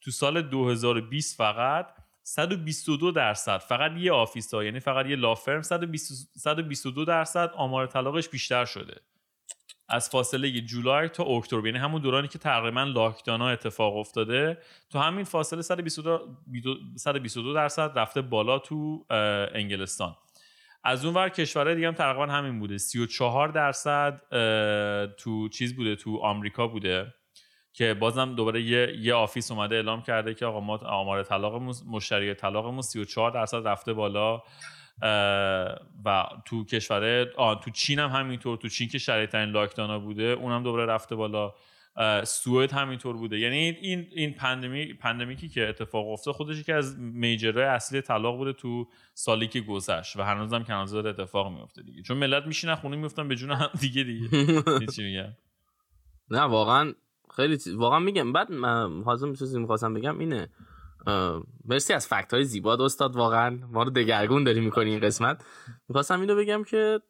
تو 0.00 0.10
سال 0.10 0.42
2020 0.42 1.38
فقط 1.38 1.94
122 2.22 3.10
درصد 3.10 3.58
فقط 3.58 3.92
یه 3.96 4.12
office 4.12 4.54
ها 4.54 4.64
یعنی 4.64 4.80
فقط 4.80 5.06
یه 5.06 5.16
law 5.16 5.36
firm 5.36 5.62
122 5.62 7.04
درصد 7.04 7.50
آمار 7.54 7.86
طلاقش 7.86 8.28
بیشتر 8.28 8.64
شده. 8.64 9.00
از 9.88 10.10
فاصله 10.10 10.60
جولای 10.60 11.08
تا 11.08 11.24
اکتبر. 11.24 11.66
یعنی 11.66 11.78
همون 11.78 12.02
دورانی 12.02 12.28
که 12.28 12.38
تقریبا 12.38 12.82
lockdown 12.82 13.40
ها 13.40 13.50
اتفاق 13.50 13.96
افتاده. 13.96 14.58
تو 14.90 14.98
همین 14.98 15.24
فاصله 15.24 15.62
122 15.62 17.52
درصد 17.54 17.98
رفته 17.98 18.22
بالا 18.22 18.58
تو 18.58 19.04
انگلستان. 19.54 20.16
از 20.84 21.04
اون 21.04 21.14
ور 21.14 21.28
کشورهای 21.28 21.74
دیگه 21.74 21.86
هم 21.86 21.94
تقریبا 21.94 22.26
همین 22.26 22.58
بوده. 22.58 22.78
34 22.78 23.48
درصد 23.48 24.22
تو 25.18 25.48
چیز 25.48 25.76
بوده 25.76 25.96
تو 25.96 26.18
آمریکا 26.18 26.66
بوده. 26.66 27.14
که 27.72 27.94
بازم 27.94 28.34
دوباره 28.34 28.62
یه, 28.62 28.96
یه 29.00 29.14
office 29.14 29.50
اومده 29.50 29.74
اعلام 29.74 30.02
کرده 30.02 30.34
که 30.34 30.46
آقا 30.46 30.60
ما 30.60 30.76
آمار 30.76 31.22
طلاق 31.22 31.62
مشتری 31.86 32.34
طلاقمون 32.34 32.82
34 32.82 33.30
درصد 33.30 33.68
رفته 33.68 33.92
بالا. 33.92 34.42
و 36.04 36.24
تو 36.44 36.64
کشور 36.64 37.24
تو 37.54 37.70
چین 37.70 37.98
هم 37.98 38.10
همینطور 38.10 38.56
تو 38.56 38.68
چین 38.68 38.88
که 38.88 38.98
شرایط 38.98 39.34
این 39.34 39.50
lockdown 39.50 39.93
ا 39.93 39.98
بوده 39.98 40.22
اونم 40.22 40.62
دوباره 40.62 40.86
رفته 40.86 41.14
بالا. 41.14 41.54
سوئد 42.24 42.72
همینطور 42.72 43.16
بوده. 43.16 43.38
یعنی 43.38 43.56
این 43.56 44.06
این 44.10 44.34
pandemi 44.34 44.94
pandemic 44.94 45.42
ی 45.42 45.48
که 45.48 45.68
اتفاق 45.68 46.08
افتاد 46.08 46.34
خودش 46.34 46.62
که 46.62 46.74
از 46.74 46.98
major 46.98 47.47
های 47.47 47.66
اصلی 47.66 48.00
طلاق 48.00 48.36
بوده 48.36 48.52
تو 48.52 48.88
سالی 49.14 49.48
که 49.48 49.60
گذشت 49.60 50.16
و 50.16 50.22
هنوزم 50.22 50.62
کنازه 50.62 51.02
داره 51.02 51.10
اتفاق 51.10 51.52
میفته 51.52 51.82
دیگه. 51.82 52.02
چون 52.02 52.16
ملت 52.16 52.46
میشینن 52.46 52.74
خونه 52.74 52.96
میفتن 52.96 53.28
به 53.28 53.36
جون 53.36 53.50
هم 53.50 53.68
دیگه 53.80 54.02
دیگه. 54.02 54.28
چی 54.96 55.02
میگم؟ 55.02 55.32
نه 56.30 56.40
واقعا 56.40 56.92
خیلی 57.36 57.58
واقعا 57.76 57.98
میگم. 57.98 58.32
بعد 58.32 58.52
حاضر 59.04 59.34
چیزی 59.34 59.58
می‌خواستم 59.58 59.94
بگم 59.94 60.18
اینه. 60.18 60.48
مرسی 61.64 61.92
از 61.92 62.06
فکت 62.06 62.34
های 62.34 62.44
زیبا 62.44 62.74
استاد 62.74 63.16
واقعا 63.16 63.58
ما 63.72 63.82
رو 63.82 63.90
دگرگون 63.90 64.44
داری 64.44 64.60
می‌کنی 64.60 64.90
این 64.90 65.00
قسمت. 65.00 65.44
می‌خواستم 65.88 66.20
اینو 66.20 66.36
بگم 66.36 66.64
که 66.64 67.00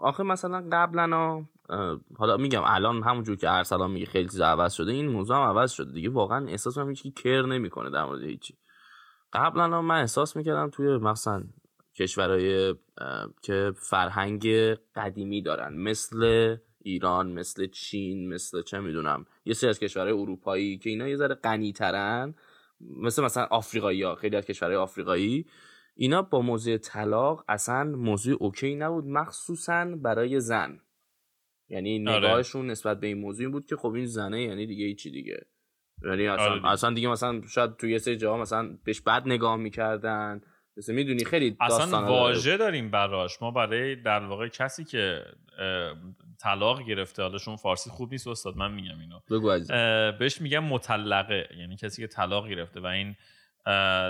آخه 0.00 0.22
مثلا 0.22 0.68
قبلا 0.72 1.44
حالا 2.18 2.36
میگم 2.36 2.62
الان 2.64 3.02
همونجور 3.02 3.36
که 3.36 3.50
ارسلان 3.50 3.90
میگه 3.90 4.06
خیلی 4.06 4.28
چیز 4.28 4.40
عوض 4.40 4.72
شده 4.72 4.92
این 4.92 5.08
موضوع 5.08 5.36
هم 5.36 5.42
عوض 5.42 5.72
شده 5.72 5.92
دیگه. 5.92 6.10
واقعا 6.10 6.46
احساس 6.46 6.76
می‌کنم 6.76 6.90
هیچی 6.90 7.10
کر 7.10 7.42
نمی‌کنه 7.42 7.90
در 7.90 8.04
مورد 8.04 8.22
هیچی. 8.22 8.54
قبلا 9.32 9.82
من 9.82 10.00
احساس 10.00 10.36
می‌کردم 10.36 10.70
توی 10.70 10.96
مثلا 10.96 11.44
کشورهای 11.96 12.74
که 13.42 13.72
فرهنگ 13.76 14.46
قدیمی 14.94 15.42
دارن 15.42 15.74
مثل 15.74 16.56
ایران 16.82 17.32
مثل 17.32 17.66
چین 17.66 18.34
مثل 18.34 18.62
چه 18.62 18.80
می‌دونم 18.80 19.26
یه 19.44 19.54
سری 19.54 19.70
از 19.70 19.78
کشورهای 19.78 20.20
اروپایی 20.20 20.78
که 20.78 20.90
اینا 20.90 21.08
یه 21.08 21.16
ذره 21.16 21.34
غنی 21.34 21.72
ترن 21.72 22.34
مثل 22.80 23.24
مثلا 23.24 23.44
آفریقایی 23.44 24.02
ها 24.02 24.14
خیلی 24.14 24.36
از 24.36 24.46
کشورهای 24.46 24.76
آفریقایی 24.76 25.46
اینا 25.94 26.22
با 26.22 26.40
موضوع 26.40 26.76
طلاق 26.76 27.44
اصلا 27.48 27.84
موضوع 27.84 28.36
اوکی 28.40 28.74
نبود 28.74 29.04
مخصوصا 29.04 29.84
برای 29.84 30.40
زن. 30.40 30.80
یعنی 31.68 32.08
آره. 32.08 32.18
نگاهشون 32.18 32.66
نسبت 32.66 33.00
به 33.00 33.06
این 33.06 33.18
موضوع 33.18 33.48
بود 33.48 33.66
که 33.66 33.76
خب 33.76 33.92
این 33.92 34.06
زنه 34.06 34.42
یعنی 34.42 34.66
دیگه 34.66 34.94
چی 34.94 35.10
دیگه. 35.10 35.46
یعنی 36.04 36.26
اصلا, 36.26 36.50
آره 36.50 36.70
اصلا 36.70 36.94
دیگه 36.94 37.08
مثلا 37.08 37.40
شاید 37.48 37.76
توی 37.76 37.92
یه 37.92 37.98
سری 37.98 38.16
جاها 38.16 38.36
مثلا 38.36 38.78
بهش 38.84 39.00
بد 39.00 39.22
نگاه 39.26 39.56
می‌کردن. 39.56 40.40
مثل 40.76 40.94
می‌دونی 40.94 41.24
خیلی 41.24 41.56
اصلا 41.60 42.06
واژه 42.06 42.56
داریم 42.56 42.90
براش. 42.90 43.42
ما 43.42 43.50
برای 43.50 43.96
در 43.96 44.24
واقع 44.24 44.48
کسی 44.48 44.84
که 44.84 45.22
طلاق 46.38 46.82
گرفته. 46.82 47.22
حالشون 47.22 47.56
فارسی 47.56 47.90
خوب 47.90 48.12
نیست 48.12 48.28
استاد 48.28 48.56
من 48.56 48.72
میگم 48.72 49.00
اینو. 49.00 49.20
بگو 49.30 49.58
بهش 50.18 50.40
میگم 50.40 50.64
مطلقه 50.64 51.48
یعنی 51.58 51.76
کسی 51.76 52.02
که 52.02 52.08
طلاق 52.08 52.48
گرفته 52.48 52.80
و 52.80 52.86
این 52.86 53.16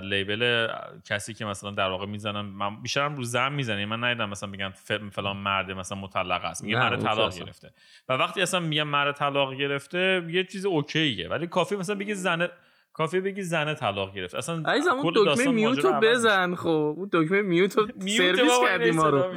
لیبل 0.03 0.69
کسی 1.05 1.35
که 1.35 1.45
مثلا 1.45 1.71
در 1.71 1.89
واقع 1.89 2.07
می‌زنن 2.07 2.41
من 2.41 2.83
بیشترم 2.83 3.17
رو 3.17 3.25
زن 3.25 3.53
می‌زنه. 3.53 3.87
من 3.87 4.05
ندیدم 4.05 4.29
مثلا 4.29 4.49
میگن 4.49 4.71
فلان 5.11 5.37
مرد 5.37 5.71
مثلا 5.71 5.99
مطلق 5.99 6.45
است. 6.45 6.65
میگه 6.65 6.77
مرد 6.77 7.03
طلاق 7.03 7.39
گرفته. 7.39 7.71
و 8.09 8.13
وقتی 8.13 8.43
اصلا 8.43 8.61
میگم 8.61 8.89
مرد 8.89 9.17
طلاق 9.17 9.55
گرفته 9.55 10.27
یه 10.31 10.45
چیز 10.45 10.67
اوکیه. 10.67 11.29
ولی 11.29 11.47
کافی 11.47 11.77
مثلا 11.77 11.97
بگی 11.97 12.15
زن 12.15 12.49
کافی 12.93 13.21
بگی 13.21 13.43
زنه 13.43 13.75
طلاق 13.75 14.15
گرفت 14.15 14.35
اصلا 14.35 14.63
عزیزم 14.67 14.99
اون 14.99 15.13
دکمه 15.17 15.49
میوتو 15.49 15.93
بزن 16.03 16.55
خب. 16.55 16.69
اون 16.69 17.11
دکمه 17.13 17.43
میوتو 17.43 17.87
سرویس 18.01 18.61
کردی 18.65 18.91
ما 18.91 19.09
رو. 19.09 19.35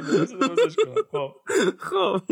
خب, 1.12 1.34
خب. 1.90 2.22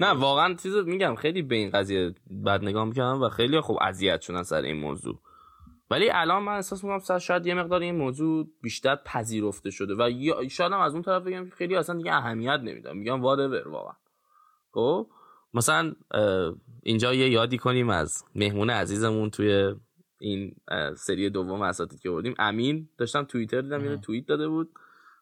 نه 0.00 0.10
واقعا 0.10 0.54
چیز 0.54 0.76
میگم 0.76 1.14
خیلی 1.14 1.42
به 1.42 1.54
این 1.54 1.70
قضیه 1.70 2.14
بد 2.46 2.64
نگاه 2.64 2.84
می‌کنم 2.84 3.20
و 3.22 3.28
خیلی 3.28 3.60
خوب 3.60 3.78
اذیت 3.80 4.20
شدن 4.20 4.42
سر 4.42 4.62
این 4.62 4.80
موضوع. 4.80 5.20
ولی 5.90 6.10
الان 6.10 6.42
من 6.42 6.52
احساس 6.52 6.84
می‌کنم 6.84 7.18
شاید 7.18 7.46
یه 7.46 7.54
مقدار 7.54 7.80
این 7.80 7.96
موضوع 7.96 8.46
بیشتر 8.62 8.96
پذیرفته 8.96 9.70
شده 9.70 9.94
و 9.94 10.10
شاید 10.48 10.72
هم 10.72 10.80
از 10.80 10.92
اون 10.92 11.02
طرف 11.02 11.22
بگم 11.22 11.50
خیلی 11.50 11.76
اصلا 11.76 11.96
دیگه 11.96 12.14
اهمیت 12.14 12.60
نمیدم. 12.62 12.96
میگم 12.96 13.22
واده 13.22 13.62
واقعا. 13.68 13.94
خب؟ 14.72 15.06
مثلا 15.54 15.92
اینجا 16.82 17.14
یه 17.14 17.28
یادی 17.28 17.58
کنیم 17.58 17.90
از 17.90 18.24
مهمون 18.34 18.70
عزیزمون 18.70 19.30
توی 19.30 19.74
این 20.20 20.56
سری 20.96 21.30
دوم 21.30 21.62
اساتید 21.62 22.00
که 22.00 22.10
بودیم 22.10 22.34
امین 22.38 22.88
داشتم 22.98 23.24
توییتر 23.24 23.60
دیدم 23.60 23.84
یه 23.84 23.96
توییت 23.96 24.26
داده 24.26 24.48
بود. 24.48 24.70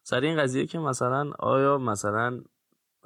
سر 0.03 0.19
این 0.19 0.37
قضیه 0.37 0.65
که 0.65 0.79
مثلا 0.79 1.31
آیا 1.39 1.77
مثلا 1.77 2.41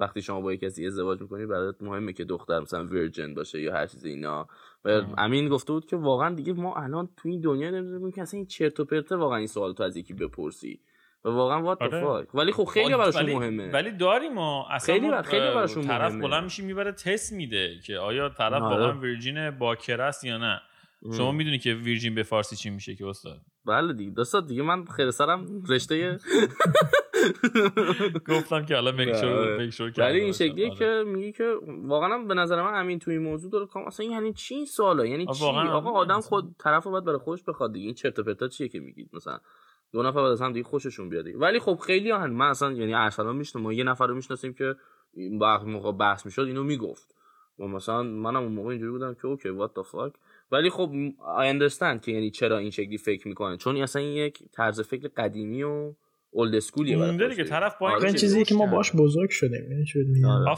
وقتی 0.00 0.22
شما 0.22 0.40
با 0.40 0.56
کسی 0.56 0.86
ازدواج 0.86 1.20
می‌کنی 1.20 1.46
برات 1.46 1.76
مهمه 1.80 2.12
که 2.12 2.24
دختر 2.24 2.60
مثلا 2.60 2.84
ورجن 2.84 3.34
باشه 3.34 3.60
یا 3.60 3.72
هر 3.72 3.86
چیز 3.86 4.04
اینا. 4.04 4.48
و 4.84 5.02
امین 5.18 5.48
گفته 5.48 5.72
بود 5.72 5.86
که 5.86 5.96
واقعا 5.96 6.34
دیگه 6.34 6.52
ما 6.52 6.74
الان 6.74 7.08
تو 7.16 7.28
این 7.28 7.40
دنیا 7.40 7.70
نمی‌دونیم 7.70 8.10
که 8.12 8.22
اصلا 8.22 8.38
این 8.38 8.46
چرت 8.46 8.80
و 8.80 8.84
پرته 8.84 9.16
واقعا 9.16 9.38
این 9.38 9.46
سوال 9.46 9.72
تو 9.72 9.82
از 9.82 9.96
یکی 9.96 10.14
بپرسی. 10.14 10.80
و 11.24 11.28
واقعا 11.28 11.62
وات 11.62 11.82
آره. 11.82 12.26
ولی 12.34 12.52
خب 12.52 12.64
خیلی 12.64 12.94
براشون. 12.94 13.32
مهمه. 13.32 13.70
ولی 13.70 13.90
داریم 13.92 14.32
ما. 14.32 14.66
اصلا 14.70 14.94
خیلی 14.94 15.22
خیلی 15.22 15.46
براشون 15.46 15.82
طرف 15.82 16.12
بلند 16.12 16.44
میشه 16.44 16.62
می‌بره 16.62 16.92
تست 16.92 17.32
میده 17.32 17.80
که 17.86 17.98
آیا 17.98 18.28
طرف 18.28 18.62
آره. 18.62 18.76
واقعا 18.76 19.00
ورجین 19.00 19.50
باکر 19.50 20.02
است 20.02 20.24
یا 20.24 20.38
نه. 20.38 20.60
شما 21.16 21.32
می‌دونی 21.32 21.58
که 21.58 21.74
ویرجین 21.74 22.14
به 22.14 22.22
فارسی 22.22 22.56
چی 22.56 22.70
میشه 22.70 22.94
که 22.94 23.06
استاد؟ 23.06 23.40
بله 23.66 23.92
دیگه. 23.92 24.10
دوستاد 24.10 24.46
دیگه. 24.48 24.62
من 24.62 24.84
خیلی 24.84 25.10
سرم 25.10 25.62
رشته 25.68 26.18
گفتم 28.34 28.64
که 28.64 28.74
حالا 28.74 28.92
میکشور 28.92 29.58
میکشور 29.58 29.92
ولی 29.98 30.20
این 30.20 30.32
شکلیه 30.32 30.66
آره. 30.66 30.76
که 30.76 31.04
میگه 31.06 31.32
که 31.32 31.54
واقعا 31.84 32.18
به 32.18 32.34
نظر 32.34 32.62
من 32.62 32.80
همین 32.80 32.98
توی 32.98 33.18
موضوع 33.18 33.50
داره 33.50 33.66
کام 33.66 33.86
اصلا 33.86 34.06
یعنی 34.06 34.32
چی 34.32 34.66
سوالا؟ 34.66 35.06
یعنی 35.06 35.26
چی؟ 35.26 35.44
آقا 35.44 35.90
آدم 35.90 36.20
خود 36.20 36.54
طرف 36.58 36.86
باید 36.86 37.04
برای 37.04 37.18
خودش 37.18 37.42
بخواد 37.42 37.72
دیگه. 37.72 37.86
این 37.86 37.94
چرت 37.94 38.18
و 38.18 38.22
پرتا 38.22 38.48
چیه 38.48 38.68
که 38.68 38.80
میگید 38.80 39.10
مثلا؟ 39.12 39.38
دو 39.92 40.02
نفر 40.02 40.22
بعد 40.22 40.32
از 40.32 40.42
هم 40.42 40.52
دیگه 40.52 40.68
خوششون 40.68 41.08
بیاد 41.08 41.24
ولی 41.34 41.58
خب 41.58 41.78
خیلی 41.86 42.10
هن. 42.10 42.30
من 42.30 42.46
اصلا 42.46 42.72
یعنی 42.72 42.94
ارسلان 42.94 43.36
میشنم 43.36 43.62
ما 43.62 43.72
یه 43.72 43.84
نفر 43.84 44.06
رو 44.06 44.14
می‌شناسیم 44.14 44.54
که 44.54 44.74
موقع 45.66 45.92
بحث 45.92 46.26
می‌شد 46.26 46.42
اینو 46.42 46.62
می‌گفت. 46.62 47.14
و 47.58 47.66
مثلا 47.66 48.02
منم 48.02 48.42
اون 48.42 48.52
موقع 48.52 48.68
اینجوری 48.68 48.90
بودم 48.90 49.14
که 49.14 49.26
اوکی 49.26 49.48
وات 49.48 49.82
فاک 49.82 50.12
ولی 50.52 50.70
خب 50.70 50.92
I 51.38 51.52
understand 51.52 52.00
که 52.00 52.12
یعنی 52.12 52.30
چرا 52.30 52.58
این 52.58 52.70
شکلی 52.70 52.98
فکر 52.98 53.28
می‌کنه. 53.28 53.56
چون 53.56 53.76
اصلا 53.76 54.02
این 54.02 54.12
یک 54.12 54.42
طرز 54.52 54.80
فکر 54.80 55.08
قدیمی 55.16 55.62
و 55.62 55.94
اولد 56.36 56.54
اسکولیه 56.54 56.96
مونده 56.96 57.28
دیگه 57.28 57.44
طرف 57.44 57.78
با 57.78 57.96
این 57.96 58.14
چیزی 58.14 58.44
که 58.44 58.54
ما 58.54 58.66
باش 58.66 58.92
بزرگ 58.92 59.30
شدیم 59.30 59.72
یعنی 59.72 59.86
شد 59.86 59.98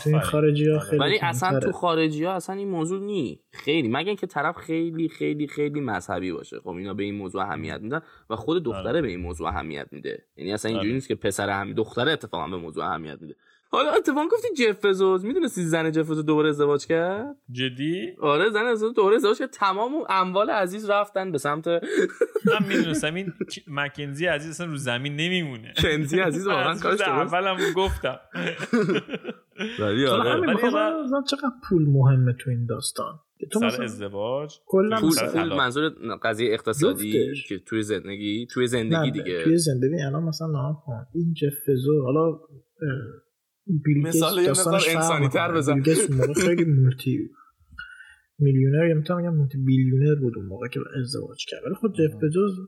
این 0.07 0.21
خارجی 0.21 0.71
ها 0.71 0.77
آره. 0.77 0.85
خیلی 0.85 1.01
ولی 1.01 1.19
اصلا 1.23 1.61
تو 1.61 1.73
خارجی 1.73 2.25
ها 2.25 2.33
اصلا 2.33 2.57
این 2.57 2.69
موضوع 2.69 3.05
نی. 3.05 3.41
خیلی. 3.53 3.89
مگه 3.89 4.09
اینکه 4.09 4.27
طرف 4.27 4.57
خیلی 4.57 5.09
خیلی 5.09 5.47
خیلی 5.47 5.81
مذهبی 5.81 6.33
باشه. 6.33 6.61
خب 6.61 6.69
اینا 6.69 6.95
به 6.95 7.03
این 7.03 7.15
موضوع 7.15 7.43
اهمیت 7.43 7.81
میدن 7.81 8.01
و 8.31 8.37
خود 8.37 8.63
دختره 8.63 8.89
آره. 8.89 9.03
به 9.03 9.09
این 9.09 9.21
موضوع 9.21 9.49
اهمیت 9.49 9.89
میده. 9.93 10.25
یعنی 10.37 10.53
اصلا 10.53 10.69
اینجوری 10.69 10.89
آره. 10.89 10.95
نیست 10.95 11.09
که 11.09 11.15
پسر 11.15 11.51
هم 11.51 11.73
دختره 11.73 12.13
اتفاقا 12.13 12.49
به 12.49 12.57
موضوع 12.57 12.85
اهمیت 12.85 13.19
میده. 13.21 13.35
حالا 13.71 13.91
اتفاقا 13.91 14.27
گفتی 14.33 14.49
جف 14.65 14.85
بزوز 14.85 15.25
می‌دونستی 15.25 15.63
زن 15.63 15.93
جف 15.93 16.11
بزوز 16.11 16.25
دوباره 16.25 16.49
ازدواج 16.49 16.87
کرد؟ 16.87 17.37
جدی؟ 17.51 18.17
آره 18.21 18.51
زن 18.51 18.67
ازدواج 18.67 18.95
دوباره 18.95 19.17
ازدواج 19.17 19.39
کرد. 19.39 19.51
تمام 19.51 19.93
اموال 20.09 20.51
عزیز 20.51 20.91
رفتن 20.91 21.33
به 21.33 21.39
سمت 21.39 21.67
من 22.47 22.67
می‌دونستم 22.69 23.15
این 23.15 23.33
مکنزی 23.67 24.27
عزیز 24.27 24.51
اصلا 24.51 24.67
رو 24.67 24.77
زمین 24.77 25.17
نمیمونه. 25.17 25.73
کنزی 25.83 26.21
عزیز 26.21 26.47
واقعا 26.47 26.75
کارش 26.75 26.99
درست؟ 26.99 27.35
اولم 27.35 27.57
گفتم. 27.77 28.19
ولی 29.81 30.07
آره. 30.07 30.57
چقدر 31.27 31.51
پول 31.69 31.87
مهمه 31.89 32.33
تو 32.41 32.51
این 32.51 32.67
داستان. 32.67 33.19
تو 33.53 33.71
سر 33.71 33.83
ازدواج؟ 33.83 34.55
کلا 34.67 35.01
پول 35.01 35.55
منظور 35.57 35.93
قضیه 36.23 36.55
اقتصادی 36.55 37.35
که 37.49 37.59
توی 37.59 37.83
زندگی 37.83 38.47
توی 38.47 38.67
زندگی 38.67 39.11
دیگه. 39.11 39.45
توی 39.45 39.57
زندگی. 39.57 40.03
الان 40.03 40.23
مثلا 40.23 40.77
این 41.15 41.35
جف 41.35 41.69
بزوز 41.69 42.05
حالا 42.05 42.39
مثال 44.05 44.39
یه 44.39 44.51
مقدار 44.51 44.83
انسانی 44.89 45.29
تر 45.29 45.53
بزن. 45.53 45.83
خیلی 46.37 46.65
مولتی 46.65 47.31
میلیونر 48.39 48.89
یا 48.89 48.95
می‌تونم 48.95 49.21
بگم 49.21 49.37
مولتی 49.37 49.59
بیلیونر 49.59 50.15
بود 50.21 50.33
اون 50.37 50.47
موقع 50.47 50.69
که 50.69 50.81
ازدواج 51.01 51.45
کرد. 51.49 51.61
ولی 51.67 51.75
خود 51.75 51.95
جف 51.95 52.15
بجوز 52.23 52.59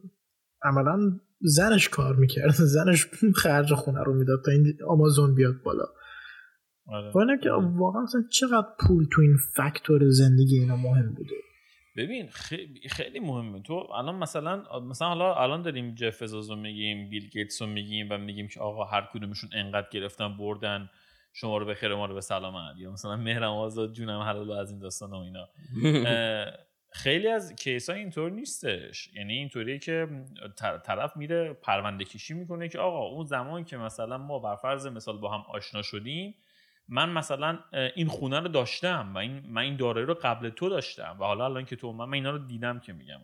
عملا 0.63 1.21
زنش 1.41 1.89
کار 1.89 2.17
می‌کرد. 2.17 2.51
زنش 2.75 3.07
خرج 3.35 3.75
خونه 3.75 4.03
رو 4.03 4.15
می‌داد 4.15 4.43
تا 4.45 4.53
این 4.53 4.73
آمازون 4.89 5.35
بیاد 5.35 5.63
بالا. 5.65 5.85
آره. 6.87 7.39
که 7.43 7.51
واقعا 7.51 8.03
مثلا 8.03 8.25
چقدر 8.33 8.67
پول 8.81 9.07
تو 9.13 9.23
این 9.23 9.37
فاکتور 9.57 10.09
زندگی 10.09 10.59
اینا 10.59 10.77
مهم 10.77 11.15
بوده؟ 11.15 11.35
ببین 11.97 12.29
خیلی 12.29 12.89
خیلی 12.89 13.21
مهمه. 13.21 13.63
تو 13.63 13.75
الان 13.75 14.15
مثلا 14.15 14.81
مثلا 14.81 15.09
حالا 15.09 15.35
الان 15.35 15.63
داریم 15.63 15.95
جف 15.95 16.23
رو 16.23 16.57
میگیم 16.57 17.11
بیل 17.11 17.29
گیتس 17.29 17.63
رو 17.63 17.69
میگیم 17.69 18.07
و 18.11 18.19
میگیم 18.19 18.49
که 18.49 18.61
آقا 18.61 18.85
هر 18.85 19.09
کدومشون 19.13 19.51
انقدر 19.53 19.89
گرفتن 19.91 20.37
بردن 20.37 20.91
شما 21.33 21.59
رو 21.59 21.67
به 21.67 21.75
خیر 21.75 21.95
ما 21.95 22.07
رو 22.07 22.15
به 22.15 22.21
سلامت 22.21 22.77
یا 22.79 22.93
مثلا 22.93 23.17
مهرم 23.17 23.53
آزاد 23.53 23.93
جونم 23.93 24.21
حلال 24.21 24.51
از 24.51 24.71
این 24.71 24.79
داستان 24.79 25.11
و 25.11 25.17
اینا. 25.17 25.49
خیلی 26.93 27.29
از 27.29 27.57
کیس 27.57 27.91
ها 27.91 27.97
اینطور 27.97 28.31
نیستش. 28.31 29.11
یعنی 29.15 29.33
اینطوریه 29.33 29.79
که 29.79 30.09
طرف 30.85 31.17
میره 31.17 31.53
پرونده 31.53 32.05
کشی 32.05 32.35
می‌کنه 32.35 32.69
که 32.69 32.79
آقا 32.79 33.07
اون 33.07 33.27
زمان 33.27 33.65
که 33.65 33.77
مثلا 33.77 34.19
ما 34.19 34.39
بر 34.39 34.57
فرض 34.57 34.87
مثال 34.87 35.19
با 35.19 35.29
هم 35.29 35.45
آشنا 35.49 35.83
شدیم 35.83 36.35
من 36.93 37.09
مثلا 37.09 37.59
این 37.95 38.07
خونه 38.07 38.41
رو 38.41 38.49
داشتم 38.49 39.15
و 39.15 39.19
این 39.19 39.43
من 39.49 39.63
این 39.63 39.77
دارایی 39.77 40.07
رو 40.07 40.15
قبل 40.15 40.49
تو 40.49 40.69
داشتم 40.69 41.17
و 41.21 41.25
حالا 41.25 41.45
الان 41.45 41.65
که 41.65 41.77
تو 41.77 41.93
من, 41.93 42.05
من 42.05 42.15
اینا 42.15 42.31
رو 42.31 42.39
دیدم 42.39 42.79
که 42.79 42.93
میگم. 42.93 43.21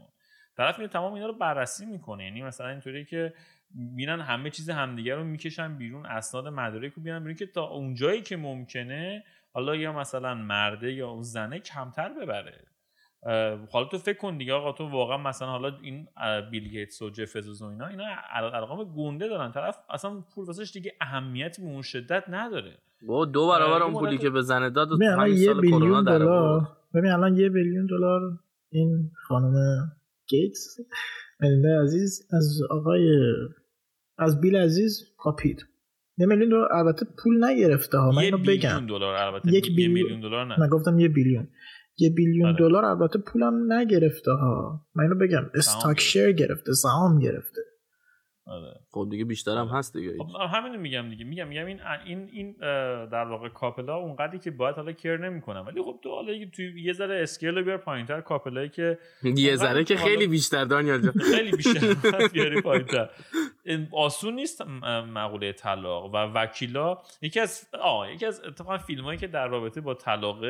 طرف 0.56 0.78
میره 0.78 0.90
تمام 0.90 1.12
اینا 1.12 1.26
رو 1.26 1.32
بررسی 1.32 1.86
می‌کنه. 1.86 2.24
یعنی 2.24 2.42
مثلا 2.42 2.68
اینطوری 2.68 3.04
که 3.04 3.34
میرن 3.74 4.20
همه 4.20 4.50
چیز 4.50 4.70
همدیگه 4.70 5.14
رو 5.14 5.24
می‌کشن 5.24 5.78
بیرون 5.78 6.06
اسناد 6.06 6.48
مدارک 6.48 6.92
رو 6.92 7.02
بیارن 7.02 7.18
بیرون 7.18 7.36
که 7.36 7.46
تا 7.46 7.64
اونجایی 7.64 8.22
که 8.22 8.36
ممکنه 8.36 9.24
حالا 9.52 9.76
یا 9.76 9.92
مثلا 9.92 10.34
مرده 10.34 10.92
یا 10.92 11.08
اون 11.08 11.22
زنه 11.22 11.58
کمتر 11.58 12.08
ببره. 12.08 12.64
حالا 13.72 13.84
تو 13.90 13.98
فکر 13.98 14.18
کن 14.18 14.36
دیگه 14.36 14.52
آقا 14.52 14.72
تو 14.72 14.88
واقعا 14.88 15.16
مثلا 15.16 15.48
حالا 15.48 15.78
این 15.82 16.08
بیل 16.50 16.68
گیتس 16.68 17.02
و 17.02 17.10
جف 17.10 17.36
و 17.36 17.64
اینا 17.64 17.86
اینا 17.86 18.04
ارقام 18.32 18.84
گنده 18.84 19.28
دارن. 19.28 19.52
طرف 19.52 19.78
اصلا 19.90 20.20
پول 20.34 20.46
واسش 20.46 20.72
دیگه 20.72 20.92
اهمیتی 21.00 21.62
به 21.62 21.68
اون 21.68 21.82
شدت 21.82 22.24
نداره. 22.28 22.78
با 23.06 23.24
دو 23.24 23.48
برابر 23.48 23.82
اون 23.82 23.92
پولی 23.92 24.18
که 24.18 24.30
به 24.30 24.42
زن 24.42 24.72
داد 24.72 24.88
همین 25.02 25.36
سال 25.36 25.70
کرونا 25.70 26.02
دلار. 26.02 26.68
ببین 26.94 27.10
الان 27.10 27.36
یه 27.36 27.48
بیلیون 27.48 27.86
دلار 27.86 28.20
این 28.70 29.10
خانم 29.28 29.54
گیتس 30.28 30.76
ملیندا 31.40 31.82
عزیز 31.82 32.28
از 32.32 32.60
آقای 32.70 33.08
از 34.18 34.40
بیل 34.40 34.56
عزیز 34.56 35.02
کاپید. 35.18 35.66
یه 36.18 36.26
میلیون 36.26 36.48
دلار 36.48 36.72
البته 36.72 37.06
پول 37.24 37.44
نگرفته 37.44 37.98
ها 37.98 38.10
من 38.10 38.22
اینو 38.22 38.38
بگم. 38.38 38.86
دلار 38.88 39.14
البته 39.14 39.52
یک 39.52 39.70
میلیون 39.76 40.20
دلار 40.20 40.46
نه. 40.46 40.60
من 40.60 40.68
گفتم 40.68 40.98
یه 40.98 41.08
بیلیون. 41.08 41.48
یه 41.98 42.10
بیلیون 42.10 42.52
بله. 42.52 42.68
دلار 42.68 42.84
البته 42.84 43.18
پولم 43.18 43.72
نگرفته 43.72 44.30
ها. 44.30 44.80
من 44.94 45.04
اینو 45.04 45.14
بگم 45.14 45.50
استاک 45.54 46.00
شیر 46.00 46.32
گرفته 46.32 46.72
سهام 46.72 47.18
گرفته. 47.18 47.60
آره. 48.46 48.80
خب 48.90 49.06
دیگه 49.10 49.24
بیشتر 49.24 49.56
هم 49.56 49.66
هست 49.66 49.96
دیگه. 49.96 50.18
خب 50.18 50.26
همینو 50.54 50.78
میگم 50.78 51.08
دیگه. 51.08 51.24
میگم 51.24 51.48
میگم 51.48 51.66
این 51.66 51.80
این 52.06 52.28
این 52.32 52.52
در 53.06 53.24
واقع 53.24 53.48
کاپلا 53.48 53.96
اونقدری 53.96 54.38
که 54.38 54.50
باید 54.50 54.76
حالا 54.76 54.92
کر 54.92 55.16
نمی‌کنم 55.16 55.64
ولی 55.66 55.82
خب 55.82 56.00
تو 56.02 56.10
حالا 56.10 56.32
توی 56.52 56.82
یه 56.82 56.92
ذره 56.92 57.22
اسکیل 57.22 57.62
بیار 57.62 57.76
پایینتر. 57.76 58.20
کاپلایی 58.20 58.68
که 58.68 58.98
یه 59.22 59.56
ذره 59.56 59.84
که 59.84 59.96
خیلی 59.96 60.26
بیشتر 60.26 60.64
دانیال 60.64 61.00
جان. 61.00 61.12
خیلی 61.34 61.50
بیشتر 61.50 62.28
بیاری 62.28 62.60
پایینتر. 62.60 63.10
آسون 63.92 64.34
نیست 64.34 64.62
مقوله 65.14 65.52
طلاق. 65.52 66.14
و 66.14 66.16
وکیلا 66.16 66.98
یکی 67.22 67.40
از 67.40 67.68
آه 67.80 68.12
یکی 68.12 68.26
از 68.26 68.40
اتفاقا 68.40 68.78
فیلمایی 68.78 69.18
که 69.18 69.26
در 69.26 69.48
رابطه 69.48 69.80
با 69.80 69.94
طلاق 69.94 70.40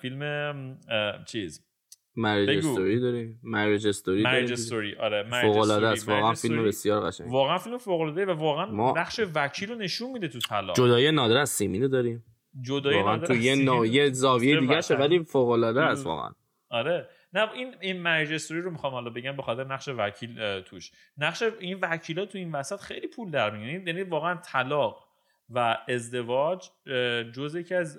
فیلم 0.00 0.78
چیز 1.26 1.69
مریج 2.16 2.66
استوری 2.66 3.00
داریم 3.00 3.40
مریج 3.42 3.86
استوری 3.86 4.22
مریج 4.22 4.52
استوری 4.52 4.96
آره 4.96 5.22
فوق 5.42 5.56
العاده 5.56 5.86
است. 5.86 6.08
واقعا 6.08 6.34
فیلم 6.34 6.64
بسیار 6.64 7.06
قشنگ. 7.06 7.32
واقعا 7.32 7.58
فیلم 7.58 7.78
فوق 7.78 8.00
العاده 8.00 8.26
و 8.26 8.30
واقعا. 8.30 8.92
نقش 8.92 9.20
وکیل 9.34 9.68
رو 9.68 9.74
نشون 9.74 10.10
میده 10.10 10.28
تو 10.28 10.38
طلاق 10.38 10.76
جدای 10.76 11.10
نادر 11.10 11.36
از 11.36 11.50
سیمینو 11.50 11.88
داریم. 11.88 12.24
جدای 12.60 13.02
نادر 13.02 13.26
تو 13.26 13.34
یه 13.34 13.54
نوع 13.54 13.88
یه 13.88 14.12
زاویه 14.12 14.60
دیگه 14.60 14.80
شه 14.80 14.94
ولی 14.94 15.24
فوق 15.24 15.48
العاده 15.48 15.82
است 15.82 16.06
واقعا. 16.06 16.30
آره. 16.70 17.08
نه 17.32 17.52
این 17.52 17.74
این 17.80 18.02
مریج 18.02 18.32
استوری 18.32 18.60
رو 18.60 18.70
می‌خوام 18.70 18.92
حالا 18.92 19.10
بگم 19.10 19.36
به 19.36 19.42
خاطر 19.42 19.64
نقش 19.64 19.88
وکیل 19.88 20.60
توش. 20.60 20.90
نقش 21.18 21.42
این 21.60 21.78
وکیلا 21.82 22.26
تو 22.26 22.38
این 22.38 22.52
وسط 22.52 22.80
خیلی 22.80 23.06
پول 23.06 23.30
در 23.30 23.50
میارن 23.50 23.86
یعنی 23.86 24.02
واقعا 24.02 24.34
طلاق. 24.34 25.09
و 25.54 25.78
ازدواج 25.88 26.70
جز 27.34 27.54
یکی 27.54 27.74
از 27.74 27.98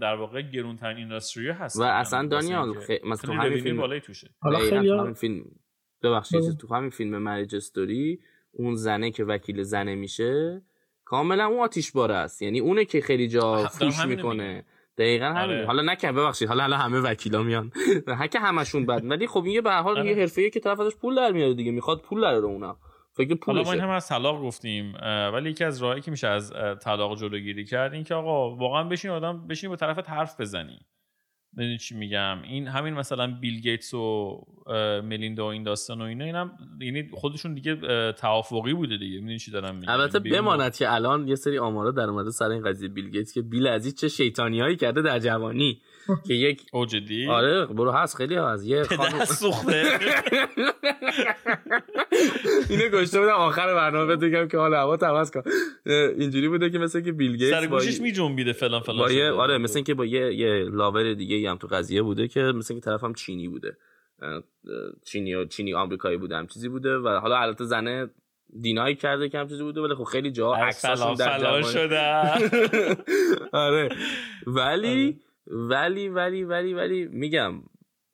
در 0.00 0.14
واقع 0.14 0.42
گرونترین 0.42 0.96
اینداستری 0.96 1.50
هست 1.50 1.80
و 1.80 1.82
اصلا 1.82 2.26
دانیال 2.26 2.74
خ... 2.74 2.90
مثلا 3.04 3.34
تو 3.34 3.42
همین 3.42 3.62
فیلم 3.62 3.76
بالای 3.76 4.00
توشه. 4.00 4.30
حالا 4.40 4.58
خیلی 4.58 4.90
همین 4.90 5.12
فیلم 5.12 5.44
ببخشید 6.02 6.56
تو 6.58 6.74
همین 6.74 6.90
فیلم 6.90 7.18
مریج 7.18 7.56
استوری 7.56 8.20
اون 8.52 8.74
زنه 8.74 9.10
که 9.10 9.24
وکیل 9.24 9.62
زنه 9.62 9.94
میشه 9.94 10.62
کاملا 11.04 11.46
اون 11.46 11.60
آتیش 11.60 11.92
باره 11.92 12.14
است. 12.14 12.42
یعنی 12.42 12.60
اونه 12.60 12.84
که 12.84 13.00
خیلی 13.00 13.28
جا 13.28 13.66
فوش 13.66 14.04
می‌کنه. 14.04 14.64
دقیقا 14.98 15.26
همین 15.26 15.56
آره. 15.56 15.66
حالا 15.66 15.82
نکن 15.82 16.12
ببخشید 16.12 16.48
حالا 16.48 16.62
حالا 16.62 16.76
همه 16.76 17.00
وکیلا 17.00 17.42
میان. 17.42 17.72
هک 18.20 18.36
همشون 18.40 18.86
بد. 18.86 19.02
ولی 19.04 19.26
خب 19.26 19.44
این 19.44 19.60
به 19.60 19.70
هر 19.70 19.82
حال 19.82 19.96
یه 19.96 20.12
آره. 20.12 20.20
حرفه‌ایه 20.20 20.50
که 20.50 20.60
طرف 20.60 20.80
ازش 20.80 20.96
پول 20.96 21.16
در 21.16 21.32
میاره 21.32 21.54
دیگه. 21.54 21.70
می‌خواد 21.70 22.00
پول 22.00 22.20
در 22.20 22.34
اونم. 22.34 22.76
فکر 23.16 23.36
حالا 23.46 23.62
ما 23.62 23.72
هم 23.72 23.90
از 23.90 24.08
طلاق 24.08 24.42
گفتیم 24.42 24.94
ولی 25.32 25.50
یکی 25.50 25.64
از 25.64 25.82
راهایی 25.82 26.02
که 26.02 26.10
میشه 26.10 26.28
از 26.28 26.52
طلاق 26.82 27.18
جلوگیری 27.18 27.64
کرد 27.64 27.92
این 27.92 28.04
که 28.04 28.14
آقا 28.14 28.56
واقعا 28.56 28.84
بشین 28.84 29.10
آدم 29.10 29.46
بشین 29.46 29.70
با 29.70 29.76
طرفت 29.76 30.10
حرف 30.10 30.40
بزنی. 30.40 30.78
ببینید 31.56 31.80
چی 31.80 31.94
میگم؟ 31.94 32.42
این 32.42 32.68
همین 32.68 32.94
مثلا 32.94 33.38
بیل 33.40 33.60
گیتس 33.60 33.94
و 33.94 34.40
ملیندا 35.04 35.46
و 35.46 35.48
این 35.48 35.62
داستان 35.62 36.00
و 36.00 36.04
اینا 36.04 36.24
اینم 36.24 36.58
یعنی 36.80 37.10
خودشون 37.12 37.54
دیگه 37.54 37.76
توافقی 38.12 38.72
بوده 38.74 38.96
دیگه. 38.96 39.20
می‌دونی 39.20 39.38
چی 39.38 39.50
دارم 39.50 39.76
میگم؟ 39.76 39.92
البته 39.92 40.18
بماند 40.18 40.76
که 40.76 40.92
الان 40.92 41.28
یه 41.28 41.34
سری 41.34 41.58
آمارا 41.58 41.90
در 41.90 42.10
اومده 42.10 42.30
سر 42.30 42.50
این 42.50 42.62
قضیه 42.62 42.88
بیل 42.88 43.10
گیتس 43.10 43.34
که 43.34 43.42
بیل 43.42 43.66
عزیز 43.66 43.94
چه 43.94 44.08
شیطانیایی 44.08 44.76
کرده 44.76 45.02
در 45.02 45.18
جوانی. 45.18 45.80
که 46.26 46.34
یک 46.34 46.62
او 46.72 46.86
جدی؟ 46.86 47.26
آره 47.26 47.66
برو 47.66 47.90
هست 47.90 48.16
خیلی 48.16 48.36
از 48.36 48.66
یه 48.66 48.82
خانم 48.82 49.24
سوخته. 49.24 49.84
اینو 52.70 52.88
گشته 52.88 53.20
بودم 53.20 53.32
آخر 53.32 53.74
برنامه 53.74 54.16
بگم 54.16 54.48
که 54.48 54.58
حالا 54.58 54.80
هوا 54.80 54.94
عوض 54.94 55.30
کن. 55.30 55.42
اینجوری 56.18 56.48
بوده 56.48 56.70
که 56.70 56.78
مثل 56.78 57.00
که 57.00 57.12
بیل 57.12 57.36
گیتس 57.36 57.60
سر 57.60 57.66
گوشش 57.66 58.00
میجنبیده 58.00 58.52
فلان 58.52 58.80
فلان 58.80 59.20
آره 59.20 59.58
مثل 59.58 59.82
که 59.82 59.94
با 59.94 60.04
یه 60.04 60.34
یه 60.34 60.68
لاور 60.72 61.14
دیگه 61.14 61.50
هم 61.50 61.56
تو 61.56 61.66
قضیه 61.66 62.02
بوده 62.02 62.28
که 62.28 62.40
مثل 62.40 62.74
که 62.74 62.80
طرفم 62.80 63.12
چینی 63.12 63.48
بوده. 63.48 63.76
چینی 65.04 65.34
و 65.34 65.44
چینی 65.44 65.74
آمریکایی 65.74 66.16
بوده 66.16 66.36
هم 66.36 66.46
چیزی 66.46 66.68
بوده 66.68 66.96
و 66.98 67.08
حالا 67.08 67.36
البته 67.36 67.64
زنه 67.64 68.10
دینای 68.60 68.94
کرده 68.94 69.28
که 69.28 69.38
هم 69.38 69.48
چیزی 69.48 69.62
بوده 69.62 69.80
ولی 69.80 69.94
خب 69.94 70.04
خیلی 70.04 70.30
جا 70.30 70.54
عکساشون 70.54 71.14
در 71.14 71.62
شده. 71.62 72.00
آره. 73.66 73.88
ولی 74.46 75.20
ولی 75.46 76.08
ولی 76.08 76.44
ولی 76.44 76.74
ولی 76.74 77.04
میگم 77.04 77.62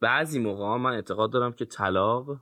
بعضی 0.00 0.38
موقع 0.38 0.76
من 0.76 0.92
اعتقاد 0.92 1.32
دارم 1.32 1.52
که 1.52 1.64
طلاق 1.64 2.40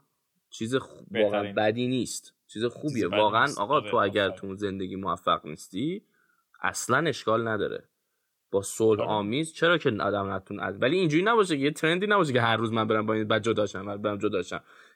چیز 0.51 0.75
واقعا 1.11 1.53
بدی 1.57 1.89
نیست. 1.89 2.35
چیز 2.47 2.65
خوبیه. 2.65 3.09
واقعا 3.09 3.47
آقا 3.59 3.75
آره، 3.75 3.91
تو 3.91 3.97
اگر 3.97 4.31
تو 4.31 4.55
زندگی 4.55 4.97
موفق 4.97 5.47
نیستی 5.47 6.03
اصلا 6.63 7.09
اشکال 7.09 7.49
نداره. 7.49 7.85
با 8.51 8.63
صلح 8.63 9.01
آره. 9.01 9.11
آمیز 9.11 9.53
چرا 9.53 9.79
که 9.79 9.91
آدم 9.91 10.31
نتون 10.31 10.61
از 10.61 10.83
ولی 10.83 10.99
اینجوری 10.99 11.23
نباشه 11.23 11.57
که 11.57 11.63
یه 11.63 11.71
ترندی 11.71 12.07
نباشه 12.07 12.33
که 12.33 12.41
هر 12.41 12.57
روز 12.57 12.73
من 12.73 12.87
برم 12.87 13.07
با 13.07 13.15
این 13.15 13.25
بعد 13.25 13.43
جدا 13.43 13.67
برم 13.97 14.19
جدا 14.19 14.43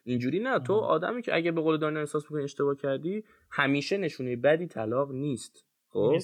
اینجوری 0.04 0.38
نه. 0.38 0.58
تو 0.58 0.74
آدمی 0.74 1.22
که 1.22 1.34
اگه 1.34 1.52
به 1.52 1.60
قول 1.60 1.76
دانیال 1.76 2.00
احساس 2.00 2.24
بکنی 2.24 2.42
اشتباه 2.42 2.76
کردی 2.76 3.24
همیشه 3.50 3.96
نشونه 3.96 4.36
بدی 4.36 4.66
طلاق 4.66 5.12
نیست. 5.12 5.64
خب؟ 5.88 6.18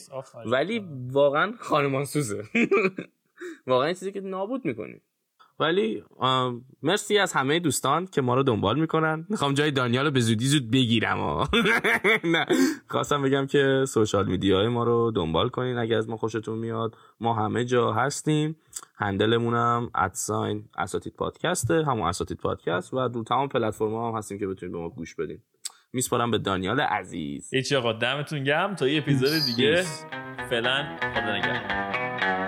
ولی 0.46 0.86
واقعا 1.10 1.52
خانمان 1.58 2.04
سوزه. 2.04 2.44
واقعا 3.66 3.88
چیزی 3.92 4.12
که 4.12 4.20
نابود 4.20 4.64
می‌کنی. 4.64 5.00
ولی 5.60 6.04
مرسی 6.82 7.18
از 7.18 7.32
همه 7.32 7.58
دوستان 7.58 8.06
که 8.06 8.22
ما 8.22 8.34
رو 8.34 8.42
دنبال 8.42 8.80
می‌کنن. 8.80 9.26
می‌خوام 9.28 9.54
جای 9.54 9.70
دانیال 9.70 10.04
رو 10.04 10.10
به 10.10 10.20
زودی 10.20 10.46
زود 10.46 10.70
بگیرم 10.70 11.18
نه. 12.24 12.46
خواستم 12.88 13.22
بگم 13.22 13.46
که 13.46 13.84
سوشال 13.88 14.26
میدیای 14.26 14.68
ما 14.68 14.84
رو 14.84 15.10
دنبال 15.10 15.48
کنین 15.48 15.78
اگه 15.78 15.96
از 15.96 16.08
ما 16.08 16.16
خوشتون 16.16 16.58
میاد. 16.58 16.96
ما 17.20 17.34
همه 17.34 17.64
جا 17.64 17.92
هستیم. 17.92 18.56
هندلمونم 18.96 19.90
ادساین 19.94 20.64
اساتید 20.78 21.14
پادکسته 21.16 21.84
همون 21.84 22.08
اساتید 22.08 22.38
پادکست 22.38 22.94
و 22.94 23.08
دو 23.08 23.22
تمام 23.22 23.48
پلتفرم 23.48 23.94
هم 23.94 24.14
هستیم 24.18 24.38
که 24.38 24.46
بتونید 24.46 24.72
به 24.72 24.78
ما 24.78 24.88
گوش 24.88 25.14
بدین. 25.14 25.38
میسپارم 25.92 26.30
به 26.30 26.38
دانیال 26.38 26.80
عزیز. 26.80 27.54
هیچ 27.54 27.72
آقا 27.72 27.92
دمتون 27.92 28.44
گم 28.44 28.74
تا 28.74 28.88
یه 28.88 28.98
اپیزود 28.98 29.30
دیگه. 29.46 29.84
فعلا 30.50 30.96
خدا 31.14 31.36
نگهدار. 31.36 32.39